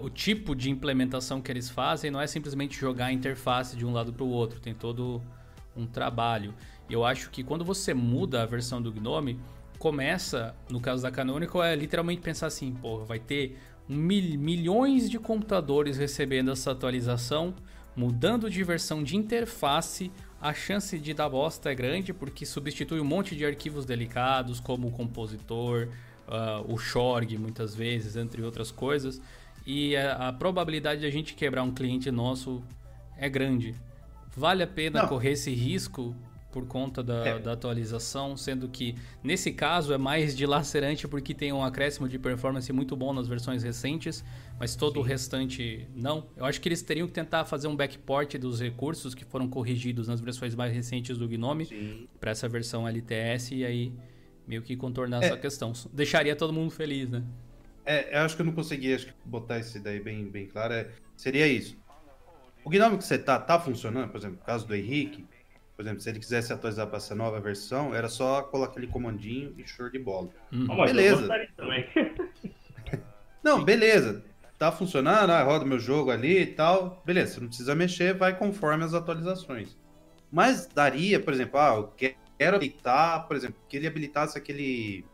O 0.00 0.08
tipo 0.08 0.54
de 0.54 0.70
implementação 0.70 1.42
que 1.42 1.52
eles 1.52 1.68
fazem 1.68 2.10
não 2.10 2.20
é 2.20 2.26
simplesmente 2.26 2.78
jogar 2.78 3.06
a 3.06 3.12
interface 3.12 3.76
de 3.76 3.84
um 3.84 3.92
lado 3.92 4.12
para 4.12 4.24
o 4.24 4.28
outro, 4.28 4.58
tem 4.58 4.74
todo 4.74 5.20
um 5.76 5.86
trabalho. 5.86 6.54
Eu 6.88 7.04
acho 7.04 7.30
que 7.30 7.42
quando 7.44 7.64
você 7.64 7.92
muda 7.92 8.42
a 8.42 8.46
versão 8.46 8.80
do 8.80 8.90
Gnome, 8.90 9.38
começa, 9.78 10.54
no 10.70 10.80
caso 10.80 11.02
da 11.02 11.10
Canonical, 11.10 11.62
é 11.62 11.74
literalmente 11.74 12.22
pensar 12.22 12.46
assim, 12.46 12.72
porra, 12.72 13.04
vai 13.04 13.18
ter 13.18 13.58
mil, 13.88 14.38
milhões 14.38 15.10
de 15.10 15.18
computadores 15.18 15.98
recebendo 15.98 16.50
essa 16.50 16.70
atualização, 16.70 17.54
mudando 17.94 18.48
de 18.48 18.62
versão 18.64 19.02
de 19.02 19.16
interface, 19.16 20.10
a 20.40 20.52
chance 20.52 20.98
de 20.98 21.14
dar 21.14 21.28
bosta 21.28 21.70
é 21.70 21.74
grande 21.74 22.12
porque 22.12 22.44
substitui 22.44 23.00
um 23.00 23.04
monte 23.04 23.34
de 23.34 23.46
arquivos 23.46 23.86
delicados, 23.86 24.60
como 24.60 24.88
o 24.88 24.90
compositor, 24.90 25.88
uh, 26.28 26.72
o 26.72 26.76
Shorg, 26.76 27.38
muitas 27.38 27.74
vezes, 27.74 28.16
entre 28.16 28.42
outras 28.42 28.70
coisas. 28.70 29.20
E 29.66 29.96
a, 29.96 30.28
a, 30.28 30.32
probabilidade 30.32 31.00
de 31.00 31.06
a 31.06 31.10
gente 31.10 31.34
quebrar 31.34 31.62
um 31.62 31.72
cliente 31.72 32.10
nosso 32.10 32.62
é 33.16 33.28
grande. 33.28 33.74
Vale 34.36 34.62
a 34.62 34.66
pena 34.66 35.02
Não. 35.02 35.08
correr 35.08 35.32
esse 35.32 35.52
risco 35.52 36.14
por 36.54 36.66
conta 36.66 37.02
da, 37.02 37.26
é. 37.26 37.38
da, 37.40 37.52
atualização, 37.52 38.36
sendo 38.36 38.68
que 38.68 38.94
nesse 39.24 39.50
caso 39.50 39.92
é 39.92 39.98
mais 39.98 40.36
dilacerante 40.36 41.08
porque 41.08 41.34
tem 41.34 41.52
um 41.52 41.64
acréscimo 41.64 42.08
de 42.08 42.16
performance 42.16 42.72
muito 42.72 42.94
bom 42.94 43.12
nas 43.12 43.26
versões 43.26 43.64
recentes, 43.64 44.24
mas 44.56 44.76
todo 44.76 44.94
Sim. 44.94 44.98
o 45.00 45.02
restante 45.02 45.88
não. 45.96 46.28
Eu 46.36 46.44
acho 46.44 46.60
que 46.60 46.68
eles 46.68 46.80
teriam 46.80 47.08
que 47.08 47.12
tentar 47.12 47.44
fazer 47.44 47.66
um 47.66 47.74
backport 47.74 48.36
dos 48.36 48.60
recursos 48.60 49.16
que 49.16 49.24
foram 49.24 49.48
corrigidos 49.48 50.06
nas 50.06 50.20
versões 50.20 50.54
mais 50.54 50.72
recentes 50.72 51.18
do 51.18 51.26
Gnome 51.26 52.08
para 52.20 52.30
essa 52.30 52.48
versão 52.48 52.86
LTS 52.86 53.52
e 53.52 53.64
aí 53.64 53.92
meio 54.46 54.62
que 54.62 54.76
contornar 54.76 55.24
é. 55.24 55.26
essa 55.26 55.36
questão. 55.36 55.72
Deixaria 55.92 56.36
todo 56.36 56.52
mundo 56.52 56.70
feliz, 56.70 57.10
né? 57.10 57.24
É, 57.84 58.18
eu 58.18 58.22
acho 58.22 58.34
que 58.36 58.42
eu 58.42 58.46
não 58.46 58.52
consegui 58.52 58.94
acho 58.94 59.06
que, 59.06 59.12
botar 59.24 59.58
isso 59.58 59.78
daí 59.82 60.00
bem, 60.00 60.24
bem 60.24 60.46
claro. 60.46 60.72
É, 60.72 60.88
seria 61.16 61.46
isso. 61.46 61.76
O 62.64 62.70
Gnome 62.70 62.96
que 62.96 63.04
você 63.04 63.18
tá, 63.18 63.38
tá 63.38 63.60
funcionando, 63.60 64.08
por 64.10 64.18
exemplo, 64.18 64.38
no 64.38 64.44
caso 64.44 64.66
do 64.66 64.74
Henrique, 64.74 65.26
por 65.76 65.82
exemplo, 65.82 66.00
se 66.00 66.08
ele 66.08 66.18
quisesse 66.18 66.52
atualizar 66.52 66.86
para 66.86 66.96
essa 66.96 67.14
nova 67.14 67.40
versão, 67.40 67.94
era 67.94 68.08
só 68.08 68.42
colocar 68.42 68.72
aquele 68.72 68.86
comandinho 68.86 69.54
e 69.58 69.66
show 69.66 69.90
de 69.90 69.98
bola. 69.98 70.30
Hum. 70.52 70.66
beleza. 70.84 71.28
não, 73.42 73.62
beleza. 73.62 74.24
Tá 74.56 74.70
funcionando, 74.70 75.30
ah, 75.30 75.42
roda 75.42 75.64
meu 75.64 75.78
jogo 75.78 76.10
ali 76.10 76.38
e 76.38 76.46
tal. 76.46 77.02
Beleza, 77.04 77.34
você 77.34 77.40
não 77.40 77.48
precisa 77.48 77.74
mexer, 77.74 78.14
vai 78.14 78.38
conforme 78.38 78.84
as 78.84 78.94
atualizações. 78.94 79.76
Mas 80.30 80.66
daria, 80.66 81.18
por 81.18 81.34
exemplo, 81.34 81.58
ah, 81.58 81.74
eu 81.74 81.92
quero 82.38 82.56
habilitar, 82.56 83.26
por 83.26 83.36
exemplo, 83.36 83.56
que 83.68 83.76
ele 83.76 83.88
habilitasse 83.88 84.38
aquele 84.38 85.04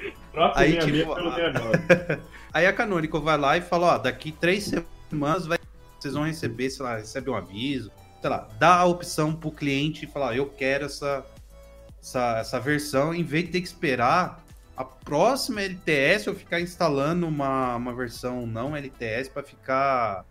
aí, 0.55 0.77
tipo, 0.79 1.13
aí 2.53 2.65
a 2.65 2.73
Canonical 2.73 3.21
vai 3.21 3.37
lá 3.37 3.57
e 3.57 3.61
fala, 3.61 3.95
ó, 3.95 3.97
daqui 3.97 4.31
três 4.31 4.71
semanas 5.09 5.45
vai, 5.45 5.59
vocês 5.99 6.13
vão 6.13 6.23
receber, 6.23 6.69
sei 6.69 6.85
lá, 6.85 6.97
recebe 6.97 7.29
um 7.29 7.35
aviso, 7.35 7.91
sei 8.21 8.29
lá, 8.29 8.47
dar 8.57 8.77
a 8.77 8.85
opção 8.85 9.35
pro 9.35 9.51
cliente 9.51 10.05
e 10.05 10.07
falar, 10.07 10.35
eu 10.35 10.47
quero 10.47 10.85
essa, 10.85 11.25
essa, 12.01 12.39
essa 12.39 12.59
versão, 12.59 13.13
em 13.13 13.23
vez 13.23 13.45
de 13.45 13.51
ter 13.51 13.61
que 13.61 13.67
esperar 13.67 14.43
a 14.79 14.85
próxima 14.85 15.61
LTS 15.61 16.27
ou 16.27 16.35
ficar 16.35 16.61
instalando 16.61 17.27
uma, 17.27 17.75
uma 17.75 17.93
versão 17.93 18.47
não 18.47 18.77
LTS 18.77 19.27
para 19.27 19.43
ficar. 19.43 20.25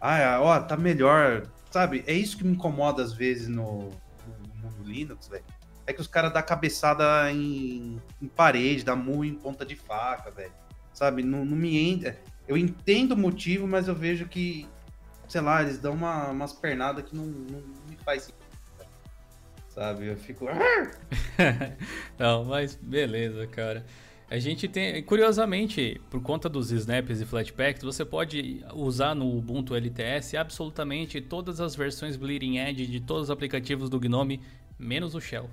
Ah, 0.00 0.40
ó, 0.40 0.58
tá 0.58 0.76
melhor. 0.76 1.46
Sabe? 1.70 2.02
É 2.04 2.12
isso 2.12 2.36
que 2.36 2.42
me 2.42 2.54
incomoda 2.54 3.04
às 3.04 3.12
vezes 3.12 3.46
no, 3.46 3.90
no, 4.26 4.70
no 4.80 4.84
Linux, 4.84 5.28
velho. 5.28 5.44
É 5.88 5.92
que 5.92 6.00
os 6.00 6.06
caras 6.06 6.32
dão 6.32 6.42
cabeçada 6.42 7.32
em, 7.32 8.00
em 8.20 8.28
parede, 8.28 8.84
dá 8.84 8.94
murro 8.94 9.24
em 9.24 9.34
ponta 9.34 9.64
de 9.64 9.74
faca, 9.74 10.30
velho. 10.30 10.52
Sabe? 10.92 11.22
Não, 11.22 11.44
não 11.44 11.56
me 11.56 11.78
entra. 11.78 12.18
Eu 12.46 12.56
entendo 12.56 13.12
o 13.12 13.16
motivo, 13.16 13.66
mas 13.66 13.88
eu 13.88 13.94
vejo 13.94 14.26
que 14.26 14.68
sei 15.28 15.42
lá, 15.42 15.62
eles 15.62 15.78
dão 15.78 15.92
uma, 15.92 16.30
umas 16.30 16.52
pernadas 16.52 17.04
que 17.04 17.14
não, 17.14 17.26
não, 17.26 17.62
me 17.88 17.96
faz 18.04 18.22
sentido. 18.22 18.48
Sabe? 19.68 20.06
Eu 20.06 20.16
fico. 20.16 20.46
não, 22.18 22.44
mas 22.44 22.74
beleza, 22.74 23.46
cara. 23.46 23.84
A 24.30 24.38
gente 24.38 24.68
tem, 24.68 25.02
curiosamente, 25.02 26.00
por 26.10 26.20
conta 26.20 26.48
dos 26.48 26.70
snaps 26.70 27.20
e 27.20 27.24
flatpaks, 27.24 27.82
você 27.82 28.04
pode 28.04 28.62
usar 28.74 29.14
no 29.14 29.34
Ubuntu 29.36 29.74
LTS 29.74 30.36
absolutamente 30.36 31.20
todas 31.20 31.60
as 31.60 31.74
versões 31.74 32.16
Bleeding 32.16 32.58
Edge 32.58 32.86
de 32.86 33.00
todos 33.00 33.24
os 33.24 33.30
aplicativos 33.30 33.88
do 33.88 33.98
Gnome, 33.98 34.42
menos 34.78 35.14
o 35.14 35.20
Shell. 35.20 35.48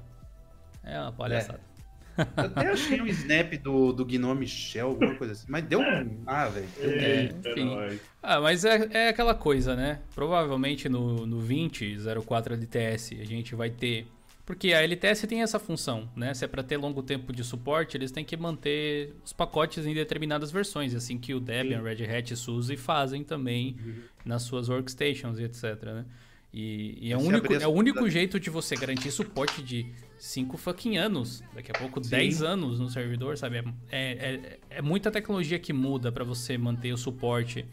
É 0.86 1.00
uma 1.00 1.12
palhaçada. 1.12 1.60
É. 1.72 1.76
Eu 2.18 2.46
até 2.46 2.68
achei 2.70 3.02
um 3.02 3.08
snap 3.08 3.54
do, 3.58 3.92
do 3.92 4.06
Gnome 4.06 4.48
Shell, 4.48 4.88
alguma 4.88 5.16
coisa 5.16 5.34
assim. 5.34 5.46
Mas 5.50 5.66
deu 5.66 5.80
um. 5.80 6.24
Ah, 6.26 6.48
velho. 6.48 6.68
É, 6.80 7.34
enfim. 7.50 8.00
Ah, 8.24 8.40
mas 8.40 8.64
é, 8.64 8.88
é 8.92 9.10
aquela 9.10 9.36
coisa, 9.36 9.76
né? 9.76 10.00
Provavelmente 10.14 10.88
no, 10.88 11.26
no 11.26 11.38
2004 11.42 12.54
LTS 12.54 13.20
a 13.20 13.26
gente 13.26 13.54
vai 13.54 13.70
ter. 13.70 14.08
Porque 14.46 14.74
a 14.74 14.82
LTS 14.84 15.26
tem 15.28 15.42
essa 15.42 15.58
função, 15.58 16.08
né? 16.16 16.34
Se 16.34 16.46
é 16.46 16.48
para 16.48 16.62
ter 16.62 16.78
longo 16.78 17.02
tempo 17.02 17.34
de 17.34 17.44
suporte, 17.44 17.98
eles 17.98 18.12
têm 18.12 18.24
que 18.24 18.38
manter 18.38 19.14
os 19.26 19.34
pacotes 19.34 19.88
em 19.88 19.94
determinadas 19.94 20.52
versões, 20.52 20.94
assim 20.94 21.18
que 21.18 21.34
o 21.34 21.40
Debian, 21.40 21.80
Sim. 21.80 21.84
Red 21.84 22.18
Hat 22.18 22.32
e 22.32 22.38
SUSE 22.38 22.78
fazem 22.78 23.24
também 23.24 23.76
uhum. 23.84 23.96
nas 24.24 24.44
suas 24.44 24.70
workstations 24.70 25.40
e 25.40 25.44
etc, 25.44 25.84
né? 25.86 26.06
E, 26.54 27.08
e 27.08 27.12
é, 27.12 27.18
o 27.18 27.20
único, 27.20 27.54
é 27.54 27.68
o 27.68 27.72
único 27.72 28.10
jeito 28.10 28.40
de 28.40 28.50
você 28.50 28.76
garantir 28.78 29.12
suporte 29.12 29.62
de 29.62 29.92
5 30.18 30.58
fucking 30.58 30.98
anos. 30.98 31.44
Daqui 31.54 31.72
a 31.72 31.74
pouco 31.74 32.00
10 32.00 32.42
anos 32.42 32.80
no 32.80 32.90
servidor, 32.90 33.38
sabe? 33.38 33.64
É, 33.92 34.60
é, 34.72 34.78
é 34.78 34.82
muita 34.82 35.12
tecnologia 35.12 35.60
que 35.60 35.74
muda 35.74 36.12
para 36.12 36.24
você 36.24 36.58
manter 36.58 36.94
o 36.94 36.98
suporte 36.98 37.66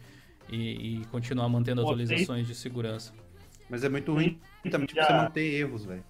e, 0.49 1.01
e 1.01 1.05
continuar 1.07 1.49
mantendo 1.49 1.82
atualizações 1.82 2.47
de 2.47 2.55
segurança. 2.55 3.12
Mas 3.68 3.84
é 3.84 3.88
muito 3.88 4.12
ruim 4.12 4.38
também 4.70 4.88
já... 4.95 5.07
você 5.07 5.12
manter 5.12 5.55
erros, 5.55 5.84
velho. 5.84 6.05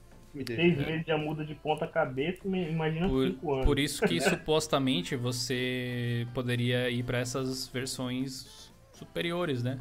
Seis 0.47 0.78
meses 0.78 1.07
já 1.07 1.18
muda 1.18 1.45
de 1.45 1.55
ponta 1.55 1.87
cabeça, 1.87 2.41
imagina 2.47 3.07
por, 3.07 3.26
cinco 3.26 3.53
anos. 3.53 3.66
Por 3.66 3.78
isso 3.78 4.07
que 4.07 4.18
supostamente 4.20 5.14
você 5.14 6.26
poderia 6.33 6.89
ir 6.89 7.03
para 7.03 7.18
essas 7.18 7.68
versões 7.68 8.72
superiores, 8.93 9.62
né? 9.62 9.78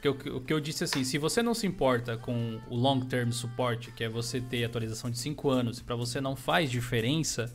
É. 0.00 0.02
Que 0.02 0.08
eu, 0.08 0.36
o 0.36 0.40
que 0.40 0.52
eu 0.52 0.60
disse 0.60 0.84
assim, 0.84 1.04
se 1.04 1.18
você 1.18 1.42
não 1.42 1.54
se 1.54 1.66
importa 1.66 2.16
com 2.16 2.58
o 2.68 2.76
long 2.76 3.00
term 3.00 3.30
support, 3.30 3.92
que 3.92 4.02
é 4.02 4.08
você 4.08 4.40
ter 4.40 4.64
atualização 4.64 5.10
de 5.10 5.18
5 5.18 5.48
anos, 5.48 5.78
e 5.78 5.84
para 5.84 5.94
você 5.94 6.20
não 6.20 6.34
faz 6.34 6.70
diferença, 6.70 7.52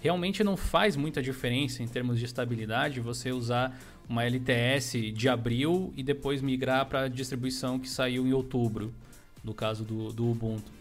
realmente 0.00 0.44
não 0.44 0.56
faz 0.56 0.96
muita 0.96 1.22
diferença 1.22 1.82
em 1.82 1.88
termos 1.88 2.18
de 2.18 2.24
estabilidade 2.24 3.00
você 3.00 3.32
usar 3.32 3.78
uma 4.08 4.24
LTS 4.24 5.12
de 5.12 5.28
abril 5.28 5.92
e 5.96 6.02
depois 6.02 6.40
migrar 6.40 6.86
para 6.86 7.02
a 7.02 7.08
distribuição 7.08 7.78
que 7.78 7.88
saiu 7.88 8.26
em 8.26 8.32
outubro, 8.32 8.92
no 9.44 9.52
caso 9.52 9.84
do, 9.84 10.12
do 10.12 10.30
Ubuntu. 10.30 10.72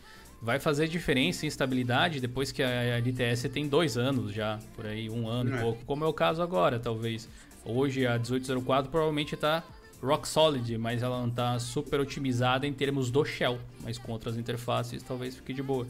Vai 0.41 0.59
fazer 0.59 0.87
diferença 0.87 1.45
em 1.45 1.47
estabilidade 1.47 2.21
depois 2.21 2.51
que 2.51 2.61
a 2.61 2.69
LTS 2.97 3.49
tem 3.49 3.67
dois 3.67 3.97
anos 3.97 4.31
já, 4.31 4.59
por 4.75 4.85
aí, 4.85 5.09
um 5.09 5.27
ano 5.27 5.55
é. 5.55 5.57
e 5.57 5.61
pouco, 5.61 5.83
como 5.83 6.05
é 6.05 6.07
o 6.07 6.13
caso 6.13 6.41
agora, 6.41 6.79
talvez. 6.79 7.27
Hoje 7.65 8.05
a 8.05 8.13
1804 8.13 8.89
provavelmente 8.89 9.33
está 9.33 9.63
rock 10.01 10.27
solid, 10.27 10.77
mas 10.77 11.01
ela 11.01 11.19
não 11.19 11.27
está 11.27 11.57
super 11.59 11.99
otimizada 11.99 12.67
em 12.67 12.73
termos 12.73 13.09
do 13.09 13.23
shell, 13.25 13.59
mas 13.81 13.97
com 13.97 14.11
outras 14.11 14.37
interfaces 14.37 15.01
talvez 15.03 15.35
fique 15.35 15.53
de 15.53 15.63
boa. 15.63 15.87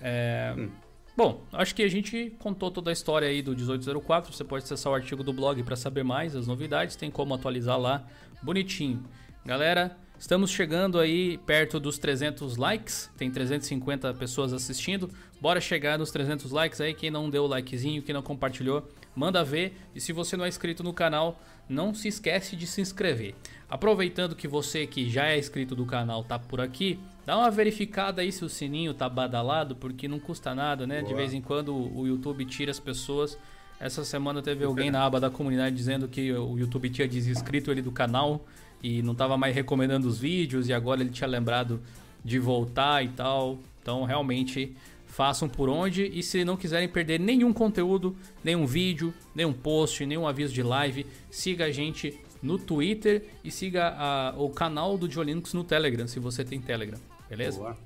É... 0.00 0.54
Hum. 0.56 0.70
Bom, 1.14 1.42
acho 1.52 1.74
que 1.74 1.82
a 1.82 1.88
gente 1.88 2.34
contou 2.38 2.70
toda 2.70 2.90
a 2.90 2.92
história 2.92 3.28
aí 3.28 3.42
do 3.42 3.54
1804. 3.54 4.32
Você 4.32 4.42
pode 4.42 4.64
acessar 4.64 4.90
o 4.90 4.94
artigo 4.94 5.22
do 5.22 5.30
blog 5.30 5.62
para 5.62 5.76
saber 5.76 6.02
mais 6.02 6.34
as 6.34 6.46
novidades, 6.46 6.96
tem 6.96 7.10
como 7.10 7.34
atualizar 7.34 7.78
lá, 7.78 8.06
bonitinho. 8.42 9.04
Galera, 9.44 9.94
estamos 10.18 10.50
chegando 10.50 10.98
aí 10.98 11.36
perto 11.36 11.78
dos 11.78 11.98
300 11.98 12.56
likes, 12.56 13.10
tem 13.18 13.30
350 13.30 14.14
pessoas 14.14 14.54
assistindo. 14.54 15.10
Bora 15.38 15.60
chegar 15.60 15.98
nos 15.98 16.10
300 16.10 16.50
likes 16.50 16.80
aí, 16.80 16.94
quem 16.94 17.10
não 17.10 17.28
deu 17.28 17.44
o 17.44 17.46
likezinho, 17.46 18.02
quem 18.02 18.14
não 18.14 18.22
compartilhou, 18.22 18.88
manda 19.14 19.44
ver. 19.44 19.76
E 19.94 20.00
se 20.00 20.14
você 20.14 20.34
não 20.34 20.46
é 20.46 20.48
inscrito 20.48 20.82
no 20.82 20.94
canal, 20.94 21.38
não 21.68 21.94
se 21.94 22.08
esquece 22.08 22.56
de 22.56 22.66
se 22.66 22.80
inscrever. 22.80 23.34
Aproveitando 23.68 24.36
que 24.36 24.46
você 24.46 24.86
que 24.86 25.08
já 25.08 25.28
é 25.28 25.38
inscrito 25.38 25.74
do 25.74 25.86
canal 25.86 26.22
tá 26.22 26.38
por 26.38 26.60
aqui, 26.60 26.98
dá 27.24 27.38
uma 27.38 27.50
verificada 27.50 28.20
aí 28.20 28.30
se 28.30 28.44
o 28.44 28.48
sininho 28.48 28.92
tá 28.92 29.08
badalado, 29.08 29.74
porque 29.74 30.06
não 30.06 30.20
custa 30.20 30.54
nada, 30.54 30.86
né? 30.86 31.00
Boa. 31.00 31.08
De 31.08 31.14
vez 31.14 31.32
em 31.32 31.40
quando 31.40 31.74
o 31.74 32.06
YouTube 32.06 32.44
tira 32.44 32.70
as 32.70 32.78
pessoas. 32.78 33.38
Essa 33.80 34.04
semana 34.04 34.42
teve 34.42 34.64
alguém 34.64 34.90
na 34.90 35.02
aba 35.04 35.18
da 35.18 35.30
comunidade 35.30 35.74
dizendo 35.74 36.06
que 36.06 36.32
o 36.32 36.58
YouTube 36.58 36.90
tinha 36.90 37.08
desinscrito 37.08 37.70
ele 37.70 37.82
do 37.82 37.90
canal 37.90 38.44
e 38.82 39.02
não 39.02 39.12
estava 39.12 39.36
mais 39.36 39.54
recomendando 39.54 40.06
os 40.06 40.18
vídeos 40.18 40.68
e 40.68 40.72
agora 40.72 41.00
ele 41.00 41.10
tinha 41.10 41.26
lembrado 41.26 41.80
de 42.24 42.38
voltar 42.38 43.04
e 43.04 43.08
tal. 43.08 43.58
Então 43.80 44.04
realmente 44.04 44.76
façam 45.12 45.46
por 45.46 45.68
onde 45.68 46.06
e 46.06 46.22
se 46.22 46.42
não 46.42 46.56
quiserem 46.56 46.88
perder 46.88 47.20
nenhum 47.20 47.52
conteúdo, 47.52 48.16
nenhum 48.42 48.64
vídeo, 48.64 49.12
nenhum 49.34 49.52
post, 49.52 50.06
nenhum 50.06 50.26
aviso 50.26 50.54
de 50.54 50.62
live, 50.62 51.06
siga 51.30 51.66
a 51.66 51.70
gente 51.70 52.18
no 52.42 52.58
Twitter 52.58 53.22
e 53.44 53.50
siga 53.50 53.94
a, 53.94 54.34
o 54.38 54.48
canal 54.48 54.96
do 54.96 55.06
Diolinux 55.06 55.52
no 55.52 55.64
Telegram, 55.64 56.08
se 56.08 56.18
você 56.18 56.42
tem 56.42 56.62
Telegram, 56.62 56.98
beleza? 57.28 57.58
Boa. 57.58 57.76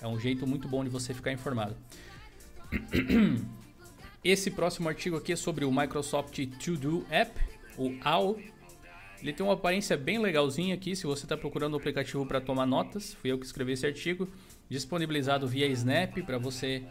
É 0.00 0.06
um 0.06 0.18
jeito 0.18 0.46
muito 0.46 0.68
bom 0.68 0.84
de 0.84 0.90
você 0.90 1.12
ficar 1.12 1.32
informado. 1.32 1.74
Esse 4.22 4.48
próximo 4.48 4.88
artigo 4.88 5.16
aqui 5.16 5.32
é 5.32 5.36
sobre 5.36 5.64
o 5.64 5.72
Microsoft 5.72 6.38
To 6.64 6.76
Do 6.76 7.04
App, 7.10 7.32
o 7.76 7.96
AO. 8.04 8.38
Ele 9.20 9.32
tem 9.32 9.44
uma 9.44 9.54
aparência 9.54 9.96
bem 9.96 10.20
legalzinha 10.20 10.76
aqui, 10.76 10.94
se 10.94 11.04
você 11.04 11.24
está 11.24 11.36
procurando 11.36 11.74
um 11.74 11.76
aplicativo 11.78 12.24
para 12.24 12.40
tomar 12.40 12.64
notas, 12.64 13.12
fui 13.14 13.32
eu 13.32 13.38
que 13.38 13.44
escrevi 13.44 13.72
esse 13.72 13.84
artigo, 13.84 14.28
disponibilizado 14.70 15.46
via 15.46 15.66
Snap 15.66 16.22
para 16.24 16.38
você 16.38 16.84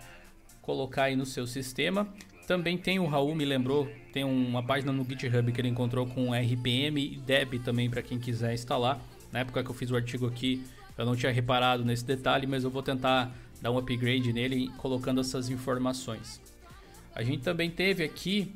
colocar 0.62 1.04
aí 1.04 1.16
no 1.16 1.26
seu 1.26 1.48
sistema. 1.48 2.08
Também 2.46 2.78
tem 2.78 3.00
o 3.00 3.08
Raul, 3.08 3.34
me 3.34 3.46
lembrou, 3.46 3.90
tem 4.12 4.24
uma 4.24 4.62
página 4.62 4.92
no 4.92 5.06
GitHub 5.06 5.52
que 5.52 5.62
ele 5.62 5.70
encontrou 5.70 6.06
com 6.06 6.34
RPM 6.34 7.14
e 7.14 7.18
Deb 7.18 7.60
também 7.64 7.90
para 7.90 8.02
quem 8.02 8.20
quiser 8.20 8.54
instalar. 8.54 9.00
Na 9.32 9.40
época 9.40 9.64
que 9.64 9.70
eu 9.70 9.74
fiz 9.74 9.90
o 9.92 9.96
artigo 9.96 10.28
aqui, 10.28 10.64
eu 10.98 11.06
não 11.06 11.16
tinha 11.16 11.32
reparado 11.32 11.86
nesse 11.86 12.04
detalhe, 12.04 12.46
mas 12.46 12.64
eu 12.64 12.70
vou 12.70 12.84
tentar 12.84 13.32
dar 13.62 13.72
um 13.72 13.78
upgrade 13.78 14.34
nele 14.34 14.70
colocando 14.78 15.22
essas 15.22 15.50
informações. 15.50 16.42
A 17.16 17.24
gente 17.24 17.44
também 17.44 17.70
teve 17.70 18.04
aqui 18.04 18.54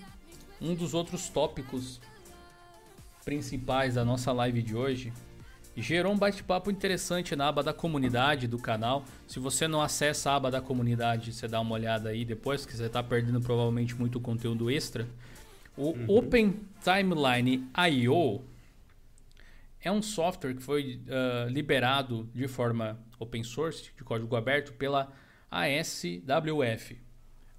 um 0.62 0.74
dos 0.74 0.94
outros 0.94 1.30
tópicos 1.30 2.02
principais 3.24 3.96
da 3.96 4.04
nossa 4.04 4.32
live 4.32 4.62
de 4.62 4.76
hoje. 4.76 5.14
Gerou 5.76 6.14
um 6.14 6.18
bate-papo 6.18 6.70
interessante 6.70 7.36
na 7.36 7.48
aba 7.48 7.64
da 7.64 7.74
comunidade 7.74 8.48
do 8.48 8.60
canal. 8.60 9.04
Se 9.28 9.40
você 9.40 9.68
não 9.68 9.82
acessa 9.82 10.30
a 10.30 10.36
aba 10.36 10.52
da 10.52 10.62
comunidade, 10.62 11.34
você 11.34 11.48
dá 11.48 11.60
uma 11.60 11.74
olhada 11.74 12.10
aí 12.10 12.24
depois, 12.24 12.64
que 12.66 12.78
você 12.78 12.86
está 12.86 13.02
perdendo 13.02 13.42
provavelmente 13.42 13.96
muito 13.96 14.20
conteúdo 14.20 14.70
extra. 14.70 15.08
O 15.76 15.90
uhum. 15.90 16.06
Open 16.08 16.60
Timeline 16.84 17.68
I.O. 17.76 18.42
É 19.82 19.92
um 19.92 20.02
software 20.02 20.54
que 20.54 20.62
foi 20.62 21.02
uh, 21.08 21.50
liberado 21.50 22.30
de 22.34 22.48
forma 22.48 23.00
open 23.20 23.44
source, 23.44 23.92
de 23.98 24.04
código 24.04 24.36
aberto, 24.36 24.74
pela 24.74 25.12
ASWF, 25.50 26.98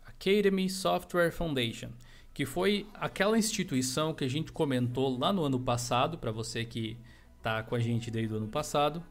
Academy 0.07 0.71
Software 0.71 1.33
Foundation, 1.33 1.91
que 2.33 2.47
foi 2.47 2.87
aquela 2.95 3.37
instituição 3.37 4.15
que 4.15 4.25
a 4.25 4.29
gente 4.29 4.53
comentou 4.53 5.19
lá 5.19 5.33
no 5.33 5.45
ano 5.45 5.61
passado, 5.61 6.17
para 6.17 6.31
você 6.31 6.65
que 6.65 6.97
está 7.45 7.63
com 7.63 7.75
a 7.75 7.79
gente 7.79 8.11
desde 8.11 8.33
o 8.33 8.39
ano 8.39 8.49
passado, 8.49 9.05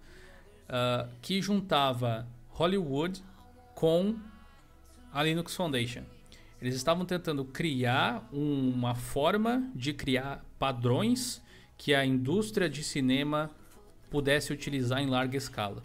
uh, 0.66 1.08
que 1.22 1.40
juntava 1.40 2.28
Hollywood 2.50 3.24
com 3.76 4.16
a 5.14 5.22
Linux 5.22 5.56
Foundation. 5.56 6.02
Eles 6.60 6.74
estavam 6.74 7.06
tentando 7.06 7.46
criar 7.46 8.28
uma 8.32 8.96
forma 8.96 9.70
de 9.76 9.94
criar 9.94 10.44
padrões 10.58 11.44
que 11.78 11.94
a 11.94 12.04
indústria 12.04 12.68
de 12.68 12.84
cinema 12.84 13.52
pudesse 14.10 14.52
utilizar 14.52 15.00
em 15.02 15.08
larga 15.08 15.38
escala. 15.38 15.84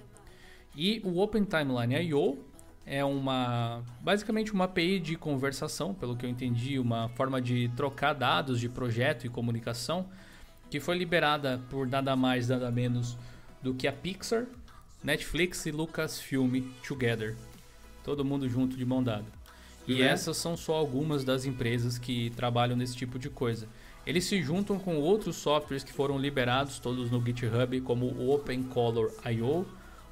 E 0.74 1.02
o 1.04 1.18
Open 1.18 1.44
Timeline 1.44 2.08
I.O. 2.08 2.38
é 2.86 3.04
uma 3.04 3.82
basicamente 4.00 4.52
uma 4.52 4.64
API 4.64 5.00
de 5.00 5.16
conversação, 5.16 5.92
pelo 5.92 6.16
que 6.16 6.24
eu 6.24 6.30
entendi, 6.30 6.78
uma 6.78 7.08
forma 7.10 7.42
de 7.42 7.68
trocar 7.76 8.14
dados 8.14 8.60
de 8.60 8.68
projeto 8.68 9.26
e 9.26 9.28
comunicação 9.28 10.08
que 10.70 10.80
foi 10.80 10.96
liberada 10.96 11.60
por 11.70 11.86
nada 11.86 12.14
mais 12.14 12.48
nada 12.48 12.70
menos 12.70 13.16
do 13.62 13.74
que 13.74 13.86
a 13.86 13.92
Pixar, 13.92 14.46
Netflix 15.02 15.66
e 15.66 15.70
Lucasfilm 15.70 16.62
together. 16.86 17.36
Todo 18.04 18.24
mundo 18.24 18.48
junto 18.48 18.76
de 18.76 18.84
mão 18.84 19.02
dada. 19.02 19.26
E 19.86 19.94
né? 20.00 20.06
essas 20.06 20.36
são 20.36 20.56
só 20.56 20.74
algumas 20.74 21.24
das 21.24 21.44
empresas 21.46 21.98
que 21.98 22.30
trabalham 22.30 22.76
nesse 22.76 22.96
tipo 22.96 23.18
de 23.18 23.30
coisa. 23.30 23.66
Eles 24.06 24.24
se 24.24 24.40
juntam 24.42 24.78
com 24.78 24.96
outros 24.96 25.36
softwares 25.36 25.84
que 25.84 25.92
foram 25.92 26.18
liberados 26.18 26.78
todos 26.78 27.10
no 27.10 27.24
GitHub, 27.24 27.80
como 27.82 28.06
o 28.06 28.34
OpenColor.io, 28.34 29.66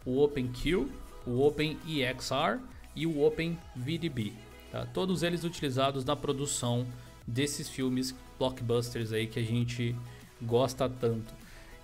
o 0.04 0.22
OpenQ, 0.22 0.88
o 1.26 1.40
OpenEXR 1.46 2.60
e 2.94 3.06
o 3.06 3.24
OpenVDB. 3.24 4.32
Tá? 4.70 4.86
Todos 4.86 5.22
eles 5.22 5.44
utilizados 5.44 6.04
na 6.04 6.14
produção 6.14 6.86
desses 7.26 7.68
filmes 7.68 8.14
blockbusters 8.38 9.12
aí 9.12 9.26
que 9.26 9.38
a 9.38 9.42
gente 9.42 9.96
gosta 10.40 10.88
tanto. 10.88 11.34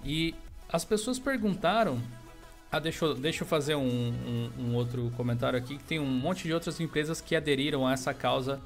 E 0.05 0.35
as 0.69 0.85
pessoas 0.85 1.19
perguntaram. 1.19 2.01
Ah, 2.71 2.79
deixa 2.79 3.05
eu, 3.05 3.15
deixa 3.15 3.43
eu 3.43 3.47
fazer 3.47 3.75
um, 3.75 3.83
um, 3.87 4.51
um 4.59 4.75
outro 4.75 5.13
comentário 5.17 5.59
aqui. 5.59 5.77
Que 5.77 5.85
tem 5.85 5.99
um 5.99 6.07
monte 6.07 6.45
de 6.45 6.55
outras 6.55 6.81
empresas 6.81 7.21
que 7.21 7.37
aderiram 7.37 7.87
a 7.87 7.93
essa 7.93 8.15
causa 8.15 8.61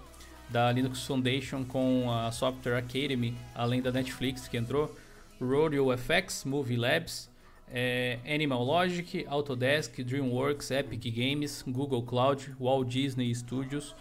da 0.48 0.70
Linux 0.70 1.04
Foundation 1.04 1.64
com 1.64 2.10
a 2.10 2.30
Software 2.30 2.78
Academy, 2.78 3.36
além 3.54 3.82
da 3.82 3.90
Netflix 3.90 4.46
que 4.46 4.56
entrou, 4.56 4.94
Rodeo 5.40 5.88
FX, 5.96 6.44
Movie 6.44 6.76
Labs, 6.76 7.28
é, 7.68 8.18
Animal 8.24 8.62
Logic, 8.62 9.26
Autodesk, 9.28 10.02
DreamWorks, 10.02 10.70
Epic 10.70 11.12
Games, 11.12 11.64
Google 11.66 12.02
Cloud, 12.02 12.54
Walt 12.60 12.88
Disney 12.88 13.34
Studios, 13.34 13.94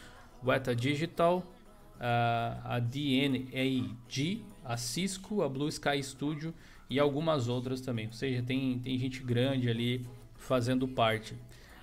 Weta 0.45 0.75
Digital, 0.75 1.43
a, 1.99 2.75
a 2.75 2.79
DNAG, 2.79 4.43
a 4.66 4.76
Cisco, 4.78 5.41
a 5.41 5.49
Blue 5.49 5.70
Sky 5.70 6.01
Studio 6.01 6.53
e 6.89 6.99
algumas 6.99 7.47
outras 7.47 7.82
também. 7.82 8.07
Ou 8.07 8.13
seja, 8.13 8.41
tem, 8.41 8.80
tem 8.80 8.97
gente 8.97 9.22
grande 9.22 9.70
ali 9.70 10.05
fazendo 10.36 10.88
parte. 10.88 11.36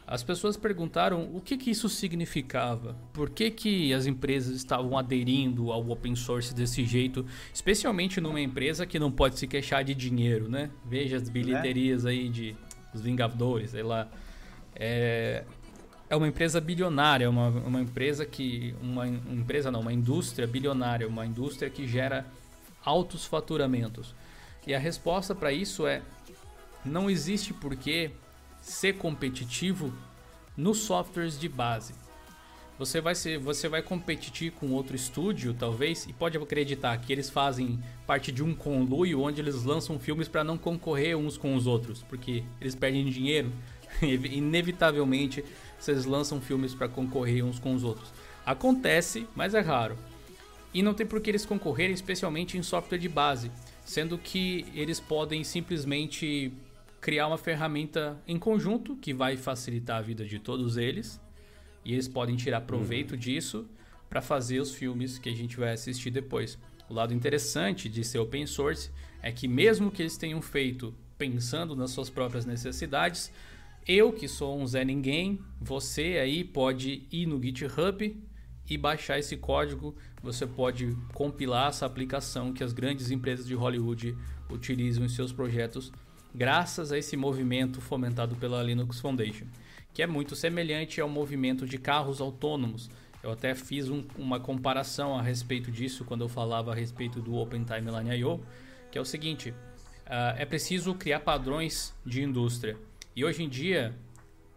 As 0.07 0.23
pessoas 0.23 0.57
perguntaram 0.57 1.31
o 1.33 1.41
que, 1.41 1.57
que 1.57 1.71
isso 1.71 1.89
significava, 1.89 2.97
por 3.13 3.31
que, 3.31 3.51
que 3.51 3.95
as 3.95 4.05
empresas 4.05 4.57
estavam 4.57 4.99
aderindo 4.99 5.71
ao 5.71 5.89
open 5.89 6.17
source 6.17 6.53
desse 6.53 6.85
jeito, 6.85 7.25
especialmente 7.55 8.21
numa 8.21 8.41
empresa 8.41 8.85
que 8.85 8.99
não 8.99 9.13
pode 9.13 9.39
se 9.39 9.47
queixar 9.47 9.85
de 9.85 9.95
dinheiro, 9.95 10.49
né? 10.49 10.71
Veja 10.85 11.17
as 11.17 11.29
bilheterias 11.29 12.05
aí 12.05 12.29
de 12.29 12.57
os 12.93 13.01
Vingadores, 13.01 13.71
sei 13.71 13.83
lá. 13.83 14.09
É, 14.75 15.45
é 16.11 16.17
uma 16.17 16.29
empresa 16.29 16.61
bilionária, 16.61 17.31
uma, 17.31 17.49
uma 17.49 17.81
empresa 17.81 18.27
que. 18.27 18.75
Uma, 18.83 19.05
uma 19.05 19.35
empresa 19.35 19.71
não, 19.71 19.81
uma 19.81 19.93
indústria 19.93 20.47
bilionária, 20.47 21.09
uma 21.09 21.25
indústria 21.25 21.71
que 21.71 21.87
gera 21.87 22.27
altos 22.85 23.25
faturamentos. 23.25 24.15
E 24.67 24.75
a 24.75 24.79
resposta 24.79 25.35
para 25.35 25.53
isso 25.53 25.87
é: 25.87 26.03
não 26.85 27.11
existe 27.11 27.53
porquê 27.53 28.11
ser 28.61 28.97
competitivo 28.97 29.93
nos 30.57 30.79
softwares 30.79 31.39
de 31.39 31.49
base. 31.49 31.95
Você 32.79 33.01
vai, 33.01 33.15
ser, 33.15 33.39
você 33.39 33.69
vai 33.69 33.83
competir 33.83 34.51
com 34.53 34.73
outro 34.73 34.97
estúdio, 34.97 35.55
talvez, 35.55 36.07
e 36.07 36.13
pode 36.13 36.37
acreditar 36.37 36.97
que 36.97 37.13
eles 37.13 37.31
fazem 37.31 37.79
parte 38.07 38.33
de 38.33 38.43
um 38.43 38.55
conluio 38.55 39.21
onde 39.21 39.41
eles 39.41 39.63
lançam 39.63 40.01
filmes 40.01 40.27
para 40.27 40.43
não 40.43 40.59
concorrer 40.59 41.17
uns 41.17 41.37
com 41.37 41.55
os 41.55 41.67
outros, 41.67 42.03
porque 42.03 42.43
eles 42.61 42.75
perdem 42.75 43.05
dinheiro. 43.09 43.53
Inevitavelmente, 44.03 45.45
vocês 45.79 46.07
lançam 46.07 46.41
filmes 46.41 46.75
para 46.75 46.89
concorrer 46.89 47.45
uns 47.45 47.59
com 47.59 47.75
os 47.75 47.85
outros. 47.85 48.13
Acontece, 48.45 49.29
mas 49.37 49.55
é 49.55 49.61
raro. 49.61 49.97
E 50.75 50.83
não 50.83 50.95
tem 50.95 51.07
por 51.07 51.21
que 51.21 51.31
eles 51.31 51.45
concorrerem, 51.45 51.93
especialmente 51.93 52.57
em 52.57 52.63
software 52.63 52.99
de 52.99 53.09
base, 53.09 53.51
sendo 53.85 54.17
que 54.17 54.65
eles 54.75 54.99
podem 54.99 55.45
simplesmente 55.45 56.53
criar 57.01 57.27
uma 57.27 57.37
ferramenta 57.37 58.17
em 58.27 58.39
conjunto 58.39 58.97
que 58.97 59.13
vai 59.13 59.37
facilitar 59.37 59.99
a 59.99 60.03
vida 60.03 60.25
de 60.25 60.39
todos 60.39 60.77
eles 60.77 61.21
e 61.85 61.93
eles 61.93 62.07
podem 62.07 62.37
tirar 62.37 62.61
proveito 62.63 63.13
uhum. 63.13 63.19
disso 63.19 63.67
para 64.09 64.23
fazer 64.23 64.61
os 64.61 64.73
filmes 64.73 65.19
que 65.19 65.29
a 65.29 65.35
gente 65.35 65.57
vai 65.57 65.73
assistir 65.73 66.11
depois. 66.11 66.59
O 66.89 66.95
lado 66.95 67.13
interessante 67.13 67.89
de 67.89 68.05
ser 68.05 68.19
open 68.19 68.47
source 68.47 68.91
é 69.21 69.33
que 69.33 69.49
mesmo 69.49 69.91
que 69.91 70.03
eles 70.03 70.17
tenham 70.17 70.41
feito 70.41 70.95
pensando 71.19 71.75
nas 71.75 71.91
suas 71.91 72.09
próprias 72.09 72.45
necessidades, 72.45 73.33
eu 73.87 74.13
que 74.13 74.29
sou 74.29 74.59
um 74.59 74.67
Zé 74.67 74.85
Ninguém, 74.85 75.41
você 75.61 76.19
aí 76.23 76.45
pode 76.45 77.03
ir 77.11 77.27
no 77.27 77.43
GitHub 77.43 78.17
e 78.73 78.79
baixar 78.79 79.19
esse 79.19 79.37
código. 79.37 79.95
Você 80.23 80.47
pode 80.47 80.97
compilar 81.13 81.69
essa 81.69 81.85
aplicação 81.85 82.53
que 82.53 82.65
as 82.65 82.73
grandes 82.73 83.11
empresas 83.11 83.47
de 83.47 83.55
Hollywood 83.55 84.17
utilizam 84.51 85.05
em 85.05 85.09
seus 85.09 85.33
projetos 85.33 85.93
graças 86.35 86.91
a 86.91 86.99
esse 86.99 87.15
movimento 87.15 87.81
fomentado 87.81 88.35
pela 88.37 88.63
Linux 88.63 88.99
Foundation, 88.99 89.45
que 89.93 90.03
é 90.03 90.07
muito 90.07 90.35
semelhante 90.35 91.01
ao 91.01 91.09
movimento 91.09 91.67
de 91.67 91.77
carros 91.77 92.21
autônomos. 92.21 92.89
Eu 93.23 93.33
até 93.33 93.55
fiz 93.55 93.91
um, 93.91 94.05
uma 94.17 94.41
comparação 94.41 95.19
a 95.19 95.23
respeito 95.23 95.71
disso 95.71 96.05
quando 96.05 96.23
eu 96.23 96.29
falava 96.29 96.73
a 96.73 96.75
respeito 96.75 97.21
do 97.21 97.35
Open 97.35 97.65
Timeline 97.65 98.17
I.O., 98.17 98.41
que 98.91 98.97
é 98.97 99.01
o 99.01 99.05
seguinte: 99.05 99.51
uh, 99.51 100.35
é 100.37 100.47
preciso 100.47 100.95
criar 100.95 101.21
padrões 101.21 101.95
de 102.07 102.23
indústria. 102.23 102.77
E 103.15 103.23
hoje 103.23 103.43
em 103.43 103.49
dia, 103.49 103.95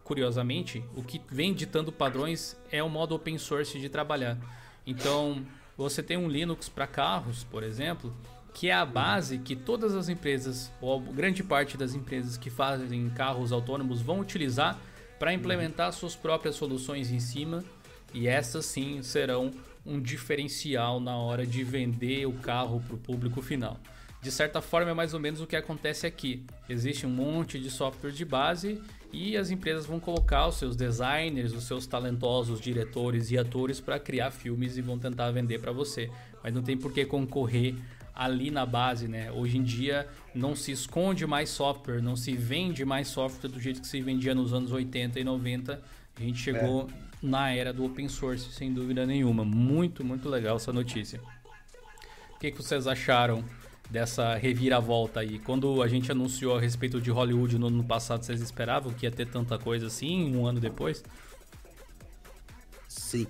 curiosamente, 0.05 0.85
o 0.95 1.03
que 1.03 1.19
vem 1.29 1.51
ditando 1.51 1.91
padrões 1.91 2.55
é 2.71 2.81
o 2.81 2.87
modo 2.87 3.15
open 3.15 3.39
source 3.39 3.79
de 3.79 3.89
trabalhar. 3.89 4.37
Então, 4.85 5.43
você 5.75 6.03
tem 6.03 6.15
um 6.15 6.29
Linux 6.29 6.69
para 6.69 6.85
carros, 6.85 7.43
por 7.43 7.63
exemplo, 7.63 8.15
que 8.53 8.69
é 8.69 8.73
a 8.73 8.85
base 8.85 9.39
que 9.39 9.55
todas 9.55 9.95
as 9.95 10.07
empresas, 10.07 10.71
ou 10.79 11.01
grande 11.01 11.43
parte 11.43 11.75
das 11.75 11.95
empresas 11.95 12.37
que 12.37 12.51
fazem 12.51 13.09
carros 13.09 13.51
autônomos 13.51 13.99
vão 13.99 14.19
utilizar 14.19 14.79
para 15.17 15.33
implementar 15.33 15.91
suas 15.91 16.15
próprias 16.15 16.55
soluções 16.55 17.11
em 17.11 17.19
cima 17.19 17.63
e 18.13 18.27
essas 18.27 18.65
sim 18.65 19.01
serão 19.01 19.51
um 19.83 19.99
diferencial 19.99 20.99
na 20.99 21.17
hora 21.17 21.47
de 21.47 21.63
vender 21.63 22.27
o 22.27 22.33
carro 22.33 22.79
para 22.79 22.95
o 22.95 22.99
público 22.99 23.41
final. 23.41 23.79
De 24.21 24.31
certa 24.31 24.61
forma, 24.61 24.91
é 24.91 24.93
mais 24.93 25.13
ou 25.13 25.19
menos 25.19 25.41
o 25.41 25.45
que 25.45 25.55
acontece 25.55 26.07
aqui. 26.07 26.43
Existe 26.67 27.05
um 27.05 27.11
monte 27.11 27.59
de 27.59 27.69
software 27.69 28.11
de 28.11 28.25
base 28.25 28.81
e 29.15 29.37
as 29.37 29.49
empresas 29.49 29.85
vão 29.85 29.97
colocar 29.97 30.45
os 30.45 30.55
seus 30.55 30.75
designers, 30.75 31.53
os 31.53 31.63
seus 31.63 31.87
talentosos 31.87 32.59
diretores 32.59 33.31
e 33.31 33.37
atores 33.37 33.79
para 33.79 33.97
criar 33.97 34.29
filmes 34.29 34.75
e 34.75 34.81
vão 34.81 34.99
tentar 34.99 35.31
vender 35.31 35.59
para 35.59 35.71
você. 35.71 36.11
Mas 36.43 36.53
não 36.53 36.61
tem 36.61 36.75
por 36.75 36.91
que 36.91 37.05
concorrer 37.05 37.75
ali 38.13 38.51
na 38.51 38.65
base, 38.65 39.07
né? 39.07 39.31
Hoje 39.31 39.57
em 39.57 39.63
dia 39.63 40.05
não 40.33 40.53
se 40.53 40.73
esconde 40.73 41.25
mais 41.25 41.49
software, 41.49 42.01
não 42.01 42.17
se 42.17 42.35
vende 42.35 42.83
mais 42.83 43.07
software 43.07 43.49
do 43.49 43.59
jeito 43.59 43.79
que 43.79 43.87
se 43.87 44.01
vendia 44.01 44.35
nos 44.35 44.53
anos 44.53 44.73
80 44.73 45.17
e 45.17 45.23
90. 45.23 45.81
A 46.17 46.21
gente 46.21 46.37
chegou 46.37 46.89
é 46.89 47.05
na 47.25 47.51
era 47.51 47.71
do 47.71 47.85
open 47.85 48.09
source, 48.09 48.51
sem 48.51 48.73
dúvida 48.73 49.05
nenhuma. 49.05 49.45
Muito, 49.45 50.03
muito 50.03 50.27
legal 50.27 50.57
essa 50.57 50.73
notícia. 50.73 51.21
O 52.35 52.39
que, 52.39 52.51
que 52.51 52.57
vocês 52.57 52.85
acharam 52.85 53.45
dessa 53.89 54.35
reviravolta 54.35 55.19
aí? 55.19 55.39
Quando 55.39 55.81
a 55.81 55.87
gente 55.87 56.11
anunciou 56.11 56.57
a 56.57 56.59
respeito 56.59 56.99
de 57.01 57.11
Hollywood 57.11 57.57
no 57.57 57.67
ano 57.67 57.83
passado, 57.83 58.23
vocês 58.23 58.41
esperavam 58.41 58.93
que 58.93 59.05
ia 59.05 59.11
ter 59.11 59.27
tanta 59.27 59.57
coisa 59.57 59.87
assim 59.87 60.35
um 60.35 60.45
ano 60.45 60.59
depois? 60.59 61.03
Sim. 62.87 63.27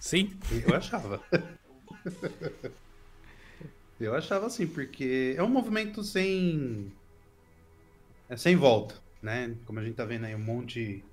Sim? 0.00 0.36
Eu 0.66 0.74
achava. 0.74 1.20
Eu 4.00 4.16
achava 4.16 4.46
assim, 4.46 4.66
porque 4.66 5.34
é 5.36 5.42
um 5.44 5.48
movimento 5.48 6.02
sem. 6.02 6.92
É 8.28 8.36
sem 8.36 8.56
volta, 8.56 8.96
né? 9.22 9.54
Como 9.64 9.78
a 9.78 9.84
gente 9.84 9.94
tá 9.94 10.04
vendo 10.04 10.24
aí, 10.24 10.34
um 10.34 10.40
monte 10.40 11.04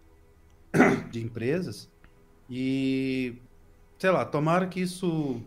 de 1.11 1.21
empresas. 1.21 1.88
E, 2.49 3.36
sei 3.99 4.09
lá, 4.09 4.25
tomara 4.25 4.65
que 4.65 4.80
isso 4.80 5.39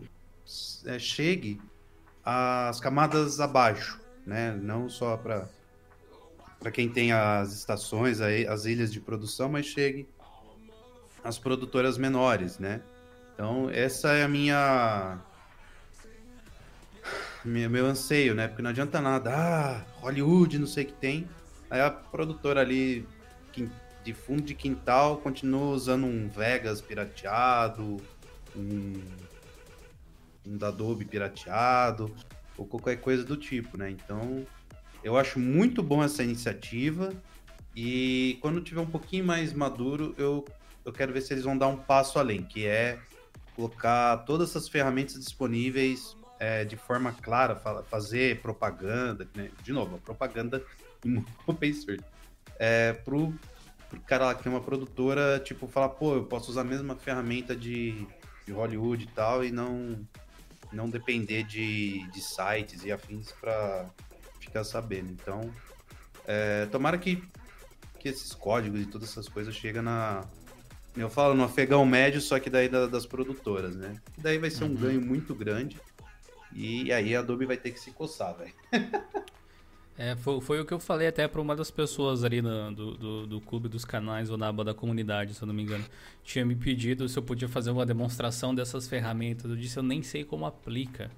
é, 0.85 0.97
chegue 0.97 1.59
às 2.23 2.79
camadas 2.79 3.39
abaixo, 3.39 3.99
né? 4.25 4.57
Não 4.61 4.89
só 4.89 5.17
para 5.17 5.47
para 6.59 6.71
quem 6.71 6.87
tem 6.87 7.11
as 7.11 7.51
estações, 7.51 8.21
as 8.21 8.63
ilhas 8.63 8.89
de 8.89 9.01
produção, 9.01 9.49
mas 9.49 9.65
chegue 9.65 10.07
às 11.21 11.37
produtoras 11.37 11.97
menores, 11.97 12.57
né? 12.57 12.81
Então, 13.33 13.69
essa 13.69 14.13
é 14.13 14.23
a 14.23 14.27
minha 14.29 15.19
meu 17.43 17.85
anseio, 17.85 18.33
né? 18.33 18.47
Porque 18.47 18.61
não 18.61 18.69
adianta 18.69 19.01
nada, 19.01 19.31
ah, 19.35 19.85
Hollywood, 19.99 20.57
não 20.57 20.67
sei 20.67 20.85
o 20.85 20.87
que 20.87 20.93
tem. 20.93 21.27
Aí 21.69 21.81
a 21.81 21.91
produtora 21.91 22.61
ali 22.61 23.05
de 24.03 24.13
fundo 24.13 24.41
de 24.41 24.53
quintal 24.53 25.17
continua 25.17 25.73
usando 25.73 26.05
um 26.05 26.29
Vegas 26.29 26.81
pirateado, 26.81 27.97
um, 28.55 28.93
um 30.47 30.57
da 30.57 30.67
Adobe 30.67 31.05
pirateado, 31.05 32.13
ou 32.57 32.65
qualquer 32.65 32.97
coisa 32.97 33.23
do 33.23 33.37
tipo, 33.37 33.77
né? 33.77 33.89
Então, 33.89 34.45
eu 35.03 35.17
acho 35.17 35.39
muito 35.39 35.81
bom 35.81 36.03
essa 36.03 36.23
iniciativa 36.23 37.13
e 37.75 38.37
quando 38.41 38.61
tiver 38.61 38.81
um 38.81 38.89
pouquinho 38.89 39.25
mais 39.25 39.51
maduro, 39.53 40.13
eu, 40.17 40.45
eu 40.85 40.93
quero 40.93 41.11
ver 41.11 41.21
se 41.21 41.33
eles 41.33 41.43
vão 41.43 41.57
dar 41.57 41.67
um 41.67 41.77
passo 41.77 42.19
além, 42.19 42.43
que 42.43 42.65
é 42.65 42.99
colocar 43.55 44.17
todas 44.17 44.49
essas 44.49 44.67
ferramentas 44.67 45.15
disponíveis 45.15 46.15
é, 46.39 46.65
de 46.65 46.75
forma 46.75 47.11
clara, 47.11 47.55
fazer 47.89 48.41
propaganda, 48.41 49.27
né? 49.35 49.49
de 49.63 49.71
novo, 49.71 49.97
propaganda 49.99 50.63
em 51.05 51.23
open 51.47 51.73
source, 51.73 52.03
é, 52.59 52.93
pro, 52.93 53.33
pro 53.89 53.99
cara 54.01 54.25
lá 54.25 54.35
que 54.35 54.43
tem 54.43 54.51
uma 54.51 54.61
produtora, 54.61 55.39
tipo, 55.39 55.67
falar, 55.67 55.89
pô, 55.89 56.15
eu 56.15 56.25
posso 56.25 56.51
usar 56.51 56.61
a 56.61 56.65
mesma 56.65 56.95
ferramenta 56.95 57.55
de, 57.55 58.07
de 58.45 58.51
Hollywood 58.51 59.03
e 59.03 59.07
tal, 59.07 59.43
e 59.43 59.51
não, 59.51 59.99
não 60.73 60.89
depender 60.89 61.43
de, 61.43 62.05
de 62.11 62.21
sites 62.21 62.83
e 62.83 62.91
afins 62.91 63.31
para 63.31 63.89
ficar 64.39 64.63
sabendo. 64.63 65.11
Então, 65.11 65.53
é, 66.25 66.65
tomara 66.67 66.97
que, 66.97 67.23
que 67.99 68.09
esses 68.09 68.33
códigos 68.33 68.81
e 68.81 68.85
todas 68.85 69.09
essas 69.09 69.27
coisas 69.29 69.55
cheguem 69.55 69.81
na. 69.81 70.25
Eu 70.95 71.09
falo 71.09 71.33
no 71.33 71.43
afegão 71.43 71.85
médio, 71.85 72.21
só 72.21 72.39
que 72.39 72.49
daí 72.49 72.69
da, 72.69 72.85
das 72.85 73.05
produtoras, 73.05 73.75
né? 73.75 73.95
daí 74.17 74.37
vai 74.37 74.51
ser 74.51 74.63
um 74.63 74.67
uhum. 74.67 74.75
ganho 74.75 75.01
muito 75.01 75.33
grande. 75.33 75.79
E 76.55 76.93
aí 76.93 77.15
a 77.15 77.19
Adobe 77.19 77.47
vai 77.47 77.57
ter 77.57 77.71
que 77.71 77.79
se 77.79 77.89
coçar, 77.91 78.35
velho. 78.35 78.53
É, 79.97 80.15
foi, 80.15 80.41
foi 80.41 80.59
o 80.59 80.65
que 80.65 80.73
eu 80.73 80.79
falei 80.79 81.07
até 81.07 81.27
para 81.27 81.39
uma 81.39 81.55
das 81.55 81.69
pessoas 81.69 82.23
ali 82.23 82.41
do, 82.41 82.71
do, 82.71 83.27
do, 83.27 83.41
clube 83.41 83.69
dos 83.69 83.85
canais 83.85 84.31
ou 84.31 84.37
na 84.37 84.47
aba 84.47 84.63
da 84.63 84.73
comunidade, 84.73 85.35
se 85.35 85.41
eu 85.41 85.47
não 85.47 85.53
me 85.53 85.61
engano. 85.61 85.85
Tinha 86.23 86.43
me 86.43 86.55
pedido 86.55 87.07
se 87.07 87.17
eu 87.17 87.21
podia 87.21 87.47
fazer 87.47 87.69
uma 87.69 87.85
demonstração 87.85 88.55
dessas 88.55 88.87
ferramentas. 88.87 89.49
Eu 89.51 89.55
disse, 89.55 89.77
eu 89.77 89.83
nem 89.83 90.01
sei 90.01 90.23
como 90.23 90.45
aplica. 90.45 91.11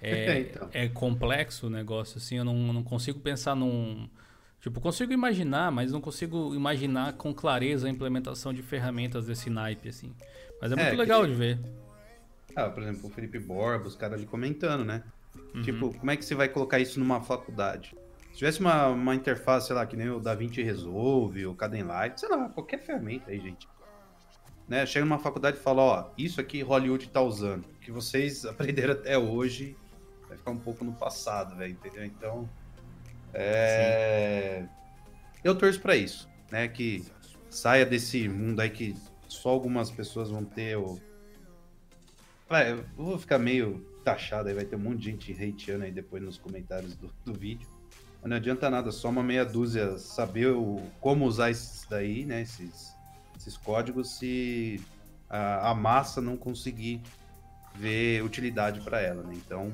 É, 0.00 0.40
então. 0.40 0.68
é 0.72 0.88
complexo 0.88 1.66
o 1.66 1.70
negócio, 1.70 2.18
assim, 2.18 2.36
eu 2.36 2.44
não, 2.44 2.54
não 2.72 2.82
consigo 2.82 3.18
pensar 3.18 3.54
num. 3.54 4.08
Tipo, 4.60 4.80
consigo 4.80 5.12
imaginar, 5.12 5.70
mas 5.70 5.92
não 5.92 6.00
consigo 6.00 6.54
imaginar 6.54 7.14
com 7.14 7.32
clareza 7.32 7.86
a 7.86 7.90
implementação 7.90 8.52
de 8.52 8.62
ferramentas 8.62 9.26
desse 9.26 9.48
naipe, 9.48 9.88
assim. 9.88 10.12
Mas 10.60 10.72
é 10.72 10.76
muito 10.76 10.88
é, 10.88 10.96
legal 10.96 11.22
que... 11.22 11.28
de 11.28 11.34
ver. 11.34 11.58
Ah, 12.54 12.68
por 12.68 12.82
exemplo, 12.82 13.08
o 13.08 13.10
Felipe 13.10 13.38
Borba, 13.38 13.86
os 13.86 13.94
caras 13.94 14.18
ali 14.18 14.26
comentando, 14.26 14.84
né? 14.84 15.02
Uhum. 15.54 15.62
Tipo, 15.62 15.94
como 15.94 16.10
é 16.10 16.16
que 16.16 16.24
você 16.24 16.34
vai 16.34 16.48
colocar 16.48 16.78
isso 16.78 16.98
numa 16.98 17.20
faculdade? 17.20 17.94
Se 18.36 18.40
tivesse 18.40 18.60
uma, 18.60 18.88
uma 18.88 19.14
interface, 19.14 19.68
sei 19.68 19.74
lá, 19.74 19.86
que 19.86 19.96
nem 19.96 20.10
o 20.10 20.20
DaVinci 20.20 20.62
Resolve, 20.62 21.46
o 21.46 21.54
Kdenlight, 21.54 22.20
sei 22.20 22.28
lá, 22.28 22.50
qualquer 22.50 22.78
ferramenta 22.84 23.30
aí, 23.30 23.40
gente. 23.40 23.66
Né? 24.68 24.84
Chega 24.84 25.06
numa 25.06 25.18
faculdade 25.18 25.56
e 25.56 25.60
fala, 25.60 25.80
ó, 25.80 26.10
isso 26.18 26.38
aqui 26.38 26.60
Hollywood 26.60 27.08
tá 27.08 27.22
usando. 27.22 27.64
O 27.64 27.80
que 27.80 27.90
vocês 27.90 28.44
aprenderam 28.44 28.92
até 28.92 29.16
hoje 29.16 29.74
vai 30.28 30.36
ficar 30.36 30.50
um 30.50 30.58
pouco 30.58 30.84
no 30.84 30.92
passado, 30.92 31.56
velho, 31.56 31.72
entendeu? 31.72 32.04
Então, 32.04 32.46
é... 33.32 34.66
Eu 35.42 35.56
torço 35.56 35.80
para 35.80 35.96
isso, 35.96 36.28
né? 36.52 36.68
Que 36.68 37.06
saia 37.48 37.86
desse 37.86 38.28
mundo 38.28 38.60
aí 38.60 38.68
que 38.68 38.94
só 39.28 39.48
algumas 39.48 39.90
pessoas 39.90 40.28
vão 40.28 40.44
ter 40.44 40.76
o... 40.76 41.00
Vai, 42.46 42.72
eu 42.72 42.84
vou 42.98 43.18
ficar 43.18 43.38
meio 43.38 43.80
taxado 44.04 44.50
aí, 44.50 44.54
vai 44.54 44.66
ter 44.66 44.76
um 44.76 44.80
monte 44.80 44.98
de 44.98 45.04
gente 45.06 45.32
hateando 45.32 45.84
aí 45.84 45.90
depois 45.90 46.22
nos 46.22 46.36
comentários 46.36 46.94
do, 46.96 47.10
do 47.24 47.32
vídeo 47.32 47.74
não 48.26 48.36
adianta 48.36 48.68
nada, 48.68 48.90
só 48.90 49.08
uma 49.08 49.22
meia 49.22 49.44
dúzia 49.44 49.98
saber 49.98 50.48
o, 50.48 50.82
como 51.00 51.26
usar 51.26 51.50
esses 51.50 51.86
daí, 51.88 52.24
né? 52.24 52.42
Esses, 52.42 52.94
esses 53.36 53.56
códigos 53.56 54.18
se 54.18 54.80
a, 55.28 55.70
a 55.70 55.74
massa 55.74 56.20
não 56.20 56.36
conseguir 56.36 57.00
ver 57.74 58.24
utilidade 58.24 58.80
para 58.80 59.00
ela, 59.00 59.22
né? 59.22 59.34
Então 59.34 59.72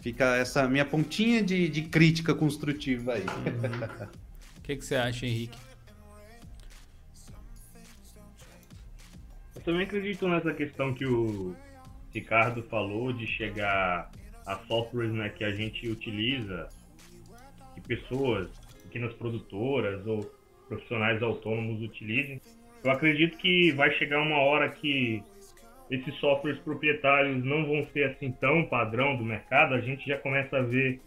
fica 0.00 0.36
essa 0.36 0.66
minha 0.68 0.84
pontinha 0.84 1.42
de, 1.42 1.68
de 1.68 1.82
crítica 1.82 2.34
construtiva 2.34 3.14
aí. 3.14 3.22
Uhum. 3.22 4.18
O 4.58 4.60
que, 4.62 4.76
que 4.76 4.84
você 4.84 4.96
acha, 4.96 5.26
Henrique? 5.26 5.58
Eu 9.54 9.60
também 9.62 9.82
acredito 9.82 10.28
nessa 10.28 10.52
questão 10.52 10.94
que 10.94 11.04
o 11.06 11.54
Ricardo 12.12 12.62
falou 12.64 13.12
de 13.12 13.26
chegar 13.26 14.10
a 14.46 14.56
softwares 14.66 15.12
né, 15.12 15.28
que 15.28 15.44
a 15.44 15.52
gente 15.52 15.88
utiliza 15.88 16.68
pessoas, 17.86 18.48
pequenas 18.84 19.12
produtoras 19.14 20.06
ou 20.06 20.20
profissionais 20.68 21.22
autônomos 21.22 21.82
utilizem. 21.82 22.40
Eu 22.84 22.90
acredito 22.90 23.36
que 23.38 23.70
vai 23.72 23.90
chegar 23.92 24.20
uma 24.20 24.38
hora 24.38 24.68
que 24.68 25.22
esses 25.90 26.14
softwares 26.16 26.58
proprietários 26.60 27.44
não 27.44 27.66
vão 27.66 27.86
ser 27.92 28.04
assim 28.04 28.32
tão 28.32 28.64
padrão 28.64 29.16
do 29.16 29.24
mercado. 29.24 29.74
A 29.74 29.80
gente 29.80 30.06
já 30.06 30.18
começa 30.18 30.56
a 30.56 30.62
ver 30.62 31.00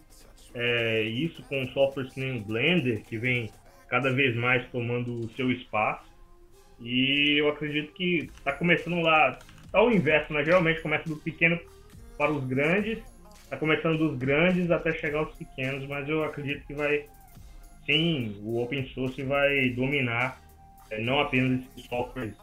é, 0.54 1.02
isso 1.04 1.42
com 1.44 1.68
softwares 1.68 2.14
que 2.14 2.20
nem 2.20 2.38
o 2.38 2.46
Blender, 2.46 3.04
que 3.04 3.18
vem 3.18 3.50
cada 3.88 4.14
vez 4.14 4.36
mais 4.36 4.66
tomando 4.70 5.20
o 5.20 5.30
seu 5.32 5.52
espaço. 5.52 6.06
E 6.80 7.40
eu 7.40 7.50
acredito 7.50 7.94
que 7.94 8.30
está 8.38 8.54
começando 8.54 9.02
lá, 9.02 9.40
tá 9.72 9.82
o 9.82 9.92
inverso, 9.92 10.34
né? 10.34 10.44
Geralmente 10.44 10.82
começa 10.82 11.10
do 11.10 11.18
pequeno 11.18 11.60
para 12.18 12.32
os 12.32 12.46
grandes 12.46 13.00
Tá 13.56 13.60
começando 13.60 13.98
dos 13.98 14.18
grandes 14.18 14.70
até 14.70 14.92
chegar 14.92 15.20
aos 15.20 15.34
pequenos, 15.34 15.88
mas 15.88 16.10
eu 16.10 16.26
acredito 16.26 16.68
que 16.68 16.74
vai, 16.74 17.08
sim, 17.86 18.38
o 18.44 18.62
open 18.62 18.86
source 18.90 19.24
vai 19.24 19.70
dominar 19.70 20.42
é, 20.92 21.00
não 21.00 21.22
apenas 21.22 21.62
esses 21.62 21.86
softwares 21.88 22.36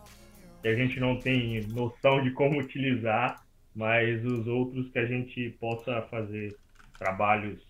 que 0.62 0.68
a 0.68 0.74
gente 0.74 0.98
não 0.98 1.18
tem 1.18 1.66
noção 1.66 2.22
de 2.22 2.30
como 2.30 2.58
utilizar, 2.58 3.44
mas 3.74 4.24
os 4.24 4.46
outros 4.46 4.88
que 4.90 4.98
a 5.00 5.04
gente 5.04 5.50
possa 5.60 6.00
fazer 6.10 6.56
trabalhos, 6.98 7.60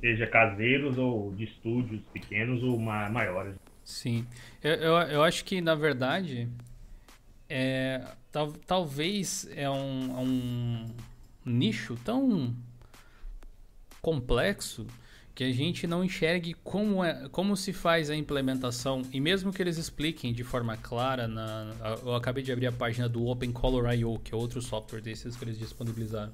seja 0.00 0.26
caseiros 0.26 0.96
ou 0.96 1.34
de 1.34 1.44
estúdios 1.44 2.00
pequenos 2.10 2.62
ou 2.62 2.78
maiores. 2.78 3.54
Sim, 3.84 4.26
eu, 4.64 4.76
eu, 4.76 4.94
eu 4.94 5.22
acho 5.22 5.44
que 5.44 5.60
na 5.60 5.74
verdade 5.74 6.48
é, 7.50 8.02
tal, 8.32 8.50
talvez 8.66 9.46
é 9.54 9.68
um, 9.68 10.18
é 10.18 10.22
um 10.22 10.86
nicho 11.44 11.96
tão 12.04 12.54
complexo 14.00 14.86
que 15.34 15.44
a 15.44 15.52
gente 15.52 15.86
não 15.86 16.04
enxergue 16.04 16.54
como, 16.62 17.02
é, 17.04 17.28
como 17.30 17.56
se 17.56 17.72
faz 17.72 18.10
a 18.10 18.16
implementação 18.16 19.02
e 19.12 19.20
mesmo 19.20 19.52
que 19.52 19.62
eles 19.62 19.78
expliquem 19.78 20.32
de 20.32 20.44
forma 20.44 20.76
clara, 20.76 21.26
na, 21.26 21.72
eu 22.02 22.14
acabei 22.14 22.42
de 22.42 22.52
abrir 22.52 22.66
a 22.66 22.72
página 22.72 23.08
do 23.08 23.26
OpenColor.io, 23.26 24.20
que 24.22 24.34
é 24.34 24.36
outro 24.36 24.60
software 24.60 25.00
desses 25.00 25.36
que 25.36 25.44
eles 25.44 25.58
disponibilizaram. 25.58 26.32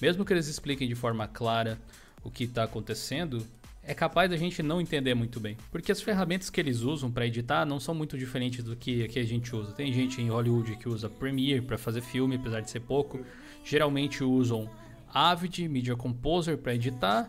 Mesmo 0.00 0.24
que 0.24 0.32
eles 0.32 0.46
expliquem 0.46 0.86
de 0.86 0.94
forma 0.94 1.26
clara 1.26 1.78
o 2.22 2.30
que 2.30 2.44
está 2.44 2.64
acontecendo, 2.64 3.44
é 3.82 3.92
capaz 3.94 4.30
da 4.30 4.36
gente 4.36 4.62
não 4.62 4.80
entender 4.80 5.14
muito 5.14 5.38
bem. 5.38 5.56
Porque 5.70 5.92
as 5.92 6.00
ferramentas 6.00 6.48
que 6.48 6.60
eles 6.60 6.80
usam 6.80 7.10
para 7.10 7.26
editar 7.26 7.64
não 7.66 7.78
são 7.78 7.94
muito 7.94 8.16
diferentes 8.16 8.64
do 8.64 8.74
que, 8.74 9.06
que 9.08 9.18
a 9.18 9.24
gente 9.24 9.54
usa. 9.54 9.72
Tem 9.72 9.92
gente 9.92 10.22
em 10.22 10.28
Hollywood 10.28 10.76
que 10.76 10.88
usa 10.88 11.08
Premiere 11.08 11.60
para 11.60 11.76
fazer 11.76 12.00
filme, 12.00 12.36
apesar 12.36 12.60
de 12.60 12.70
ser 12.70 12.80
pouco. 12.80 13.24
Geralmente 13.64 14.22
usam 14.22 14.68
Avid, 15.12 15.68
Media 15.68 15.96
Composer 15.96 16.58
para 16.58 16.74
editar, 16.74 17.28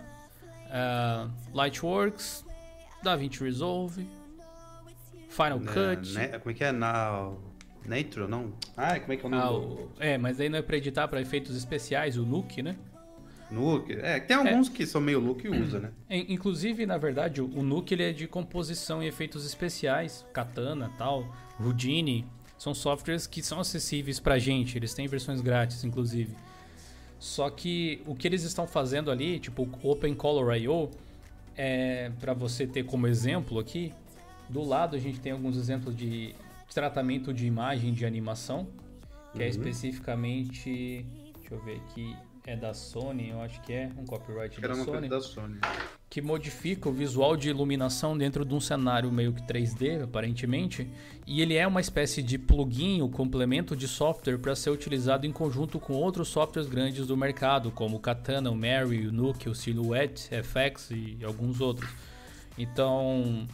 uh, 0.67 1.31
Lightworks, 1.53 2.45
DaVinci 3.03 3.43
Resolve, 3.43 4.05
Final 5.29 5.59
Cut. 5.59 6.13
como 6.39 6.51
é 6.51 6.53
que 6.53 6.63
é? 6.63 6.71
Na... 6.71 7.31
Nitro, 7.85 8.27
não? 8.27 8.51
Ah, 8.75 8.99
como 8.99 9.13
é 9.13 9.17
que 9.17 9.23
é 9.23 9.27
o 9.27 9.29
nome? 9.29 9.43
Ah, 9.43 9.51
o- 9.51 9.91
é, 9.99 10.17
mas 10.17 10.39
aí 10.39 10.49
não 10.49 10.57
é 10.57 10.61
para 10.63 10.75
editar 10.77 11.07
para 11.07 11.21
efeitos 11.21 11.55
especiais, 11.55 12.17
o 12.17 12.25
Nuke, 12.25 12.63
né? 12.63 12.75
Nuke. 13.51 13.93
É, 13.93 14.19
tem 14.19 14.35
alguns 14.35 14.69
que 14.69 14.87
são 14.87 14.99
meio 14.99 15.19
look 15.19 15.45
e 15.45 15.49
usa, 15.49 15.79
né? 15.79 15.91
In- 16.09 16.33
Inclusive, 16.33 16.83
na 16.87 16.97
verdade, 16.97 17.41
o 17.41 17.45
o 17.45 17.61
Nuke 17.61 17.93
ele 17.93 18.03
é 18.09 18.11
de 18.11 18.27
composição 18.27 19.03
e 19.03 19.07
efeitos 19.07 19.45
especiais, 19.45 20.25
Katana, 20.33 20.91
tal, 20.97 21.31
Houdini, 21.59 22.25
são 22.57 22.73
softwares 22.73 23.27
que 23.27 23.41
são 23.43 23.59
acessíveis 23.59 24.19
pra 24.19 24.39
gente, 24.39 24.77
eles 24.77 24.93
têm 24.93 25.07
versões 25.07 25.41
grátis, 25.41 25.83
inclusive. 25.83 26.35
Só 27.19 27.49
que 27.49 28.01
o 28.05 28.15
que 28.15 28.27
eles 28.27 28.43
estão 28.43 28.67
fazendo 28.67 29.09
ali, 29.09 29.39
tipo 29.39 29.67
OpenColor.io, 29.81 30.91
é 31.55 32.11
para 32.19 32.33
você 32.33 32.67
ter 32.67 32.83
como 32.83 33.07
exemplo 33.07 33.59
aqui, 33.59 33.93
do 34.49 34.63
lado 34.63 34.95
a 34.95 34.99
gente 34.99 35.19
tem 35.19 35.31
alguns 35.31 35.57
exemplos 35.57 35.95
de 35.95 36.35
tratamento 36.73 37.33
de 37.33 37.45
imagem 37.47 37.93
de 37.93 38.05
animação, 38.05 38.67
que 39.33 39.41
é 39.41 39.45
Uhum. 39.45 39.49
especificamente, 39.49 41.05
deixa 41.39 41.53
eu 41.55 41.59
ver 41.63 41.77
aqui, 41.77 42.15
é 42.45 42.55
da 42.55 42.73
Sony, 42.73 43.29
eu 43.29 43.41
acho 43.41 43.61
que 43.61 43.73
é 43.73 43.89
um 43.97 44.05
copyright 44.05 44.59
da 44.59 44.67
era 44.67 44.75
uma 44.75 44.85
Sony 44.85 45.09
da 45.09 45.21
Sony. 45.21 45.59
Que 46.15 46.21
modifica 46.21 46.87
o 46.87 46.93
visual 46.93 47.35
de 47.35 47.49
iluminação 47.49 48.17
dentro 48.17 48.45
de 48.45 48.53
um 48.53 48.59
cenário 48.61 49.11
meio 49.11 49.33
que 49.33 49.41
3D, 49.41 50.01
aparentemente, 50.01 50.89
e 51.27 51.41
ele 51.41 51.55
é 51.55 51.67
uma 51.67 51.81
espécie 51.81 52.23
de 52.23 52.37
plugin, 52.37 53.01
o 53.01 53.09
complemento 53.09 53.75
de 53.75 53.85
software 53.85 54.37
para 54.37 54.55
ser 54.55 54.69
utilizado 54.69 55.27
em 55.27 55.33
conjunto 55.33 55.77
com 55.77 55.91
outros 55.91 56.29
softwares 56.29 56.69
grandes 56.69 57.05
do 57.05 57.17
mercado, 57.17 57.69
como 57.69 57.97
o 57.97 57.99
Katana, 57.99 58.49
o 58.49 58.55
Mary, 58.55 59.05
o 59.07 59.11
Nuke, 59.11 59.49
o 59.49 59.53
Silhouette, 59.53 60.29
FX 60.41 60.91
e 60.91 61.17
alguns 61.21 61.59
outros. 61.59 61.91
Então, 62.57 63.45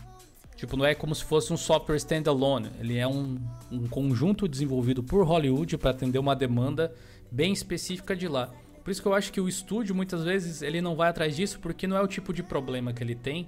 tipo, 0.55 0.78
não 0.78 0.86
é 0.86 0.93
como 0.93 1.16
se 1.16 1.24
fosse 1.24 1.51
um 1.51 1.57
software 1.57 1.95
standalone, 1.95 2.70
ele 2.80 2.95
é 2.95 3.07
um, 3.07 3.39
um 3.72 3.88
conjunto 3.88 4.47
desenvolvido 4.47 5.01
por 5.01 5.26
Hollywood 5.26 5.80
para 5.80 5.89
atender 5.89 6.20
uma 6.20 6.36
demanda 6.36 6.93
bem 7.32 7.53
específica 7.53 8.16
de 8.16 8.28
lá. 8.28 8.51
Por 8.84 8.92
isso 8.92 9.02
que 9.02 9.08
eu 9.08 9.14
acho 9.14 9.32
que 9.32 9.40
o 9.40 9.48
estúdio 9.48 9.94
muitas 9.94 10.24
vezes 10.24 10.62
ele 10.62 10.82
não 10.82 10.96
vai 10.96 11.10
atrás 11.10 11.36
disso 11.36 11.60
porque 11.60 11.86
não 11.86 11.96
é 11.96 12.02
o 12.02 12.08
tipo 12.08 12.34
de 12.34 12.42
problema 12.42 12.94
que 12.94 13.04
ele 13.04 13.16
tem. 13.16 13.48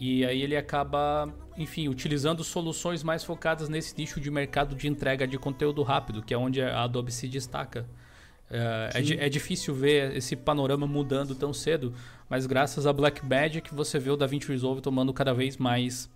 E 0.00 0.24
aí 0.24 0.40
ele 0.40 0.56
acaba, 0.56 1.28
enfim, 1.58 1.88
utilizando 1.88 2.42
soluções 2.42 3.02
mais 3.02 3.22
focadas 3.22 3.68
nesse 3.68 3.94
nicho 3.98 4.18
de 4.18 4.30
mercado 4.30 4.74
de 4.74 4.88
entrega 4.88 5.26
de 5.26 5.36
conteúdo 5.36 5.82
rápido, 5.82 6.22
que 6.22 6.32
é 6.32 6.38
onde 6.38 6.62
a 6.62 6.84
Adobe 6.84 7.12
se 7.12 7.28
destaca. 7.28 7.86
É, 8.50 8.90
é, 8.94 9.26
é 9.26 9.28
difícil 9.28 9.74
ver 9.74 10.16
esse 10.16 10.34
panorama 10.34 10.86
mudando 10.86 11.34
tão 11.34 11.52
cedo, 11.52 11.94
mas 12.28 12.46
graças 12.46 12.86
a 12.86 12.92
Blackmagic 12.92 13.74
você 13.74 13.98
vê 13.98 14.10
o 14.10 14.16
DaVinci 14.16 14.48
Resolve 14.48 14.80
tomando 14.80 15.12
cada 15.12 15.34
vez 15.34 15.56
mais 15.56 16.10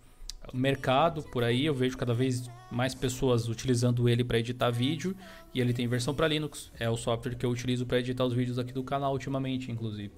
mercado 0.53 1.23
por 1.23 1.43
aí. 1.43 1.65
Eu 1.67 1.75
vejo 1.75 1.97
cada 1.97 2.15
vez 2.15 2.51
mais 2.71 2.95
pessoas 2.95 3.49
utilizando 3.49 4.09
ele 4.09 4.25
para 4.25 4.39
editar 4.39 4.71
vídeo 4.71 5.17
e 5.55 5.61
ele 5.61 5.73
tem 5.73 5.87
versão 5.87 6.15
para 6.15 6.29
Linux. 6.29 6.71
É 6.79 6.91
o 6.91 6.97
software 6.97 7.35
que 7.35 7.47
eu 7.47 7.51
utilizo 7.51 7.87
para 7.87 7.99
editar 7.99 8.25
os 8.25 8.35
vídeos 8.35 8.59
aqui 8.59 8.73
do 8.73 8.83
canal 8.83 9.13
ultimamente, 9.13 9.71
inclusive. 9.71 10.13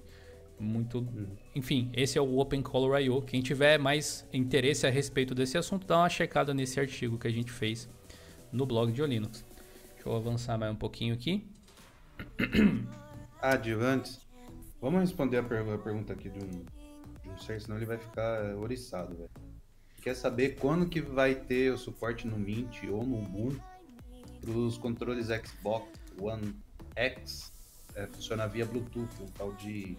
Muito, 0.59 1.07
enfim, 1.53 1.91
esse 1.93 2.17
é 2.17 2.21
o 2.21 2.39
OpenColor.io. 2.39 3.21
Quem 3.21 3.41
tiver 3.41 3.77
mais 3.77 4.27
interesse 4.33 4.87
a 4.87 4.89
respeito 4.89 5.35
desse 5.35 5.57
assunto, 5.57 5.85
dá 5.85 5.99
uma 5.99 6.09
checada 6.09 6.53
nesse 6.53 6.79
artigo 6.79 7.17
que 7.17 7.27
a 7.27 7.31
gente 7.31 7.51
fez 7.51 7.87
no 8.51 8.65
blog 8.65 8.91
de 8.91 9.05
Linux. 9.05 9.45
Deixa 9.93 10.09
eu 10.09 10.15
avançar 10.15 10.57
mais 10.57 10.71
um 10.71 10.75
pouquinho 10.75 11.13
aqui. 11.13 11.47
Dio, 13.61 13.81
antes, 13.81 14.19
vamos 14.81 15.01
responder 15.01 15.37
a 15.37 15.43
pergunta 15.43 16.13
aqui 16.13 16.29
de 16.29 16.39
um, 16.43 16.49
de 17.21 17.29
um 17.29 17.37
ser, 17.37 17.61
senão 17.61 17.77
ele 17.77 17.85
vai 17.85 17.99
ficar 17.99 18.55
oriçado, 18.55 19.15
velho. 19.15 19.46
Quer 20.07 20.15
saber 20.15 20.55
quando 20.55 20.87
que 20.87 21.01
vai 21.01 21.35
ter 21.35 21.69
o 21.73 21.77
suporte 21.77 22.25
no 22.25 22.39
Mint 22.39 22.81
ou 22.89 23.05
no 23.05 23.17
Boom 23.23 23.53
para 24.39 24.51
os 24.51 24.77
controles 24.77 25.27
Xbox 25.27 25.85
One 26.17 26.55
X 26.95 27.51
é, 27.93 28.07
funcionar 28.07 28.47
via 28.47 28.65
Bluetooth, 28.65 29.09
um 29.21 29.25
tal 29.37 29.51
de 29.55 29.97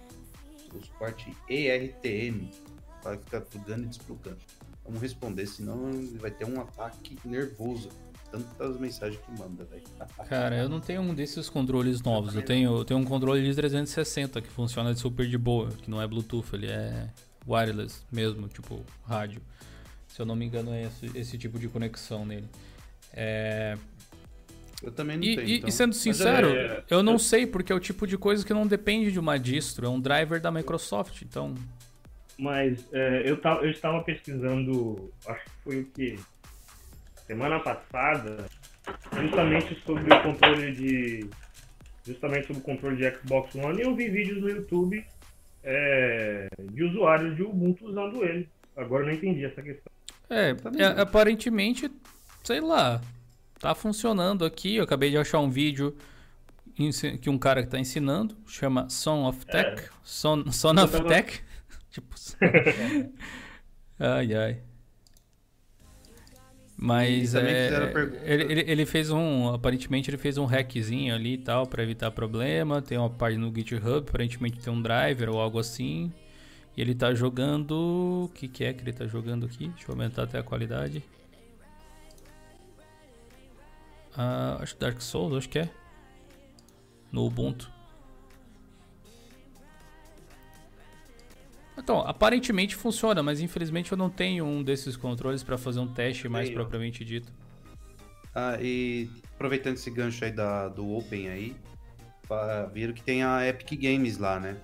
o 0.73 0.83
suporte 0.83 1.37
ERTM, 1.47 2.51
vai 3.05 3.19
ficar 3.19 3.43
plugando 3.43 3.85
e 3.85 3.89
desplugando. 3.89 4.39
Vamos 4.83 5.03
responder, 5.03 5.47
senão 5.47 5.91
vai 6.15 6.31
ter 6.31 6.47
um 6.47 6.59
ataque 6.59 7.19
nervoso. 7.23 7.91
Tantas 8.31 8.81
mensagens 8.81 9.21
que 9.21 9.31
manda, 9.39 9.65
velho. 9.67 9.83
Cara, 10.27 10.57
eu 10.57 10.71
não 10.71 10.81
tenho 10.81 11.03
um 11.03 11.15
desses 11.15 11.51
controles 11.51 12.01
novos. 12.01 12.35
Eu 12.35 12.43
tenho, 12.43 12.79
eu 12.79 12.85
tenho 12.87 12.99
um 12.99 13.05
controle 13.05 13.45
de 13.45 13.55
360 13.55 14.41
que 14.41 14.49
funciona 14.49 14.95
super 14.95 15.29
de 15.29 15.37
boa, 15.37 15.69
que 15.69 15.91
não 15.91 16.01
é 16.01 16.07
Bluetooth, 16.07 16.49
ele 16.55 16.69
é 16.69 17.11
wireless 17.47 18.01
mesmo, 18.11 18.49
tipo 18.49 18.83
rádio. 19.07 19.43
Se 20.19 20.23
eu 20.23 20.27
não 20.27 20.35
me 20.35 20.45
engano, 20.47 20.75
é 20.75 20.83
esse, 20.83 21.17
esse 21.17 21.39
tipo 21.39 21.61
de 21.61 21.69
conexão 21.69 22.27
nele. 22.27 22.49
É, 23.15 23.79
Eu 24.83 24.91
também 24.91 25.17
não 25.17 25.23
E, 25.23 25.37
tenho. 25.37 25.49
e- 25.49 25.57
então. 25.59 25.69
e 25.69 25.73
sendo 25.73 25.95
sincero, 25.95 26.49
é- 26.49 26.83
eu 26.91 27.05
não 27.05 27.21
sei, 27.21 27.47
porque 27.47 27.71
é 27.73 27.75
o 27.77 27.79
tipo 27.79 28.05
de 28.05 28.19
coisa 28.19 28.45
que 28.45 28.53
não 28.53 28.67
depende 28.67 29.13
de 29.13 29.19
uma 29.21 29.39
distro, 29.39 29.87
é 29.87 29.89
um 29.89 30.01
driver 30.01 30.41
da 30.41 30.51
Microsoft, 30.51 31.23
então. 31.23 31.55
Mas 32.37 32.85
é, 32.93 33.23
eu, 33.31 33.37
tava, 33.41 33.63
eu 33.65 33.71
estava 33.71 34.03
pesquisando, 34.03 35.09
acho 35.25 35.45
que 35.45 35.51
foi 35.63 35.81
o 35.83 35.85
que? 35.85 36.19
Semana 37.25 37.61
passada, 37.61 38.45
justamente 39.21 39.81
sobre 39.87 40.13
o 40.13 40.23
controle 40.25 40.73
de. 40.73 41.31
Justamente 42.05 42.49
sobre 42.49 42.61
o 42.61 42.65
controle 42.65 42.97
de 42.97 43.09
Xbox 43.19 43.55
One 43.55 43.79
e 43.81 43.85
eu 43.85 43.95
vi 43.95 44.09
vídeos 44.09 44.41
no 44.41 44.49
YouTube 44.49 45.05
é, 45.63 46.49
de 46.73 46.83
usuários 46.83 47.37
de 47.37 47.43
Ubuntu 47.45 47.87
usando 47.87 48.25
ele. 48.25 48.49
Agora 48.77 49.05
eu 49.05 49.07
não 49.09 49.15
entendi 49.15 49.45
essa 49.45 49.63
questão. 49.63 49.93
É, 50.31 50.51
é, 50.79 51.01
aparentemente, 51.01 51.91
sei 52.45 52.61
lá, 52.61 53.01
tá 53.59 53.75
funcionando 53.75 54.45
aqui. 54.45 54.77
Eu 54.77 54.85
acabei 54.85 55.11
de 55.11 55.17
achar 55.19 55.39
um 55.41 55.51
vídeo 55.51 55.97
que 57.21 57.29
um 57.29 57.39
cara 57.39 57.63
que 57.63 57.69
tá 57.69 57.79
ensinando, 57.79 58.37
chama 58.47 58.89
Son 58.89 59.27
of 59.27 59.45
Tech. 59.47 59.89
Son, 60.05 60.51
Son 60.53 60.75
Eu 60.75 60.85
of 60.85 60.93
tava- 60.93 61.09
Tech. 61.09 61.41
tipo. 61.91 62.15
ai, 63.99 64.35
ai. 64.35 64.61
Mas 66.81 67.35
é, 67.35 67.93
ele, 68.23 68.45
ele, 68.53 68.65
ele 68.71 68.87
fez 68.87 69.11
um. 69.11 69.49
Aparentemente 69.53 70.09
ele 70.11 70.17
fez 70.17 70.39
um 70.39 70.45
hackzinho 70.45 71.13
ali 71.13 71.33
e 71.35 71.39
tal 71.39 71.67
pra 71.67 71.83
evitar 71.83 72.13
problema. 72.13 72.81
Tem 72.81 72.97
uma 72.97 73.11
página 73.11 73.45
no 73.45 73.53
GitHub, 73.53 74.07
aparentemente 74.09 74.61
tem 74.61 74.73
um 74.73 74.81
driver 74.81 75.29
ou 75.31 75.41
algo 75.41 75.59
assim. 75.59 76.13
E 76.79 76.81
ele 76.81 76.95
tá 76.95 77.13
jogando. 77.13 78.27
O 78.27 78.29
que, 78.33 78.47
que 78.47 78.63
é 78.63 78.73
que 78.73 78.83
ele 78.83 78.93
tá 78.93 79.05
jogando 79.05 79.47
aqui? 79.47 79.67
Deixa 79.67 79.89
eu 79.89 79.95
aumentar 79.95 80.23
até 80.23 80.39
a 80.39 80.45
qualidade. 80.45 81.03
Ah, 84.17 84.59
acho 84.61 84.75
que 84.75 84.81
Dark 84.81 85.01
Souls, 85.01 85.37
acho 85.37 85.49
que 85.49 85.59
é. 85.59 85.69
No 87.11 87.27
Ubuntu. 87.27 87.69
Então, 91.77 91.99
aparentemente 92.03 92.77
funciona, 92.77 93.25
mas 93.25 93.41
infelizmente 93.41 93.91
eu 93.91 93.99
não 93.99 94.09
tenho 94.09 94.45
um 94.45 94.63
desses 94.63 94.97
controles 94.97 95.43
pra 95.43 95.59
fazer 95.59 95.81
um 95.81 95.93
teste 95.93 96.29
mais 96.29 96.49
Aí, 96.49 96.55
propriamente 96.55 97.05
dito. 97.05 97.33
Ah, 98.33 98.57
e 98.61 99.11
aproveitando 99.35 99.75
esse 99.75 99.91
gancho 99.91 100.25
aí 100.25 100.31
da, 100.31 100.69
do 100.69 100.97
Open 100.97 101.29
aí, 101.29 101.57
viram 102.73 102.93
que 102.93 103.03
tem 103.03 103.25
a 103.25 103.45
Epic 103.49 103.81
Games 103.81 104.17
lá, 104.17 104.39
né? 104.39 104.57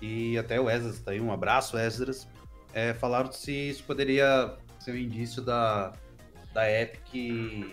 E 0.00 0.38
até 0.38 0.60
o 0.60 0.68
Esdras 0.68 1.00
tá 1.00 1.10
aí, 1.10 1.20
um 1.20 1.32
abraço, 1.32 1.76
Esdras. 1.76 2.28
É, 2.72 2.94
falaram 2.94 3.32
se 3.32 3.52
isso 3.52 3.84
poderia 3.84 4.54
ser 4.78 4.92
um 4.92 4.96
indício 4.96 5.42
da, 5.42 5.92
da 6.52 6.70
Epic 6.70 7.72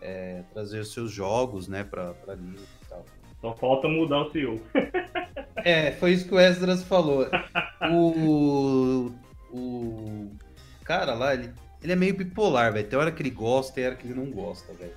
é, 0.00 0.42
trazer 0.52 0.80
os 0.80 0.92
seus 0.92 1.10
jogos, 1.10 1.66
né, 1.68 1.82
pra, 1.84 2.14
pra 2.14 2.34
Linux 2.34 2.62
e 2.62 2.88
tal. 2.88 3.04
Só 3.40 3.54
falta 3.54 3.88
mudar 3.88 4.22
o 4.22 4.32
CEO. 4.32 4.60
É, 5.64 5.90
foi 5.90 6.12
isso 6.12 6.28
que 6.28 6.34
o 6.34 6.38
Esdras 6.38 6.84
falou. 6.84 7.26
O, 7.90 9.10
o 9.50 10.30
cara 10.84 11.12
lá, 11.12 11.34
ele, 11.34 11.52
ele 11.82 11.92
é 11.92 11.96
meio 11.96 12.16
bipolar, 12.16 12.72
velho. 12.72 12.86
Tem 12.88 12.96
hora 12.96 13.10
que 13.10 13.20
ele 13.20 13.30
gosta, 13.30 13.74
tem 13.74 13.86
hora 13.86 13.96
que 13.96 14.06
ele 14.06 14.14
não 14.14 14.30
gosta, 14.30 14.72
velho. 14.74 14.94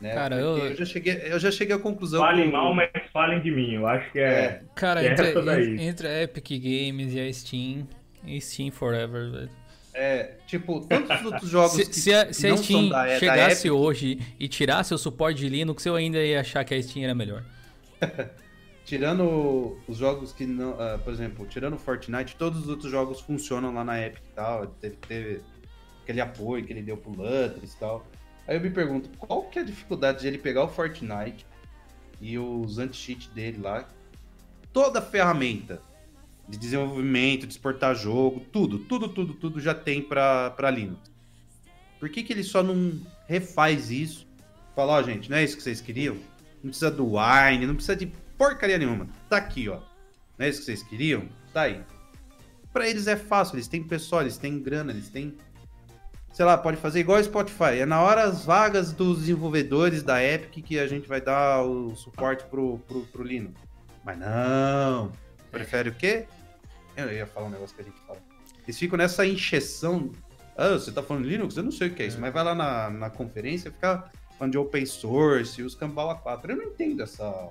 Né? 0.00 0.14
Cara, 0.14 0.36
eu- 0.36 0.58
eu 0.58 0.76
já 0.76 0.84
cheguei, 0.84 1.20
eu 1.24 1.38
já 1.40 1.50
cheguei 1.50 1.74
à 1.74 1.78
conclusão 1.78 2.20
Fale 2.20 2.44
que 2.44 2.52
mal, 2.52 2.72
mas 2.72 2.88
falem 3.12 3.40
de 3.40 3.50
mim, 3.50 3.74
eu 3.74 3.86
acho 3.86 4.12
que 4.12 4.20
é. 4.20 4.62
Cara, 4.74 5.02
é 5.04 5.10
entre, 5.10 5.82
entre 5.82 6.06
a 6.06 6.22
Epic 6.22 6.48
Games 6.50 7.14
e 7.14 7.20
a 7.20 7.32
Steam, 7.32 7.88
e 8.24 8.40
Steam 8.40 8.70
Forever, 8.70 9.30
velho. 9.30 9.50
É, 9.92 10.36
tipo, 10.46 10.80
tantos 10.86 11.24
outros 11.24 11.50
jogos 11.50 11.72
Se, 11.72 11.86
que 11.86 11.96
se 11.96 12.14
a, 12.14 12.32
se 12.32 12.46
a 12.46 12.56
Steam 12.56 12.82
são 12.82 12.88
da, 12.88 13.06
da 13.06 13.18
chegasse 13.18 13.66
Epic, 13.66 13.76
hoje 13.80 14.18
e 14.38 14.46
tirasse 14.46 14.94
o 14.94 14.98
suporte 14.98 15.40
de 15.40 15.48
Linux, 15.48 15.84
eu 15.84 15.96
ainda 15.96 16.22
ia 16.24 16.40
achar 16.40 16.64
que 16.64 16.72
a 16.72 16.80
Steam 16.80 17.02
era 17.02 17.14
melhor. 17.16 17.42
tirando 18.84 19.76
os 19.86 19.98
jogos 19.98 20.32
que 20.32 20.46
não, 20.46 20.80
ah, 20.80 20.98
por 21.02 21.12
exemplo, 21.12 21.44
tirando 21.46 21.74
o 21.74 21.78
Fortnite, 21.78 22.36
todos 22.36 22.60
os 22.60 22.68
outros 22.68 22.90
jogos 22.90 23.20
funcionam 23.20 23.74
lá 23.74 23.84
na 23.84 24.00
Epic 24.00 24.22
e 24.24 24.34
tal, 24.34 24.66
teve, 24.66 24.96
teve 25.06 25.40
aquele 26.02 26.20
apoio 26.20 26.64
que 26.64 26.72
ele 26.72 26.82
deu 26.82 26.96
pro 26.96 27.10
Lutris 27.10 27.74
e 27.74 27.78
tal. 27.78 28.06
Aí 28.48 28.56
eu 28.56 28.60
me 28.60 28.70
pergunto, 28.70 29.10
qual 29.18 29.44
que 29.44 29.58
é 29.58 29.62
a 29.62 29.64
dificuldade 29.64 30.22
de 30.22 30.26
ele 30.26 30.38
pegar 30.38 30.64
o 30.64 30.68
Fortnite 30.68 31.46
e 32.18 32.38
os 32.38 32.78
anti-cheat 32.78 33.28
dele 33.30 33.58
lá, 33.60 33.86
toda 34.72 35.00
a 35.00 35.02
ferramenta 35.02 35.82
de 36.48 36.56
desenvolvimento, 36.56 37.46
de 37.46 37.52
exportar 37.52 37.94
jogo, 37.94 38.40
tudo, 38.50 38.78
tudo, 38.78 39.10
tudo, 39.10 39.34
tudo 39.34 39.60
já 39.60 39.74
tem 39.74 40.00
pra 40.00 40.70
Linux. 40.74 41.10
Por 42.00 42.08
que, 42.08 42.22
que 42.22 42.32
ele 42.32 42.42
só 42.42 42.62
não 42.62 42.98
refaz 43.26 43.90
isso? 43.90 44.26
Fala, 44.74 44.94
ó, 44.94 45.02
gente, 45.02 45.28
não 45.28 45.36
é 45.36 45.44
isso 45.44 45.56
que 45.56 45.62
vocês 45.62 45.80
queriam? 45.80 46.16
Não 46.62 46.70
precisa 46.70 46.90
do 46.90 47.16
Wine, 47.16 47.66
não 47.66 47.74
precisa 47.74 47.96
de 47.96 48.06
porcaria 48.38 48.78
nenhuma. 48.78 49.08
Tá 49.28 49.36
aqui, 49.36 49.68
ó. 49.68 49.80
Não 50.38 50.46
é 50.46 50.48
isso 50.48 50.60
que 50.60 50.66
vocês 50.66 50.82
queriam? 50.82 51.28
Tá 51.52 51.62
aí. 51.62 51.82
Pra 52.72 52.88
eles 52.88 53.06
é 53.06 53.16
fácil, 53.16 53.56
eles 53.56 53.68
têm 53.68 53.82
pessoal, 53.82 54.22
eles 54.22 54.38
têm 54.38 54.58
grana, 54.58 54.92
eles 54.92 55.08
têm. 55.08 55.36
Sei 56.32 56.44
lá, 56.44 56.56
pode 56.56 56.76
fazer 56.76 57.00
igual 57.00 57.18
o 57.18 57.24
Spotify. 57.24 57.80
É 57.80 57.86
na 57.86 58.00
hora 58.00 58.22
as 58.24 58.44
vagas 58.44 58.92
dos 58.92 59.20
desenvolvedores 59.20 60.02
da 60.02 60.22
Epic 60.22 60.64
que 60.64 60.78
a 60.78 60.86
gente 60.86 61.08
vai 61.08 61.20
dar 61.20 61.62
o 61.64 61.94
suporte 61.96 62.44
pro, 62.44 62.78
pro, 62.86 63.00
pro 63.06 63.24
Linux. 63.24 63.60
Mas 64.04 64.18
não. 64.18 65.10
Prefere 65.50 65.88
o 65.88 65.94
quê? 65.94 66.26
Eu 66.96 67.12
ia 67.12 67.26
falar 67.26 67.46
um 67.46 67.50
negócio 67.50 67.74
que 67.74 67.82
a 67.82 67.84
gente 67.84 67.98
fala. 68.06 68.18
Eles 68.64 68.78
ficam 68.78 68.96
nessa 68.96 69.26
encheção. 69.26 70.12
Ah, 70.56 70.70
você 70.70 70.92
tá 70.92 71.02
falando 71.02 71.24
Linux? 71.26 71.56
Eu 71.56 71.62
não 71.64 71.72
sei 71.72 71.88
o 71.88 71.94
que 71.94 72.02
é 72.02 72.06
isso. 72.06 72.20
Mas 72.20 72.32
vai 72.32 72.44
lá 72.44 72.54
na, 72.54 72.90
na 72.90 73.10
conferência 73.10 73.70
ficar 73.72 74.12
falando 74.38 74.52
de 74.52 74.58
open 74.58 74.86
source 74.86 75.60
os 75.62 75.74
Cambala 75.74 76.14
4. 76.14 76.52
Eu 76.52 76.56
não 76.56 76.64
entendo 76.64 77.02
essa. 77.02 77.48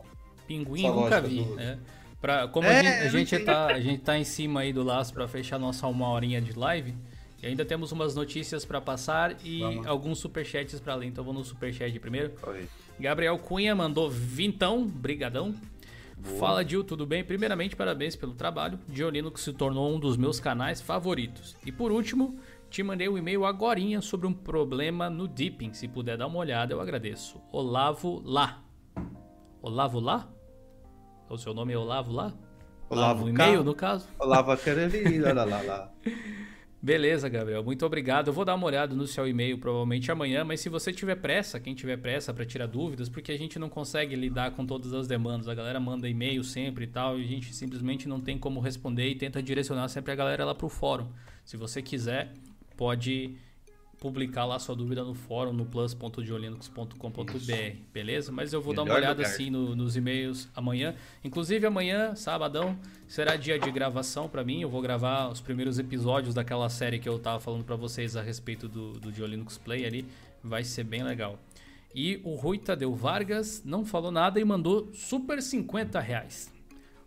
Pinguim 0.48 0.86
Essa 0.86 0.96
nunca 0.96 1.22
vi, 1.22 1.44
do- 1.44 1.56
né? 1.56 1.78
Pra, 2.22 2.48
como 2.48 2.68
É, 2.68 2.80
a 2.80 2.84
gente, 2.84 2.98
a 3.04 3.10
gente 3.10 3.40
tá, 3.46 3.66
a 3.68 3.80
gente 3.80 4.02
tá 4.02 4.18
em 4.18 4.24
cima 4.24 4.62
aí 4.62 4.72
do 4.74 4.82
laço 4.84 5.14
pra 5.14 5.28
fechar 5.28 5.60
nossa 5.60 5.86
uma 5.88 6.10
horinha 6.10 6.42
de 6.42 6.58
live, 6.58 6.96
e 7.42 7.48
ainda 7.48 7.64
temos 7.66 7.92
umas 7.92 8.16
notícias 8.16 8.66
pra 8.66 8.82
passar 8.82 9.36
e 9.46 9.60
Vamos. 9.60 9.88
alguns 9.88 10.20
superchats 10.20 10.80
pra 10.80 10.96
ler, 10.96 11.08
então 11.08 11.24
vou 11.24 11.34
no 11.34 11.44
superchat 11.44 11.98
primeiro. 12.00 12.34
Oi. 12.48 12.68
Gabriel 13.00 13.38
Cunha 13.38 13.76
mandou 13.76 14.10
vintão, 14.10 14.86
brigadão. 14.86 15.54
Fala, 16.40 16.68
Gil, 16.68 16.84
tudo 16.84 17.06
bem? 17.06 17.24
Primeiramente, 17.24 17.76
parabéns 17.76 18.16
pelo 18.16 18.34
trabalho. 18.34 18.80
Dionino 18.88 19.30
que 19.32 19.40
se 19.40 19.54
tornou 19.54 19.96
um 19.96 20.00
dos 20.00 20.18
meus 20.18 20.40
canais 20.40 20.82
favoritos. 20.82 21.56
E 21.64 21.72
por 21.72 21.92
último, 21.92 22.40
te 22.72 22.82
mandei 22.82 23.08
um 23.08 23.18
e-mail 23.20 23.46
agorinha 23.46 24.02
sobre 24.02 24.26
um 24.26 24.34
problema 24.34 25.12
no 25.12 25.28
Deepin. 25.28 25.74
Se 25.74 25.88
puder 25.88 26.18
dar 26.18 26.26
uma 26.26 26.40
olhada, 26.40 26.74
eu 26.74 26.82
agradeço. 26.82 27.40
Olavo 27.52 28.20
Lá. 28.26 28.64
Olavo 29.62 30.00
Lá? 30.00 30.28
O 31.30 31.38
seu 31.38 31.54
nome 31.54 31.74
é 31.74 31.78
Olavo 31.78 32.12
Lá? 32.12 32.34
Olavo 32.90 33.26
no 33.28 33.34
K. 33.36 33.46
e-mail, 33.48 33.64
no 33.64 33.76
caso? 33.76 34.08
Olavo 34.18 34.58
Caroli, 34.64 35.20
lá, 35.20 35.34
lá, 35.34 35.44
lá, 35.46 35.62
lá. 35.62 35.92
Beleza, 36.88 37.28
Gabriel. 37.28 37.62
Muito 37.66 37.86
obrigado. 37.86 38.30
Eu 38.30 38.34
vou 38.34 38.46
dar 38.46 38.56
uma 38.56 38.66
olhada 38.66 38.96
no 38.96 39.06
seu 39.06 39.28
e-mail 39.28 39.58
provavelmente 39.58 40.10
amanhã, 40.10 40.46
mas 40.46 40.62
se 40.62 40.70
você 40.70 40.94
tiver 40.94 41.18
pressa, 41.18 41.60
quem 41.60 41.76
tiver 41.76 41.98
pressa 41.98 42.34
para 42.34 42.46
tirar 42.46 42.66
dúvidas, 42.66 43.10
porque 43.10 43.30
a 43.30 43.38
gente 43.38 43.60
não 43.60 43.68
consegue 43.68 44.16
lidar 44.16 44.52
com 44.52 44.66
todas 44.66 44.94
as 44.94 45.06
demandas. 45.06 45.50
A 45.50 45.54
galera 45.54 45.82
manda 45.82 46.08
e-mail 46.08 46.46
sempre 46.46 46.86
e 46.86 46.88
tal, 46.88 47.20
e 47.20 47.26
a 47.26 47.28
gente 47.28 47.54
simplesmente 47.54 48.08
não 48.08 48.22
tem 48.22 48.38
como 48.38 48.62
responder 48.62 49.06
e 49.10 49.16
tenta 49.16 49.44
direcionar 49.44 49.90
sempre 49.90 50.14
a 50.14 50.16
galera 50.16 50.46
lá 50.46 50.56
pro 50.56 50.70
fórum. 50.70 51.10
Se 51.44 51.58
você 51.58 51.82
quiser, 51.82 52.34
pode 52.78 53.36
publicar 54.00 54.46
lá 54.46 54.60
sua 54.60 54.76
dúvida 54.76 55.04
no 55.04 55.14
fórum 55.16 55.52
no 55.54 55.66
plus.diolinux.com.br, 55.66 57.78
beleza? 57.94 58.32
Mas 58.32 58.54
eu 58.54 58.62
vou 58.62 58.74
dar 58.74 58.82
uma 58.84 58.94
Melhor 58.94 59.00
olhada 59.00 59.20
lugar. 59.22 59.32
assim 59.32 59.50
no- 59.50 59.76
nos 59.76 59.96
e-mails 59.96 60.48
amanhã. 60.56 60.96
Inclusive 61.24 61.66
amanhã, 61.66 62.16
sabadão, 62.16 62.78
será 63.08 63.36
dia 63.36 63.58
de 63.58 63.72
gravação 63.72 64.28
pra 64.30 64.44
mim. 64.44 64.62
Eu 64.62 64.70
vou 64.70 64.82
gravar 64.82 65.30
os 65.30 65.42
primeiros 65.42 65.80
episódios 65.80 66.34
daquela 66.34 66.70
série 66.70 67.00
que 67.00 67.10
eu 67.10 67.18
tava 67.20 67.40
falando 67.40 67.64
pra 67.64 67.76
vocês 67.76 68.16
a 68.16 68.22
respeito 68.22 68.68
do, 68.68 68.94
do 68.94 69.12
Diolinux 69.12 69.58
Play 69.58 69.86
ali. 69.86 70.06
Vai 70.44 70.64
ser 70.64 70.84
bem 70.84 71.04
legal. 71.04 71.40
E 71.96 72.22
o 72.24 72.36
Rui 72.36 72.60
Tadeu 72.60 72.94
Vargas 72.94 73.64
não 73.66 73.84
falou 73.84 74.12
nada 74.12 74.40
e 74.40 74.46
mandou 74.46 74.90
super 74.94 75.42
50 75.42 76.00
reais. 76.00 76.54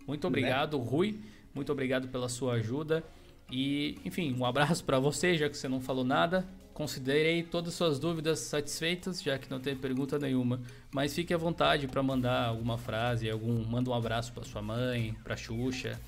Muito 0.05 0.27
obrigado, 0.27 0.77
Rui. 0.77 1.19
Muito 1.53 1.71
obrigado 1.71 2.09
pela 2.09 2.27
sua 2.27 2.53
ajuda. 2.53 3.03
E, 3.49 3.97
enfim, 4.05 4.35
um 4.37 4.45
abraço 4.45 4.83
pra 4.83 4.99
você, 4.99 5.37
já 5.37 5.49
que 5.49 5.57
você 5.57 5.67
não 5.69 5.79
falou 5.79 6.03
nada. 6.03 6.45
Considerei 6.73 7.43
todas 7.43 7.69
as 7.69 7.75
suas 7.75 7.99
dúvidas 7.99 8.39
satisfeitas, 8.39 9.21
já 9.21 9.37
que 9.37 9.49
não 9.49 9.59
tem 9.59 9.75
pergunta 9.75 10.17
nenhuma. 10.17 10.61
Mas 10.91 11.13
fique 11.13 11.33
à 11.33 11.37
vontade 11.37 11.87
para 11.87 12.01
mandar 12.01 12.47
alguma 12.47 12.77
frase, 12.77 13.29
algum, 13.29 13.63
manda 13.65 13.89
um 13.89 13.93
abraço 13.93 14.31
para 14.33 14.43
sua 14.43 14.61
mãe, 14.61 15.15
para 15.23 15.35
Xuxa, 15.35 15.99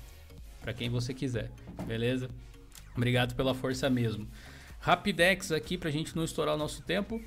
para 0.60 0.72
quem 0.72 0.88
você 0.88 1.12
quiser, 1.12 1.50
beleza? 1.86 2.28
Obrigado 2.96 3.34
pela 3.34 3.54
força 3.54 3.90
mesmo. 3.90 4.26
Rapidex 4.80 5.52
aqui 5.52 5.76
pra 5.76 5.90
gente 5.90 6.16
não 6.16 6.24
estourar 6.24 6.54
o 6.54 6.58
nosso 6.58 6.82
tempo. 6.82 7.20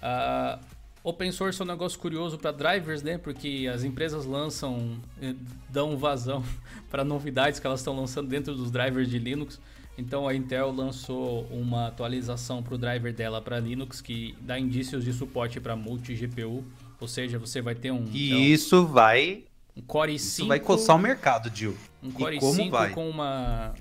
Ah, 0.00 0.58
open 1.04 1.30
source 1.30 1.60
é 1.60 1.64
um 1.64 1.68
negócio 1.68 1.98
curioso 1.98 2.38
para 2.38 2.52
drivers, 2.52 3.02
né? 3.02 3.18
Porque 3.18 3.68
as 3.72 3.84
empresas 3.84 4.24
lançam, 4.24 5.00
eh, 5.20 5.34
dão 5.68 5.96
vazão 5.96 6.44
para 6.90 7.04
novidades 7.04 7.58
que 7.58 7.66
elas 7.66 7.80
estão 7.80 7.94
lançando 7.94 8.28
dentro 8.28 8.54
dos 8.54 8.70
drivers 8.70 9.08
de 9.08 9.18
Linux. 9.18 9.60
Então 9.96 10.26
a 10.26 10.34
Intel 10.34 10.72
lançou 10.72 11.44
uma 11.50 11.88
atualização 11.88 12.62
para 12.62 12.74
o 12.74 12.78
driver 12.78 13.12
dela 13.12 13.40
para 13.42 13.60
Linux 13.60 14.00
que 14.00 14.34
dá 14.40 14.58
indícios 14.58 15.04
de 15.04 15.12
suporte 15.12 15.60
para 15.60 15.76
multi-GPU. 15.76 16.64
Ou 17.00 17.08
seja, 17.08 17.38
você 17.38 17.60
vai 17.60 17.74
ter 17.74 17.90
um, 17.90 18.04
E 18.12 18.52
isso 18.52 18.86
vai. 18.86 19.44
um 19.76 19.82
Core 19.82 20.12
i5. 20.14 20.16
Isso 20.16 20.46
vai 20.46 20.60
coçar 20.60 20.96
o 20.96 20.98
mercado, 20.98 21.50
Dil. 21.50 21.76
Um 22.02 22.08
E 22.08 22.12
Core 22.12 22.38
como 22.40 22.54
i5 22.62 22.70
vai? 22.70 22.90
com 22.90 23.08
uma, 23.10 23.74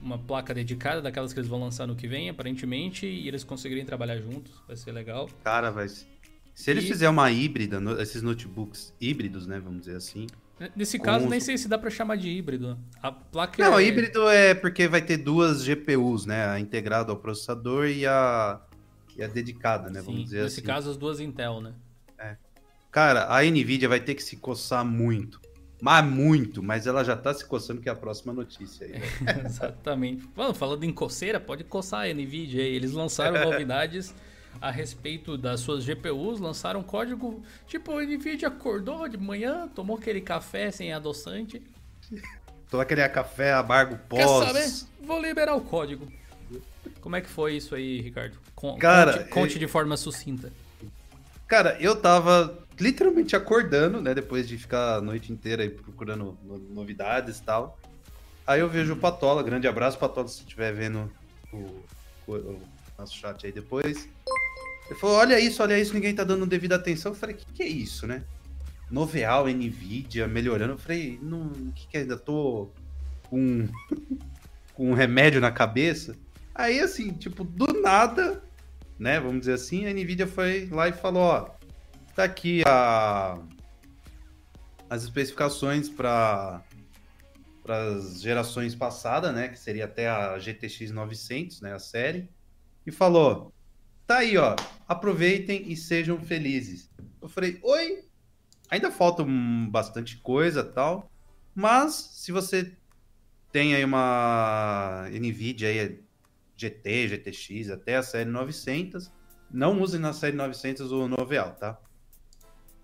uma 0.00 0.16
placa 0.18 0.54
dedicada, 0.54 1.02
daquelas 1.02 1.32
que 1.32 1.40
eles 1.40 1.48
vão 1.50 1.60
lançar 1.60 1.86
no 1.86 1.96
que 1.96 2.06
vem, 2.06 2.28
aparentemente, 2.30 3.04
e 3.06 3.26
eles 3.28 3.42
conseguirem 3.44 3.84
trabalhar 3.84 4.16
juntos, 4.18 4.52
vai 4.66 4.76
ser 4.76 4.92
legal. 4.92 5.28
Cara, 5.44 5.70
vai. 5.70 5.88
Se 5.88 6.70
eles 6.70 6.84
E- 6.84 6.88
fizerem 6.88 7.12
uma 7.12 7.30
híbrida, 7.30 7.78
esses 8.00 8.22
notebooks 8.22 8.94
híbridos, 9.00 9.46
né? 9.46 9.60
Vamos 9.60 9.80
dizer 9.80 9.96
assim. 9.96 10.26
Nesse 10.74 10.98
caso, 10.98 11.24
os- 11.24 11.30
nem 11.30 11.40
sei 11.40 11.56
se 11.56 11.68
dá 11.68 11.78
pra 11.78 11.90
chamar 11.90 12.16
de 12.16 12.28
híbrido. 12.28 12.78
A 13.02 13.12
placa 13.12 13.62
Não, 13.62 13.78
é... 13.78 13.84
híbrido 13.84 14.28
é 14.28 14.54
porque 14.54 14.88
vai 14.88 15.00
ter 15.02 15.16
duas 15.18 15.62
GPUs, 15.64 16.26
né? 16.26 16.46
A 16.48 16.58
integrada 16.60 17.12
ao 17.12 17.16
processador 17.16 17.86
e 17.86 18.06
a, 18.06 18.60
e 19.16 19.22
a 19.22 19.28
dedicada, 19.28 19.88
né? 19.90 20.00
Vamos 20.02 20.20
Sim, 20.20 20.24
dizer 20.24 20.42
nesse 20.42 20.60
assim. 20.60 20.66
caso, 20.66 20.90
as 20.90 20.96
duas 20.96 21.20
Intel, 21.20 21.60
né? 21.60 21.74
Cara, 22.90 23.26
a 23.32 23.42
Nvidia 23.44 23.88
vai 23.88 24.00
ter 24.00 24.14
que 24.14 24.22
se 24.22 24.36
coçar 24.36 24.84
muito. 24.84 25.40
Mas 25.80 26.04
muito, 26.04 26.62
mas 26.62 26.86
ela 26.86 27.04
já 27.04 27.14
tá 27.16 27.32
se 27.32 27.44
coçando 27.44 27.80
que 27.80 27.88
é 27.88 27.92
a 27.92 27.94
próxima 27.94 28.32
notícia 28.32 28.84
aí. 28.86 28.94
Exatamente. 29.46 30.28
Mano, 30.34 30.52
falando 30.52 30.82
em 30.84 30.92
coceira, 30.92 31.38
pode 31.38 31.62
coçar 31.64 32.06
a 32.06 32.12
NVIDIA 32.12 32.62
aí. 32.64 32.74
Eles 32.74 32.92
lançaram 32.92 33.38
novidades 33.44 34.12
a 34.60 34.70
respeito 34.70 35.36
das 35.36 35.60
suas 35.60 35.84
GPUs, 35.84 36.40
lançaram 36.40 36.82
código. 36.82 37.42
Tipo, 37.66 37.98
a 37.98 38.02
NVIDIA 38.04 38.48
acordou 38.48 39.08
de 39.08 39.16
manhã, 39.16 39.68
tomou 39.74 39.96
aquele 39.96 40.20
café 40.20 40.70
sem 40.70 40.92
adoçante. 40.92 41.62
Todo 42.70 42.80
aquele 42.80 43.06
café 43.08 43.52
amargo 43.52 43.98
Quer 44.10 44.26
saber? 44.28 44.52
pós. 44.62 44.88
Vou 45.00 45.20
liberar 45.22 45.54
o 45.54 45.60
código. 45.60 46.10
Como 47.00 47.16
é 47.16 47.20
que 47.20 47.28
foi 47.28 47.56
isso 47.56 47.74
aí, 47.74 48.00
Ricardo? 48.00 48.36
Con- 48.54 48.76
Cara, 48.78 49.12
conte, 49.18 49.28
conte 49.30 49.52
eu- 49.54 49.58
de 49.60 49.66
forma 49.68 49.96
sucinta. 49.96 50.52
Cara, 51.46 51.76
eu 51.80 51.96
tava 51.96 52.58
literalmente 52.78 53.34
acordando, 53.34 54.00
né? 54.02 54.12
Depois 54.14 54.46
de 54.46 54.58
ficar 54.58 54.96
a 54.96 55.00
noite 55.00 55.32
inteira 55.32 55.62
aí 55.62 55.70
procurando 55.70 56.36
no- 56.44 56.58
novidades 56.58 57.38
e 57.38 57.42
tal. 57.42 57.78
Aí 58.46 58.60
eu 58.60 58.68
vejo 58.68 58.92
o 58.94 58.96
Patola, 58.96 59.42
grande 59.42 59.66
abraço, 59.68 59.98
Patola, 59.98 60.28
se 60.28 60.40
estiver 60.40 60.72
vendo 60.72 61.10
o, 61.52 61.56
o- 62.26 62.32
o 62.34 62.62
nosso 62.98 63.16
chat 63.16 63.46
aí 63.46 63.52
depois. 63.52 64.08
Ele 64.90 64.98
falou: 64.98 65.16
Olha 65.16 65.38
isso, 65.38 65.62
olha 65.62 65.78
isso, 65.78 65.94
ninguém 65.94 66.14
tá 66.14 66.24
dando 66.24 66.44
devida 66.44 66.74
atenção. 66.74 67.12
Eu 67.12 67.16
falei: 67.16 67.36
Que 67.36 67.46
que 67.52 67.62
é 67.62 67.66
isso, 67.66 68.06
né? 68.06 68.24
Noveal, 68.90 69.46
Nvidia, 69.46 70.26
melhorando. 70.26 70.72
Eu 70.72 70.78
falei: 70.78 71.18
Não, 71.22 71.46
o 71.46 71.72
que 71.72 71.86
que 71.86 71.96
é? 71.96 72.00
ainda 72.00 72.16
tô 72.16 72.70
com, 73.30 73.68
com 74.74 74.90
um 74.90 74.94
remédio 74.94 75.40
na 75.40 75.52
cabeça? 75.52 76.16
Aí, 76.54 76.80
assim, 76.80 77.12
tipo, 77.12 77.44
do 77.44 77.80
nada, 77.80 78.42
né? 78.98 79.20
Vamos 79.20 79.40
dizer 79.40 79.52
assim, 79.52 79.86
a 79.86 79.92
Nvidia 79.92 80.26
foi 80.26 80.66
lá 80.66 80.88
e 80.88 80.92
falou: 80.92 81.22
Ó, 81.22 81.50
tá 82.16 82.24
aqui 82.24 82.62
a, 82.66 83.38
as 84.90 85.04
especificações 85.04 85.88
para 85.88 86.64
as 87.64 88.20
gerações 88.20 88.74
passadas, 88.74 89.32
né? 89.32 89.48
Que 89.48 89.58
seria 89.58 89.84
até 89.84 90.08
a 90.08 90.36
GTX 90.36 90.90
900, 90.90 91.60
né? 91.60 91.74
A 91.74 91.78
série. 91.78 92.28
E 92.88 92.90
falou: 92.90 93.52
tá 94.06 94.18
aí, 94.18 94.38
ó. 94.38 94.56
Aproveitem 94.88 95.70
e 95.70 95.76
sejam 95.76 96.18
felizes. 96.18 96.90
Eu 97.20 97.28
falei: 97.28 97.58
oi? 97.62 98.02
Ainda 98.70 98.90
falta 98.90 99.22
um, 99.22 99.68
bastante 99.70 100.16
coisa 100.16 100.64
tal, 100.64 101.10
mas 101.54 101.92
se 101.94 102.32
você 102.32 102.74
tem 103.52 103.74
aí 103.74 103.84
uma 103.84 105.06
NVIDIA 105.10 105.68
aí, 105.68 106.00
GT, 106.56 107.08
GTX, 107.08 107.70
até 107.70 107.96
a 107.96 108.02
série 108.02 108.28
900, 108.30 109.10
não 109.50 109.80
use 109.80 109.98
na 109.98 110.14
série 110.14 110.36
900 110.36 110.90
o 110.90 111.08
Noveal, 111.08 111.54
tá? 111.56 111.78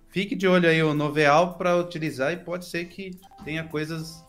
Fique 0.08 0.34
de 0.34 0.46
olho 0.46 0.68
aí 0.68 0.82
o 0.82 0.94
Noveal 0.94 1.56
para 1.56 1.76
utilizar 1.76 2.32
e 2.32 2.36
pode 2.36 2.66
ser 2.66 2.86
que 2.86 3.10
tenha 3.42 3.64
coisas 3.64 4.24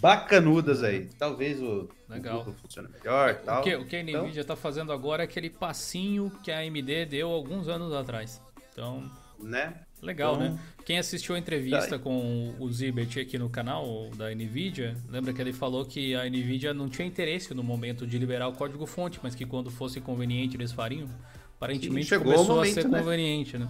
bacanudas 0.00 0.82
aí. 0.82 1.08
Talvez 1.18 1.60
o, 1.60 1.88
Legal. 2.08 2.40
o 2.46 2.52
funcione 2.54 2.88
melhor 2.88 3.32
O 3.34 3.44
tal. 3.44 3.62
que, 3.62 3.74
o 3.76 3.84
que 3.84 3.96
a 3.96 4.00
Então- 4.02 4.22
Nvidia 4.24 4.40
está 4.42 4.56
fazendo 4.56 4.92
agora 4.92 5.22
é 5.22 5.24
aquele 5.24 5.50
passinho 5.50 6.30
que 6.42 6.50
a 6.50 6.58
AMD 6.60 7.06
deu 7.06 7.30
alguns 7.30 7.68
anos 7.68 7.92
atrás. 7.92 8.40
Então, 8.72 9.10
Né? 9.38 9.74
legal, 10.02 10.34
Então- 10.36 10.48
né? 10.54 10.58
Quem 10.86 10.98
assistiu 10.98 11.34
a 11.34 11.38
entrevista 11.38 11.98
com 11.98 12.54
o 12.58 12.72
Zibert 12.72 13.18
aqui 13.18 13.38
no 13.38 13.50
canal 13.50 14.08
da 14.16 14.30
Nvidia, 14.34 14.96
lembra 15.08 15.32
que 15.34 15.40
ele 15.42 15.52
falou 15.52 15.84
que 15.84 16.14
a 16.14 16.24
Nvidia 16.24 16.72
não 16.72 16.88
tinha 16.88 17.06
interesse 17.06 17.52
no 17.52 17.62
momento 17.62 18.06
de 18.06 18.16
liberar 18.18 18.48
o 18.48 18.52
código-fonte, 18.54 19.20
mas 19.22 19.34
que 19.34 19.44
quando 19.44 19.70
fosse 19.70 20.00
conveniente 20.00 20.56
eles 20.56 20.72
fariam. 20.72 21.08
Aparentemente 21.56 22.14
o 22.14 22.20
começou 22.20 22.44
a 22.52 22.54
momento, 22.56 22.74
ser 22.74 22.88
né? 22.88 22.98
conveniente, 23.00 23.58
né? 23.58 23.68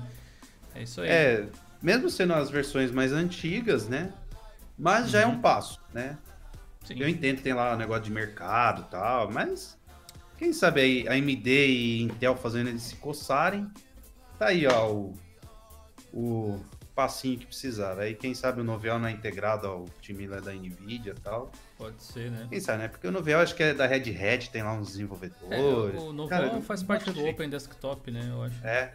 É 0.75 0.83
isso 0.83 1.01
aí. 1.01 1.09
É, 1.09 1.47
mesmo 1.83 2.09
sendo 2.09 2.35
as 2.35 2.51
versões 2.51 2.91
mais 2.93 3.13
antigas, 3.13 3.89
né? 3.89 4.13
Mas 4.79 5.11
já 5.11 5.23
é 5.23 5.27
um 5.27 5.41
passo, 5.41 5.81
né? 5.93 6.17
Sim. 6.89 7.01
Eu 7.01 7.09
entendo 7.09 7.37
que 7.37 7.43
tem 7.43 7.53
lá 7.55 7.75
o 7.75 7.77
negócio 7.77 8.05
de 8.05 8.11
mercado 8.11 8.83
e 8.83 8.91
tal, 8.91 9.31
mas 9.31 9.79
quem 10.37 10.53
sabe 10.53 10.81
aí 10.81 11.09
a 11.09 11.13
AMD 11.13 11.47
e 11.49 12.03
Intel 12.03 12.37
fazendo 12.37 12.69
eles 12.69 12.83
se 12.83 12.97
coçarem. 12.97 13.69
Tá 14.39 14.47
aí, 14.47 14.67
ó, 14.67 14.89
o, 14.91 15.15
o 16.13 16.61
passinho 16.95 17.39
que 17.39 17.47
precisava. 17.47 18.03
Aí 18.03 18.15
quem 18.15 18.35
sabe 18.35 18.61
o 18.61 18.65
Novel 18.65 18.99
não 18.99 19.07
é 19.09 19.13
integrado 19.13 19.67
ao 19.67 19.85
time 20.01 20.27
lá 20.27 20.41
da 20.41 20.53
Nvidia 20.53 21.13
e 21.17 21.21
tal. 21.21 21.51
Pode 21.77 22.03
ser, 22.03 22.31
né? 22.31 22.47
Quem 22.49 22.61
sabe, 22.61 22.79
né? 22.83 22.89
Porque 22.89 23.07
o 23.07 23.13
Novel 23.13 23.39
acho 23.41 23.55
que 23.55 23.63
é 23.63 23.75
da 23.75 23.87
Red 23.87 24.11
Hat, 24.17 24.51
tem 24.51 24.63
lá 24.63 24.73
uns 24.73 24.89
É, 24.89 24.91
desenvolvedores. 24.93 26.03
o 26.03 26.13
Novo 26.13 26.29
Cara, 26.29 26.61
faz 26.63 26.83
parte 26.83 27.11
do 27.11 27.25
Open 27.27 27.49
Desktop, 27.49 28.11
né? 28.11 28.29
Eu 28.31 28.43
acho. 28.43 28.67
É, 28.67 28.95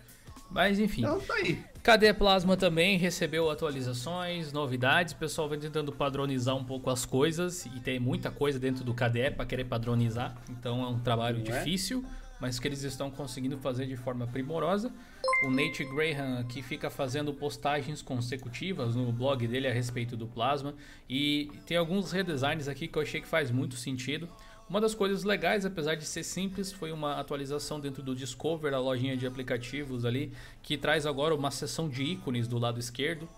Mas 0.53 0.79
enfim. 0.79 1.01
então 1.01 1.19
tá 1.19 1.33
aí. 1.35 1.63
KDE 1.81 2.13
Plasma 2.13 2.55
também 2.55 2.97
recebeu 2.97 3.49
atualizações, 3.49 4.53
novidades. 4.53 5.13
O 5.13 5.17
pessoal 5.17 5.49
vem 5.49 5.59
tentando 5.59 5.91
padronizar 5.91 6.55
um 6.55 6.63
pouco 6.63 6.89
as 6.89 7.05
coisas 7.05 7.65
e 7.65 7.79
tem 7.81 7.99
muita 7.99 8.31
coisa 8.31 8.57
dentro 8.57 8.83
do 8.85 8.93
KDE 8.93 9.31
para 9.35 9.45
querer 9.45 9.65
padronizar. 9.65 10.35
Então 10.49 10.81
é 10.81 10.87
um 10.87 10.99
trabalho 10.99 11.43
Não 11.43 11.53
é? 11.53 11.59
difícil, 11.59 12.05
mas 12.39 12.57
que 12.57 12.67
eles 12.67 12.83
estão 12.83 13.11
conseguindo 13.11 13.57
fazer 13.57 13.85
de 13.85 13.97
forma 13.97 14.25
primorosa. 14.27 14.91
O 15.45 15.49
Nate 15.49 15.83
Graham 15.83 16.39
aqui 16.39 16.61
fica 16.61 16.89
fazendo 16.89 17.33
postagens 17.33 18.01
consecutivas 18.01 18.95
no 18.95 19.11
blog 19.11 19.45
dele 19.45 19.67
a 19.67 19.73
respeito 19.73 20.15
do 20.15 20.25
Plasma 20.25 20.73
e 21.09 21.51
tem 21.65 21.75
alguns 21.75 22.13
redesigns 22.13 22.69
aqui 22.69 22.87
que 22.87 22.97
eu 22.97 23.01
achei 23.01 23.19
que 23.19 23.27
faz 23.27 23.51
muito 23.51 23.75
sentido. 23.75 24.29
Uma 24.73 24.81
das 24.81 24.95
coisas 24.95 25.23
legais, 25.23 25.67
apesar 25.67 25.93
de 25.93 26.03
ser 26.03 26.23
simples, 26.23 26.71
foi 26.71 26.91
uma 26.91 27.19
atualização 27.19 27.79
dentro 27.79 28.01
do 28.01 28.15
Discover, 28.15 28.73
a 28.73 28.79
lojinha 28.79 29.15
de 29.15 29.27
aplicativos 29.27 30.03
ali, 30.03 30.31
que 30.63 30.79
traz 30.79 31.05
agora 31.05 31.35
uma 31.35 31.51
seção 31.51 31.87
de 31.87 32.01
ícones 32.01 32.47
do 32.47 32.57
lado 32.57 32.79
esquerdo 32.79 33.29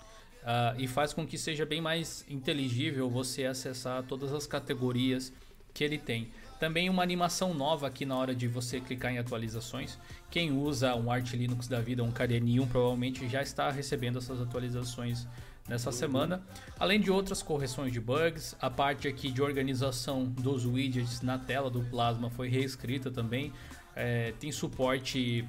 ah, 0.45 0.73
e 0.77 0.87
faz 0.87 1.11
com 1.11 1.27
que 1.27 1.37
seja 1.37 1.65
bem 1.65 1.81
mais 1.81 2.25
inteligível 2.29 3.09
você 3.09 3.43
acessar 3.43 4.01
todas 4.03 4.31
as 4.31 4.47
categorias 4.47 5.33
que 5.73 5.83
ele 5.83 5.97
tem. 5.97 6.29
Também 6.57 6.89
uma 6.89 7.03
animação 7.03 7.53
nova 7.53 7.87
aqui 7.87 8.05
na 8.05 8.15
hora 8.15 8.33
de 8.33 8.47
você 8.47 8.79
clicar 8.79 9.11
em 9.11 9.17
atualizações. 9.17 9.99
Quem 10.31 10.53
usa 10.53 10.95
um 10.95 11.11
Arch 11.11 11.33
Linux 11.33 11.67
da 11.67 11.81
vida, 11.81 12.01
um 12.01 12.13
KDE1, 12.13 12.65
provavelmente 12.69 13.27
já 13.27 13.41
está 13.41 13.69
recebendo 13.69 14.19
essas 14.19 14.39
atualizações 14.39 15.27
nessa 15.67 15.91
semana. 15.91 16.41
Além 16.79 16.99
de 16.99 17.11
outras 17.11 17.41
correções 17.41 17.91
de 17.91 17.99
bugs, 17.99 18.55
a 18.61 18.69
parte 18.69 19.07
aqui 19.07 19.31
de 19.31 19.41
organização 19.41 20.25
dos 20.25 20.65
widgets 20.65 21.21
na 21.21 21.37
tela 21.37 21.69
do 21.69 21.81
Plasma 21.83 22.29
foi 22.29 22.49
reescrita 22.49 23.09
também. 23.09 23.51
É, 23.95 24.33
tem 24.39 24.51
suporte 24.51 25.47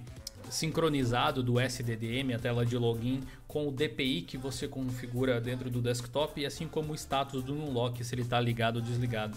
sincronizado 0.48 1.42
do 1.42 1.60
SDDM, 1.60 2.34
a 2.34 2.38
tela 2.38 2.64
de 2.64 2.76
login, 2.76 3.20
com 3.48 3.68
o 3.68 3.72
DPI 3.72 4.22
que 4.22 4.38
você 4.38 4.68
configura 4.68 5.40
dentro 5.40 5.68
do 5.68 5.82
desktop, 5.82 6.40
e 6.40 6.46
assim 6.46 6.68
como 6.68 6.92
o 6.92 6.94
status 6.94 7.42
do 7.42 7.54
Unlock, 7.54 8.02
se 8.04 8.14
ele 8.14 8.22
está 8.22 8.40
ligado 8.40 8.76
ou 8.76 8.82
desligado. 8.82 9.36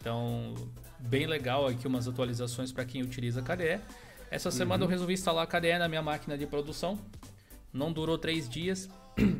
Então, 0.00 0.54
bem 0.98 1.26
legal 1.26 1.66
aqui 1.66 1.86
umas 1.86 2.08
atualizações 2.08 2.72
para 2.72 2.84
quem 2.84 3.02
utiliza 3.02 3.42
KDE. 3.42 3.80
Essa 4.30 4.50
semana 4.50 4.84
eu 4.84 4.88
resolvi 4.88 5.14
instalar 5.14 5.46
KDE 5.46 5.78
na 5.78 5.88
minha 5.88 6.02
máquina 6.02 6.36
de 6.36 6.46
produção. 6.46 6.98
Não 7.72 7.92
durou 7.92 8.18
três 8.18 8.48
dias. 8.48 8.88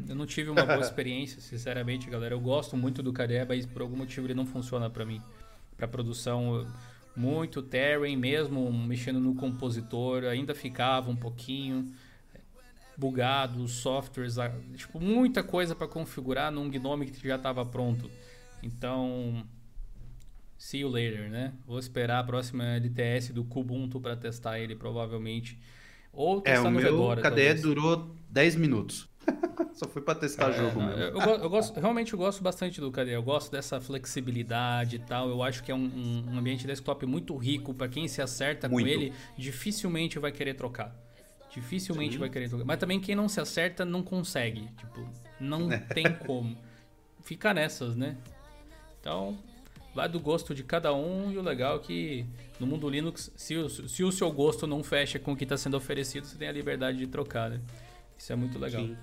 Eu 0.09 0.15
não 0.15 0.27
tive 0.27 0.51
uma 0.51 0.65
boa 0.65 0.81
experiência, 0.81 1.41
sinceramente, 1.41 2.09
galera. 2.11 2.35
Eu 2.35 2.41
gosto 2.41 2.77
muito 2.77 3.03
do 3.03 3.13
KDE, 3.13 3.45
mas 3.49 3.67
por 3.67 3.83
algum 3.83 3.97
motivo 3.97 4.27
ele 4.27 4.35
não 4.35 4.47
funciona 4.47 4.89
para 4.91 5.05
mim. 5.05 5.21
Para 5.77 5.87
produção, 5.87 6.67
muito 7.17 7.63
Terrain 7.63 8.17
mesmo, 8.17 8.73
mexendo 8.73 9.21
no 9.21 9.35
compositor, 9.35 10.25
ainda 10.25 10.55
ficava 10.55 11.11
um 11.11 11.17
pouquinho 11.17 11.93
bugado, 12.97 13.63
os 13.63 13.73
softwares, 13.75 14.37
tipo, 14.77 14.99
muita 15.01 15.43
coisa 15.43 15.75
para 15.75 15.87
configurar 15.87 16.51
num 16.51 16.69
Gnome 16.69 17.07
que 17.11 17.29
já 17.29 17.37
estava 17.37 17.65
pronto. 17.65 18.11
Então, 18.61 19.47
see 20.57 20.81
you 20.81 20.89
later, 20.89 21.31
né? 21.31 21.53
Vou 21.65 21.79
esperar 21.79 22.19
a 22.19 22.25
próxima 22.25 22.65
LTS 22.65 23.33
do 23.33 23.45
Kubuntu 23.45 24.01
para 24.01 24.17
testar 24.17 24.59
ele, 24.59 24.75
provavelmente. 24.75 25.57
Ou 26.13 26.39
É, 26.45 26.55
testar 26.55 26.69
o 26.69 26.71
no 26.73 26.81
meu 26.81 26.91
Fedora, 26.91 27.21
KDE 27.21 27.29
talvez. 27.31 27.63
durou 27.63 28.17
10 28.29 28.57
minutos. 28.57 29.09
Só 29.75 29.87
foi 29.89 30.03
pra 30.03 30.15
testar 30.15 30.51
jogo 30.53 30.81
É, 30.81 30.87
mesmo. 30.87 31.01
Eu, 31.03 31.21
eu 31.21 31.43
eu 31.45 31.51
gosto, 31.51 31.79
realmente 31.79 32.13
eu 32.13 32.19
gosto 32.19 32.43
bastante 32.43 32.81
do 32.81 32.91
KDE. 32.91 33.11
Eu 33.13 33.23
gosto 33.23 33.51
dessa 33.51 33.81
flexibilidade 33.81 34.97
e 34.97 34.99
tal. 34.99 35.29
Eu 35.29 35.43
acho 35.43 35.63
que 35.63 35.71
é 35.71 35.75
um, 35.75 35.79
um- 35.85 36.25
um 36.35 36.39
ambiente 36.39 36.67
desktop 36.67 37.05
muito 37.07 37.37
rico 37.37 37.73
para 37.75 37.89
quem 37.89 38.09
se 38.09 38.21
acerta 38.21 38.69
Muito. 38.69 38.85
com 38.87 38.91
ele. 38.93 39.13
Dificilmente 39.37 40.19
vai 40.19 40.33
querer 40.33 40.55
trocar. 40.55 40.95
Dificilmente 41.53 42.15
Sim. 42.15 42.19
vai 42.19 42.29
querer 42.29 42.49
trocar. 42.49 42.65
Mas 42.65 42.79
também 42.79 43.01
quem 43.01 43.15
não 43.15 43.29
se 43.29 43.41
acerta 43.41 43.85
não 43.85 44.03
consegue. 44.03 44.69
Tipo, 44.77 45.09
não 45.41 45.69
tem 45.95 46.13
como. 46.27 46.57
Fica 47.23 47.53
nessas, 47.55 47.95
né? 47.97 48.17
Então, 49.01 49.39
vai 49.95 50.09
do 50.09 50.19
gosto 50.21 50.55
de 50.55 50.63
cada 50.63 50.93
um. 50.95 51.31
E 51.33 51.39
o 51.39 51.43
legal 51.43 51.77
é 51.77 51.79
que 51.79 52.27
no 52.61 52.67
mundo 52.67 52.89
Linux, 52.89 53.31
se 53.37 53.57
o, 53.57 53.69
se 53.69 54.03
o 54.05 54.11
seu 54.13 54.31
gosto 54.33 54.67
não 54.67 54.83
fecha 54.83 55.19
com 55.19 55.33
o 55.33 55.37
que 55.37 55.45
está 55.45 55.57
sendo 55.57 55.77
oferecido, 55.77 56.27
você 56.27 56.37
tem 56.37 56.49
a 56.49 56.53
liberdade 56.53 56.99
de 56.99 57.07
trocar, 57.07 57.51
né? 57.51 57.61
Isso 58.17 58.33
é 58.33 58.37
muito 58.37 58.59
legal. 58.59 58.83
Sim. 58.85 58.97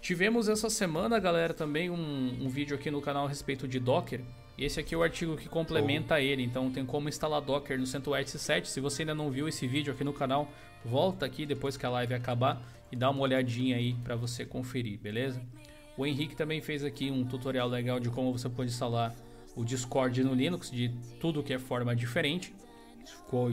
Tivemos 0.00 0.48
essa 0.48 0.70
semana, 0.70 1.18
galera, 1.18 1.52
também 1.52 1.90
um, 1.90 2.44
um 2.44 2.48
vídeo 2.48 2.76
aqui 2.76 2.90
no 2.90 3.00
canal 3.00 3.26
a 3.26 3.28
respeito 3.28 3.66
de 3.66 3.80
Docker. 3.80 4.20
E 4.56 4.64
esse 4.64 4.80
aqui 4.80 4.94
é 4.94 4.98
o 4.98 5.02
artigo 5.02 5.36
que 5.36 5.48
complementa 5.48 6.20
ele. 6.20 6.42
Então 6.42 6.70
tem 6.70 6.86
como 6.86 7.08
instalar 7.08 7.40
Docker 7.40 7.78
no 7.78 7.86
CentOS 7.86 8.30
7. 8.30 8.68
Se 8.68 8.80
você 8.80 9.02
ainda 9.02 9.14
não 9.14 9.30
viu 9.30 9.48
esse 9.48 9.66
vídeo 9.66 9.92
aqui 9.92 10.04
no 10.04 10.12
canal, 10.12 10.48
volta 10.84 11.26
aqui 11.26 11.44
depois 11.44 11.76
que 11.76 11.84
a 11.84 11.90
live 11.90 12.14
acabar 12.14 12.62
e 12.90 12.96
dá 12.96 13.10
uma 13.10 13.20
olhadinha 13.20 13.76
aí 13.76 13.94
para 14.04 14.16
você 14.16 14.44
conferir, 14.44 14.98
beleza? 14.98 15.42
O 15.96 16.06
Henrique 16.06 16.36
também 16.36 16.60
fez 16.60 16.84
aqui 16.84 17.10
um 17.10 17.24
tutorial 17.24 17.68
legal 17.68 17.98
de 17.98 18.10
como 18.10 18.32
você 18.32 18.48
pode 18.48 18.70
instalar 18.70 19.14
o 19.54 19.64
Discord 19.64 20.22
no 20.22 20.34
Linux, 20.34 20.70
de 20.70 20.90
tudo 21.18 21.42
que 21.42 21.52
é 21.52 21.58
forma 21.58 21.96
diferente. 21.96 22.54
Ficou 23.04 23.50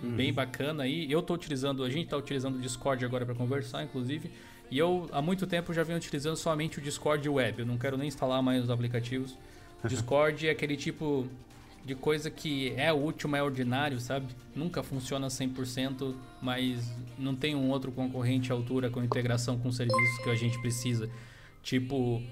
bem 0.00 0.32
bacana 0.32 0.84
aí. 0.84 1.10
Eu 1.10 1.20
tô 1.20 1.34
utilizando, 1.34 1.82
a 1.82 1.90
gente 1.90 2.08
tá 2.08 2.16
utilizando 2.16 2.56
o 2.56 2.60
Discord 2.60 3.04
agora 3.04 3.26
para 3.26 3.34
conversar, 3.34 3.82
inclusive. 3.82 4.30
E 4.70 4.78
eu 4.78 5.08
há 5.12 5.22
muito 5.22 5.46
tempo 5.46 5.72
já 5.72 5.82
venho 5.82 5.98
utilizando 5.98 6.36
somente 6.36 6.78
o 6.78 6.82
Discord 6.82 7.26
web. 7.28 7.60
Eu 7.60 7.66
não 7.66 7.78
quero 7.78 7.96
nem 7.96 8.08
instalar 8.08 8.42
mais 8.42 8.64
os 8.64 8.70
aplicativos. 8.70 9.36
Discord 9.84 10.46
é 10.46 10.50
aquele 10.50 10.76
tipo 10.76 11.26
de 11.84 11.94
coisa 11.94 12.30
que 12.30 12.74
é 12.76 12.92
útil, 12.92 13.30
mas 13.30 13.40
é 13.40 13.42
ordinário, 13.42 13.98
sabe? 13.98 14.26
Nunca 14.54 14.82
funciona 14.82 15.28
100%, 15.28 16.14
mas 16.42 16.92
não 17.18 17.34
tem 17.34 17.54
um 17.54 17.70
outro 17.70 17.90
concorrente 17.90 18.52
à 18.52 18.54
altura 18.54 18.90
com 18.90 19.02
integração 19.02 19.58
com 19.58 19.72
serviços 19.72 20.18
que 20.22 20.28
a 20.28 20.34
gente 20.34 20.60
precisa. 20.60 21.08
Tipo, 21.62 22.22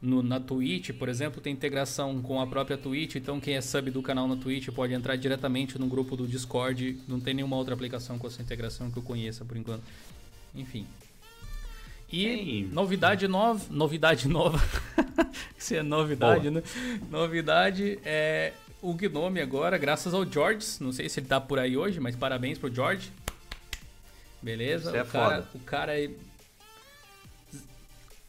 no, 0.00 0.22
na 0.22 0.38
Twitch, 0.38 0.92
por 0.92 1.08
exemplo, 1.08 1.40
tem 1.40 1.52
integração 1.52 2.22
com 2.22 2.40
a 2.40 2.46
própria 2.46 2.78
Twitch, 2.78 3.16
então 3.16 3.40
quem 3.40 3.54
é 3.54 3.60
sub 3.60 3.90
do 3.90 4.00
canal 4.00 4.28
na 4.28 4.36
Twitch 4.36 4.68
pode 4.68 4.94
entrar 4.94 5.16
diretamente 5.16 5.78
no 5.78 5.88
grupo 5.88 6.16
do 6.16 6.26
Discord. 6.28 6.98
Não 7.08 7.18
tem 7.18 7.34
nenhuma 7.34 7.56
outra 7.56 7.74
aplicação 7.74 8.16
com 8.16 8.28
essa 8.28 8.40
integração 8.40 8.90
que 8.92 8.96
eu 8.96 9.02
conheça 9.02 9.44
por 9.44 9.56
enquanto. 9.56 9.82
Enfim. 10.54 10.86
E 12.12 12.24
Tem. 12.24 12.64
novidade 12.72 13.28
nova, 13.28 13.64
novidade 13.70 14.28
nova. 14.28 14.60
Isso 15.56 15.74
é 15.74 15.82
novidade, 15.82 16.50
né? 16.50 16.62
Novidade 17.10 17.98
é 18.04 18.52
o 18.82 18.92
Gnome 18.94 19.40
agora, 19.40 19.78
graças 19.78 20.12
ao 20.12 20.24
George. 20.24 20.66
Não 20.80 20.92
sei 20.92 21.08
se 21.08 21.20
ele 21.20 21.26
tá 21.26 21.40
por 21.40 21.58
aí 21.58 21.76
hoje, 21.76 22.00
mas 22.00 22.16
parabéns 22.16 22.58
pro 22.58 22.72
George. 22.74 23.12
Beleza? 24.42 24.96
É 24.96 25.02
o 25.02 25.06
cara, 25.06 25.42
foda. 25.42 25.48
o 25.54 25.58
cara 25.60 26.00
é 26.00 26.10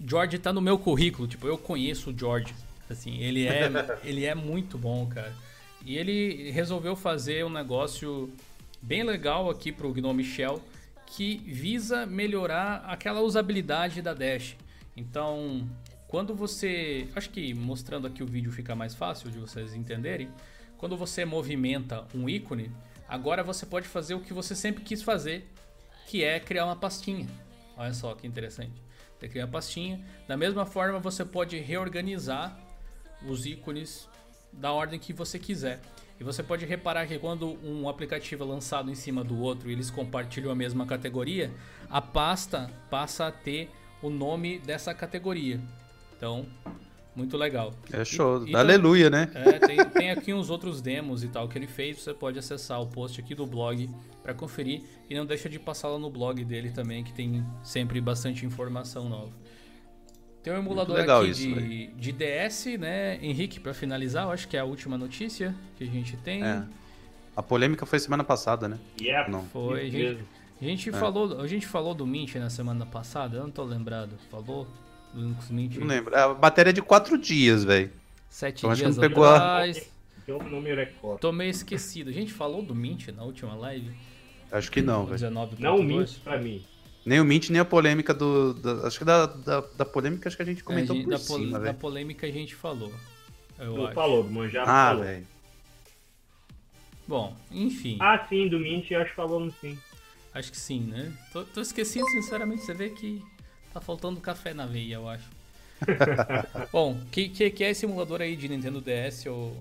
George 0.06 0.40
tá 0.40 0.52
no 0.52 0.62
meu 0.62 0.78
currículo, 0.78 1.28
tipo, 1.28 1.48
eu 1.48 1.58
conheço 1.58 2.10
o 2.10 2.18
George. 2.18 2.54
Assim, 2.90 3.18
ele 3.20 3.48
é, 3.48 3.70
ele 4.04 4.26
é 4.26 4.36
muito 4.36 4.78
bom, 4.78 5.08
cara. 5.08 5.34
E 5.86 5.98
ele 5.98 6.52
resolveu 6.52 6.96
fazer 6.96 7.46
um 7.46 7.50
negócio 7.50 8.32
bem 8.82 9.04
legal 9.04 9.50
aqui 9.50 9.72
pro 9.72 9.92
Gnome 9.94 10.24
Shell 10.24 10.62
que 11.12 11.38
visa 11.46 12.06
melhorar 12.06 12.86
aquela 12.88 13.20
usabilidade 13.22 14.02
da 14.02 14.14
Dash. 14.14 14.56
Então, 14.96 15.70
quando 16.08 16.34
você. 16.34 17.08
Acho 17.16 17.30
que 17.30 17.54
mostrando 17.54 18.08
aqui 18.08 18.24
o 18.24 18.26
vídeo 18.26 18.52
fica 18.52 18.74
mais 18.76 18.96
fácil 18.96 19.30
de 19.30 19.38
vocês 19.38 19.74
entenderem. 19.74 20.30
Quando 20.78 20.96
você 20.96 21.26
movimenta 21.26 22.08
um 22.16 22.30
ícone, 22.30 22.72
agora 23.08 23.44
você 23.44 23.66
pode 23.66 23.88
fazer 23.88 24.16
o 24.16 24.22
que 24.22 24.34
você 24.34 24.56
sempre 24.56 24.84
quis 24.84 25.04
fazer, 25.04 25.52
que 26.08 26.24
é 26.24 26.40
criar 26.40 26.66
uma 26.66 26.78
pastinha. 26.78 27.28
Olha 27.76 27.94
só 27.94 28.16
que 28.16 28.26
interessante. 28.26 28.82
Você 29.20 29.28
cria 29.28 29.46
uma 29.46 29.52
pastinha. 29.52 30.04
Da 30.28 30.38
mesma 30.38 30.66
forma, 30.66 30.98
você 30.98 31.26
pode 31.26 31.58
reorganizar 31.60 32.58
os 33.28 33.46
ícones 33.46 34.08
da 34.54 34.72
ordem 34.72 34.98
que 34.98 35.12
você 35.12 35.38
quiser. 35.38 35.82
E 36.22 36.24
você 36.24 36.44
pode 36.44 36.68
reparar 36.68 37.08
que 37.08 37.18
quando 37.18 37.58
um 37.64 37.90
aplicativo 37.90 38.44
é 38.44 38.48
lançado 38.48 38.92
em 38.92 38.94
cima 38.94 39.24
do 39.24 39.40
outro 39.40 39.68
e 39.68 39.74
eles 39.74 39.90
compartilham 39.90 40.52
a 40.52 40.56
mesma 40.56 40.86
categoria, 40.86 41.50
a 41.90 42.00
pasta 42.00 42.70
passa 42.92 43.26
a 43.26 43.32
ter 43.32 43.72
o 44.04 44.10
nome 44.12 44.60
dessa 44.60 44.94
categoria. 44.94 45.60
Então, 46.16 46.46
muito 47.16 47.36
legal. 47.36 47.74
É 47.92 48.06
show. 48.06 48.48
E, 48.48 48.56
Aleluia, 48.56 49.10
né? 49.10 49.32
É, 49.34 49.58
tem, 49.66 49.84
tem, 49.90 50.12
aqui 50.12 50.32
uns 50.32 50.52
outros 50.52 50.80
demos 50.80 51.24
e 51.24 51.28
tal 51.28 51.50
que 51.50 51.58
ele 51.58 51.66
fez. 51.66 52.00
Você 52.00 52.14
pode 52.14 52.38
acessar 52.38 52.80
o 52.80 52.86
post 52.86 53.20
aqui 53.20 53.34
do 53.34 53.48
blog 53.48 53.90
para 54.22 54.36
conferir. 54.36 54.84
E 55.10 55.16
não 55.16 55.26
deixa 55.26 55.50
de 55.50 55.58
passar 55.58 55.88
lá 55.88 55.98
no 55.98 56.12
blog 56.12 56.46
dele 56.46 56.70
também, 56.70 57.04
que 57.04 57.12
tem 57.12 57.44
sempre 57.64 58.00
bastante 58.00 58.46
informação 58.46 59.10
nova. 59.10 59.34
Tem 60.44 60.52
um 60.54 60.58
emulador 60.58 61.00
aqui 61.00 61.30
isso, 61.30 61.42
de, 61.42 61.88
de, 61.88 62.12
DS, 62.12 62.66
né, 62.80 63.20
Henrique, 63.22 63.60
para 63.60 63.74
finalizar, 63.76 64.26
eu 64.26 64.32
acho 64.32 64.48
que 64.48 64.58
é 64.58 64.60
a 64.60 64.66
última 64.66 64.98
notícia 64.98 65.56
que 65.78 65.84
a 65.84 65.88
gente 65.88 66.18
tem. 66.18 66.44
É. 66.44 66.64
A 67.36 67.44
polêmica 67.44 67.86
foi 67.86 68.00
semana 68.00 68.24
passada, 68.24 68.68
né? 68.68 68.80
Yeah, 69.00 69.30
não. 69.30 69.44
Foi, 69.46 69.82
a 69.82 69.90
gente, 69.90 70.24
a 70.60 70.66
gente 70.66 70.90
é. 70.90 70.94
falou, 70.94 71.40
a 71.40 71.48
gente 71.48 71.68
falou 71.68 71.94
do 71.94 72.08
Mint 72.08 72.36
na 72.36 72.50
semana 72.50 72.86
passada, 72.86 73.38
eu 73.38 73.44
não 73.44 73.52
tô 73.52 73.64
lembrado. 73.64 74.18
Falou 74.32 74.68
do 75.14 75.22
Linux 75.22 75.50
Mint? 75.50 75.76
Não 75.78 75.88
lembro. 75.88 76.16
A 76.16 76.34
bateria 76.34 76.72
é 76.72 76.74
de 76.74 76.82
quatro 76.82 77.18
dias, 77.18 77.64
velho. 77.64 77.92
Sete 78.28 78.60
então, 78.66 78.74
dias 78.74 78.96
não 78.96 79.02
pegou 79.02 79.26
atrás. 79.26 79.92
A... 80.28 80.44
número 80.44 80.82
é 80.82 80.92
Tô 81.20 81.32
meio 81.32 81.52
esquecido. 81.52 82.10
A 82.10 82.14
gente 82.14 82.34
falou 82.34 82.64
do 82.64 82.74
Mint 82.74 83.10
na 83.10 83.24
última 83.24 83.54
live? 83.54 83.92
Acho 84.52 84.72
que 84.72 84.82
não, 84.82 85.06
velho. 85.06 85.32
Não 85.60 85.78
o 85.78 85.84
Mint 85.84 86.20
pra 86.24 86.38
mim. 86.38 86.64
Nem 87.06 87.20
o 87.20 87.26
Mint, 87.26 87.50
nem 87.50 87.60
a 87.60 87.66
polêmica 87.66 88.14
do. 88.14 88.54
Da, 88.54 88.88
acho 88.88 89.00
que 89.00 89.06
da, 89.06 89.26
da, 89.26 89.62
da, 89.62 89.86
polêmica 89.86 90.30
acho 90.30 90.38
que 90.38 90.44
a 90.44 90.46
gente 90.46 90.64
comentou 90.64 90.96
é, 90.96 91.00
a 91.00 91.02
gente, 91.02 91.06
por 91.06 91.12
da 91.12 91.18
cima, 91.18 91.60
Da 91.60 91.74
polêmica 91.74 92.28
a 92.28 92.32
gente 92.32 92.54
falou. 92.54 92.94
Eu 93.58 93.76
não 93.76 93.86
acho. 93.86 93.96
falou, 93.96 94.24
do 94.24 94.32
Manjaro 94.32 94.70
ah, 94.70 94.90
falou. 94.90 95.04
Véio. 95.04 95.28
Bom, 97.08 97.36
enfim. 97.52 97.98
Ah, 98.00 98.26
sim, 98.30 98.48
do 98.48 98.60
Mint 98.60 98.92
acho 98.92 99.10
que 99.10 99.16
falamos 99.16 99.54
sim. 99.60 99.78
Acho 100.34 100.52
que 100.52 100.58
sim, 100.58 100.82
né? 100.82 101.12
Tô, 101.34 101.44
tô 101.44 101.62
esquecido, 101.62 102.08
sinceramente, 102.10 102.62
você 102.62 102.74
vê 102.74 102.90
que 102.90 103.22
tá 103.74 103.82
faltando 103.82 104.22
café 104.22 104.54
na 104.54 104.66
veia, 104.66 104.96
eu 104.96 105.10
acho. 105.10 105.28
Bom, 106.72 107.00
que, 107.12 107.30
que, 107.30 107.50
que, 107.50 107.64
é 107.64 107.72
esse 107.72 107.86
emulador 107.86 108.22
aí 108.22 108.36
de 108.36 108.48
Nintendo 108.48 108.80
DS, 108.80 109.26
ou 109.26 109.58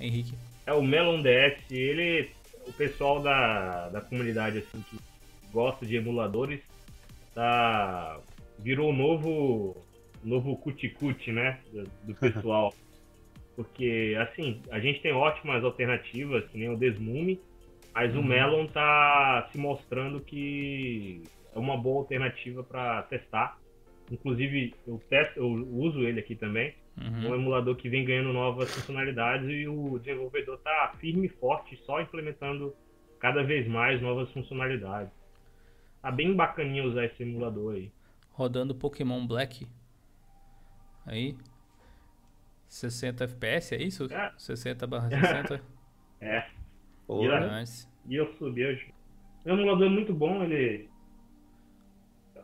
Henrique? 0.00 0.34
É 0.66 0.72
o 0.72 0.82
Melon 0.82 1.22
DS, 1.22 1.70
ele. 1.70 2.30
O 2.66 2.72
pessoal 2.72 3.20
da, 3.20 3.88
da 3.88 4.00
comunidade 4.00 4.58
assim 4.58 4.84
que 4.88 4.96
gosta 5.52 5.84
de 5.84 5.96
emuladores, 5.96 6.60
tá, 7.34 8.18
virou 8.58 8.90
o 8.90 8.92
novo, 8.92 9.76
novo 10.24 10.56
cuticute, 10.56 11.30
né, 11.30 11.58
do, 12.04 12.14
pessoal. 12.16 12.74
Porque, 13.54 14.16
assim, 14.18 14.62
a 14.70 14.80
gente 14.80 15.00
tem 15.02 15.12
ótimas 15.12 15.62
alternativas, 15.62 16.48
que 16.48 16.58
nem 16.58 16.70
o 16.70 16.76
Desmume, 16.76 17.40
mas 17.94 18.14
uhum. 18.14 18.22
o 18.22 18.24
Melon 18.24 18.66
tá 18.66 19.48
se 19.52 19.58
mostrando 19.58 20.20
que 20.20 21.22
é 21.54 21.58
uma 21.58 21.76
boa 21.76 22.00
alternativa 22.00 22.62
para 22.62 23.02
testar. 23.02 23.58
Inclusive, 24.10 24.74
eu, 24.86 25.00
testo, 25.08 25.38
eu 25.38 25.46
uso 25.46 26.00
ele 26.00 26.20
aqui 26.20 26.34
também. 26.34 26.74
Uhum. 26.98 27.30
Um 27.30 27.34
emulador 27.34 27.76
que 27.76 27.88
vem 27.88 28.04
ganhando 28.04 28.32
novas 28.32 28.70
funcionalidades 28.74 29.48
e 29.48 29.66
o 29.68 29.98
desenvolvedor 29.98 30.58
tá 30.58 30.92
firme 30.98 31.26
e 31.26 31.30
forte, 31.30 31.76
só 31.84 32.00
implementando 32.00 32.74
cada 33.18 33.42
vez 33.42 33.66
mais 33.66 34.00
novas 34.00 34.30
funcionalidades. 34.32 35.12
Tá 36.02 36.10
bem 36.10 36.34
bacaninha 36.34 36.84
usar 36.84 37.04
esse 37.04 37.22
emulador 37.22 37.74
aí. 37.76 37.92
Rodando 38.32 38.74
Pokémon 38.74 39.24
Black. 39.24 39.68
Aí. 41.06 41.36
60 42.66 43.24
FPS, 43.24 43.74
é 43.76 43.82
isso? 43.82 44.12
É. 44.12 44.32
60 44.36 44.84
barra 44.88 45.08
60? 45.08 45.62
é. 46.20 46.46
Porra. 47.06 47.60
Nice. 47.60 47.88
E 48.08 48.16
eu 48.16 48.26
subi 48.34 48.66
hoje. 48.66 48.92
O 49.44 49.50
emulador 49.50 49.86
é 49.86 49.90
muito 49.90 50.12
bom, 50.12 50.42
ele. 50.42 50.88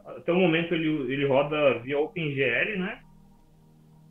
Até 0.04 0.30
o 0.30 0.36
momento 0.36 0.72
ele, 0.72 1.12
ele 1.12 1.26
roda 1.26 1.80
via 1.80 1.98
OpenGL, 1.98 2.78
né? 2.78 3.02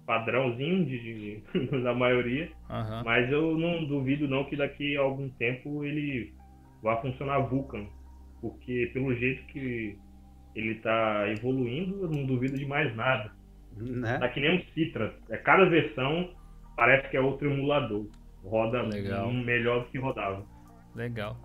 Padrãozinho 0.05 0.85
de, 0.85 0.99
de 0.99 1.81
da 1.83 1.93
maioria. 1.93 2.51
Uhum. 2.69 3.03
Mas 3.05 3.31
eu 3.31 3.57
não 3.57 3.85
duvido 3.85 4.27
não 4.27 4.43
que 4.43 4.57
daqui 4.57 4.97
a 4.97 5.01
algum 5.01 5.29
tempo 5.29 5.85
ele 5.85 6.33
vá 6.81 6.97
funcionar 7.01 7.39
Vulkan 7.39 7.87
porque 8.49 8.89
pelo 8.93 9.15
jeito 9.15 9.45
que 9.47 9.97
ele 10.55 10.73
está 10.73 11.29
evoluindo, 11.29 12.03
eu 12.03 12.09
não 12.09 12.25
duvido 12.25 12.57
de 12.57 12.65
mais 12.65 12.95
nada. 12.95 13.31
Né? 13.75 14.17
Tá 14.17 14.27
que 14.29 14.39
nem 14.39 14.57
um 14.57 14.63
Citra. 14.73 15.15
É, 15.29 15.37
cada 15.37 15.65
versão 15.65 16.31
parece 16.75 17.09
que 17.09 17.17
é 17.17 17.21
outro 17.21 17.51
emulador. 17.51 18.07
Roda 18.43 18.81
Legal. 18.81 19.31
melhor 19.31 19.83
do 19.83 19.89
que 19.89 19.97
rodava. 19.97 20.45
Legal. 20.95 21.37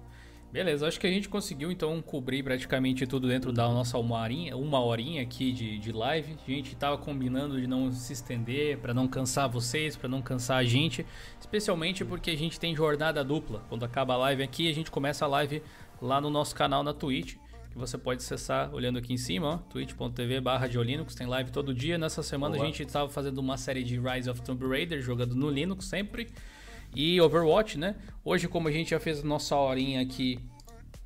Beleza, 0.53 0.87
acho 0.87 1.01
que 1.01 1.07
a 1.07 1.11
gente 1.11 1.31
conseguiu 1.31 1.73
então 1.73 2.03
cobrir 2.03 2.43
praticamente 2.43 3.07
tudo 3.07 3.27
dentro 3.27 3.55
da 3.55 3.67
nossa 3.69 3.97
uma 3.97 4.21
horinha, 4.21 4.55
uma 4.55 4.85
horinha 4.85 5.23
aqui 5.23 5.51
de, 5.51 5.79
de 5.79 5.91
live. 5.91 6.37
A 6.47 6.51
gente 6.51 6.75
estava 6.75 6.99
combinando 6.99 7.59
de 7.59 7.67
não 7.67 7.91
se 7.91 8.13
estender, 8.13 8.77
para 8.77 8.93
não 8.93 9.09
cansar 9.09 9.49
vocês, 9.49 9.97
para 9.97 10.11
não 10.11 10.21
cansar 10.21 10.59
a 10.59 10.65
gente, 10.65 11.07
especialmente 11.41 12.05
porque 12.05 12.31
a 12.31 12.37
gente 12.37 12.61
tem 12.61 12.77
jornada 12.77 13.25
dupla. 13.25 13.65
Quando 13.71 13.87
acaba 13.87 14.13
a 14.13 14.19
live 14.19 14.43
aqui, 14.43 14.69
a 14.69 14.75
gente 14.75 14.91
começa 14.91 15.25
a 15.25 15.29
live 15.29 15.63
lá 16.03 16.21
no 16.21 16.29
nosso 16.29 16.55
canal 16.55 16.83
na 16.83 16.93
Twitch, 16.93 17.37
que 17.71 17.79
você 17.79 17.97
pode 17.97 18.23
acessar 18.23 18.75
olhando 18.75 18.99
aqui 18.99 19.15
em 19.15 19.17
cima, 19.17 19.65
twitch.tv 19.71 20.41
barra 20.41 20.67
de 20.67 20.77
Linux, 20.77 21.15
tem 21.15 21.27
live 21.27 21.51
todo 21.51 21.73
dia. 21.73 21.97
Nessa 21.97 22.23
semana 22.23 22.57
Boa. 22.57 22.65
a 22.65 22.67
gente 22.67 22.83
estava 22.83 23.09
fazendo 23.09 23.39
uma 23.39 23.57
série 23.57 23.85
de 23.85 23.99
Rise 23.99 24.29
of 24.29 24.43
Tomb 24.43 24.67
Raider, 24.67 25.01
jogando 25.01 25.35
no 25.35 25.49
Linux 25.49 25.87
sempre, 25.87 26.29
e 26.95 27.21
Overwatch, 27.21 27.79
né? 27.79 27.95
Hoje, 28.25 28.49
como 28.49 28.69
a 28.69 28.73
gente 28.73 28.91
já 28.91 29.01
fez 29.01 29.21
a 29.21 29.27
nossa 29.27 29.57
horinha 29.57 30.03
aqui 30.03 30.39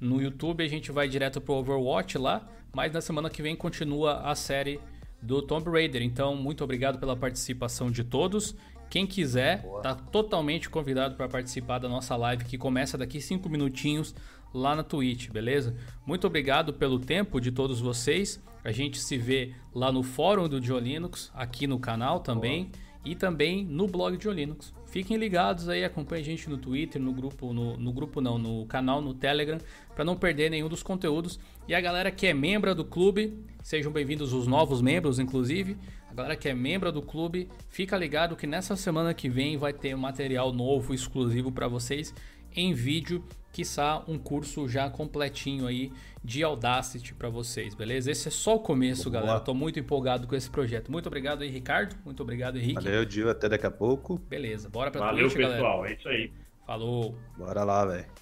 no 0.01 0.21
YouTube, 0.21 0.65
a 0.65 0.69
gente 0.69 0.91
vai 0.91 1.07
direto 1.09 1.41
pro 1.41 1.55
Overwatch 1.55 2.19
lá, 2.19 2.49
mas 2.73 2.93
na 2.93 3.01
semana 3.01 3.31
que 3.31 3.43
vem 3.43 3.55
continua 3.55 4.23
a 4.23 4.35
série 4.35 4.81
do 5.23 5.43
Tomb 5.43 5.71
Raider. 5.71 6.03
Então, 6.03 6.35
muito 6.35 6.65
obrigado 6.65 6.99
pela 6.99 7.15
participação 7.15 7.91
de 7.91 8.03
todos. 8.03 8.57
Quem 8.89 9.07
quiser, 9.07 9.63
Boa. 9.63 9.83
tá 9.83 9.95
totalmente 9.95 10.71
convidado 10.71 11.17
para 11.17 11.29
participar 11.29 11.79
da 11.79 11.89
nossa 11.89 12.17
live 12.17 12.45
que 12.45 12.57
começa 12.57 12.97
daqui 12.97 13.21
5 13.21 13.49
minutinhos 13.49 14.15
lá 14.53 14.75
na 14.75 14.83
Twitch, 14.83 15.31
beleza? 15.31 15.77
Muito 16.05 16.27
obrigado 16.27 16.73
pelo 16.73 16.99
tempo 16.99 17.41
de 17.41 17.51
todos 17.51 17.81
vocês. 17.81 18.43
A 18.65 18.73
gente 18.73 18.99
se 18.99 19.17
vê 19.17 19.55
lá 19.75 19.93
no 19.93 20.03
fórum 20.03 20.49
do 20.49 20.61
Diolinux, 20.61 21.31
aqui 21.35 21.67
no 21.67 21.79
canal 21.79 22.21
também 22.21 22.71
e 23.05 23.15
também 23.15 23.65
no 23.65 23.87
blog 23.87 24.17
Diolinux. 24.17 24.75
Fiquem 24.87 25.17
ligados 25.17 25.69
aí, 25.69 25.85
acompanhem 25.85 26.23
a 26.23 26.25
gente 26.25 26.49
no 26.49 26.57
Twitter, 26.57 27.01
no 27.01 27.13
grupo, 27.13 27.53
no, 27.53 27.77
no 27.77 27.93
grupo 27.93 28.21
não, 28.21 28.39
no 28.39 28.67
canal, 28.67 29.01
no 29.01 29.15
Telegram, 29.15 29.59
para 29.95 30.05
não 30.05 30.17
perder 30.17 30.51
nenhum 30.51 30.69
dos 30.69 30.83
conteúdos. 30.83 31.39
E 31.69 31.75
a 31.75 31.81
galera 31.81 32.11
que 32.11 32.27
é 32.27 32.35
membro 32.35 32.75
do 32.75 32.85
clube, 32.85 33.39
sejam 33.63 33.93
bem-vindos 33.93 34.33
os 34.33 34.47
novos 34.47 34.81
membros, 34.81 35.19
inclusive. 35.19 35.77
A 36.11 36.15
galera 36.15 36.35
que 36.35 36.49
é 36.49 36.55
membro 36.55 36.91
do 36.91 37.03
clube, 37.03 37.49
fica 37.69 37.97
ligado 37.97 38.35
que 38.35 38.47
nessa 38.47 38.75
semana 38.75 39.13
que 39.13 39.29
vem 39.29 39.57
vai 39.57 39.73
ter 39.73 39.95
material 39.95 40.53
novo, 40.53 40.95
exclusivo 40.95 41.53
para 41.53 41.69
vocês 41.69 42.15
em 42.55 42.73
vídeo 42.73 43.23
quiçá 43.57 44.03
um 44.07 44.19
curso 44.19 44.69
já 44.69 44.91
completinho 44.91 45.67
aí 45.67 45.91
de 46.23 46.43
Audacity 46.43 47.15
para 47.15 47.31
vocês, 47.31 47.75
beleza? 47.75 48.11
Esse 48.11 48.29
é 48.29 48.31
só 48.31 48.57
o 48.57 48.61
começo, 48.61 49.11
Boa. 49.11 49.23
galera. 49.23 49.41
Tô 49.41 49.55
muito 49.55 49.81
empolgado 49.81 50.27
com 50.27 50.35
esse 50.35 50.51
projeto. 50.51 50.93
Muito 50.93 51.07
obrigado 51.07 51.41
aí, 51.41 51.49
Ricardo. 51.49 51.97
Muito 52.05 52.23
obrigado, 52.23 52.59
Henrique. 52.59 52.75
Valeu, 52.75 53.05
Dio. 53.07 53.31
Até 53.31 53.49
daqui 53.49 53.65
a 53.65 53.71
pouco. 53.71 54.19
Beleza, 54.29 54.69
bora 54.69 54.91
pra 54.91 55.01
Valeu, 55.01 55.31
Twitch, 55.31 55.37
pessoal. 55.49 55.79
Galera. 55.79 55.95
É 55.95 55.97
isso 55.97 56.09
aí. 56.09 56.33
Falou. 56.67 57.17
Bora 57.39 57.65
lá, 57.65 57.87
velho. 57.87 58.07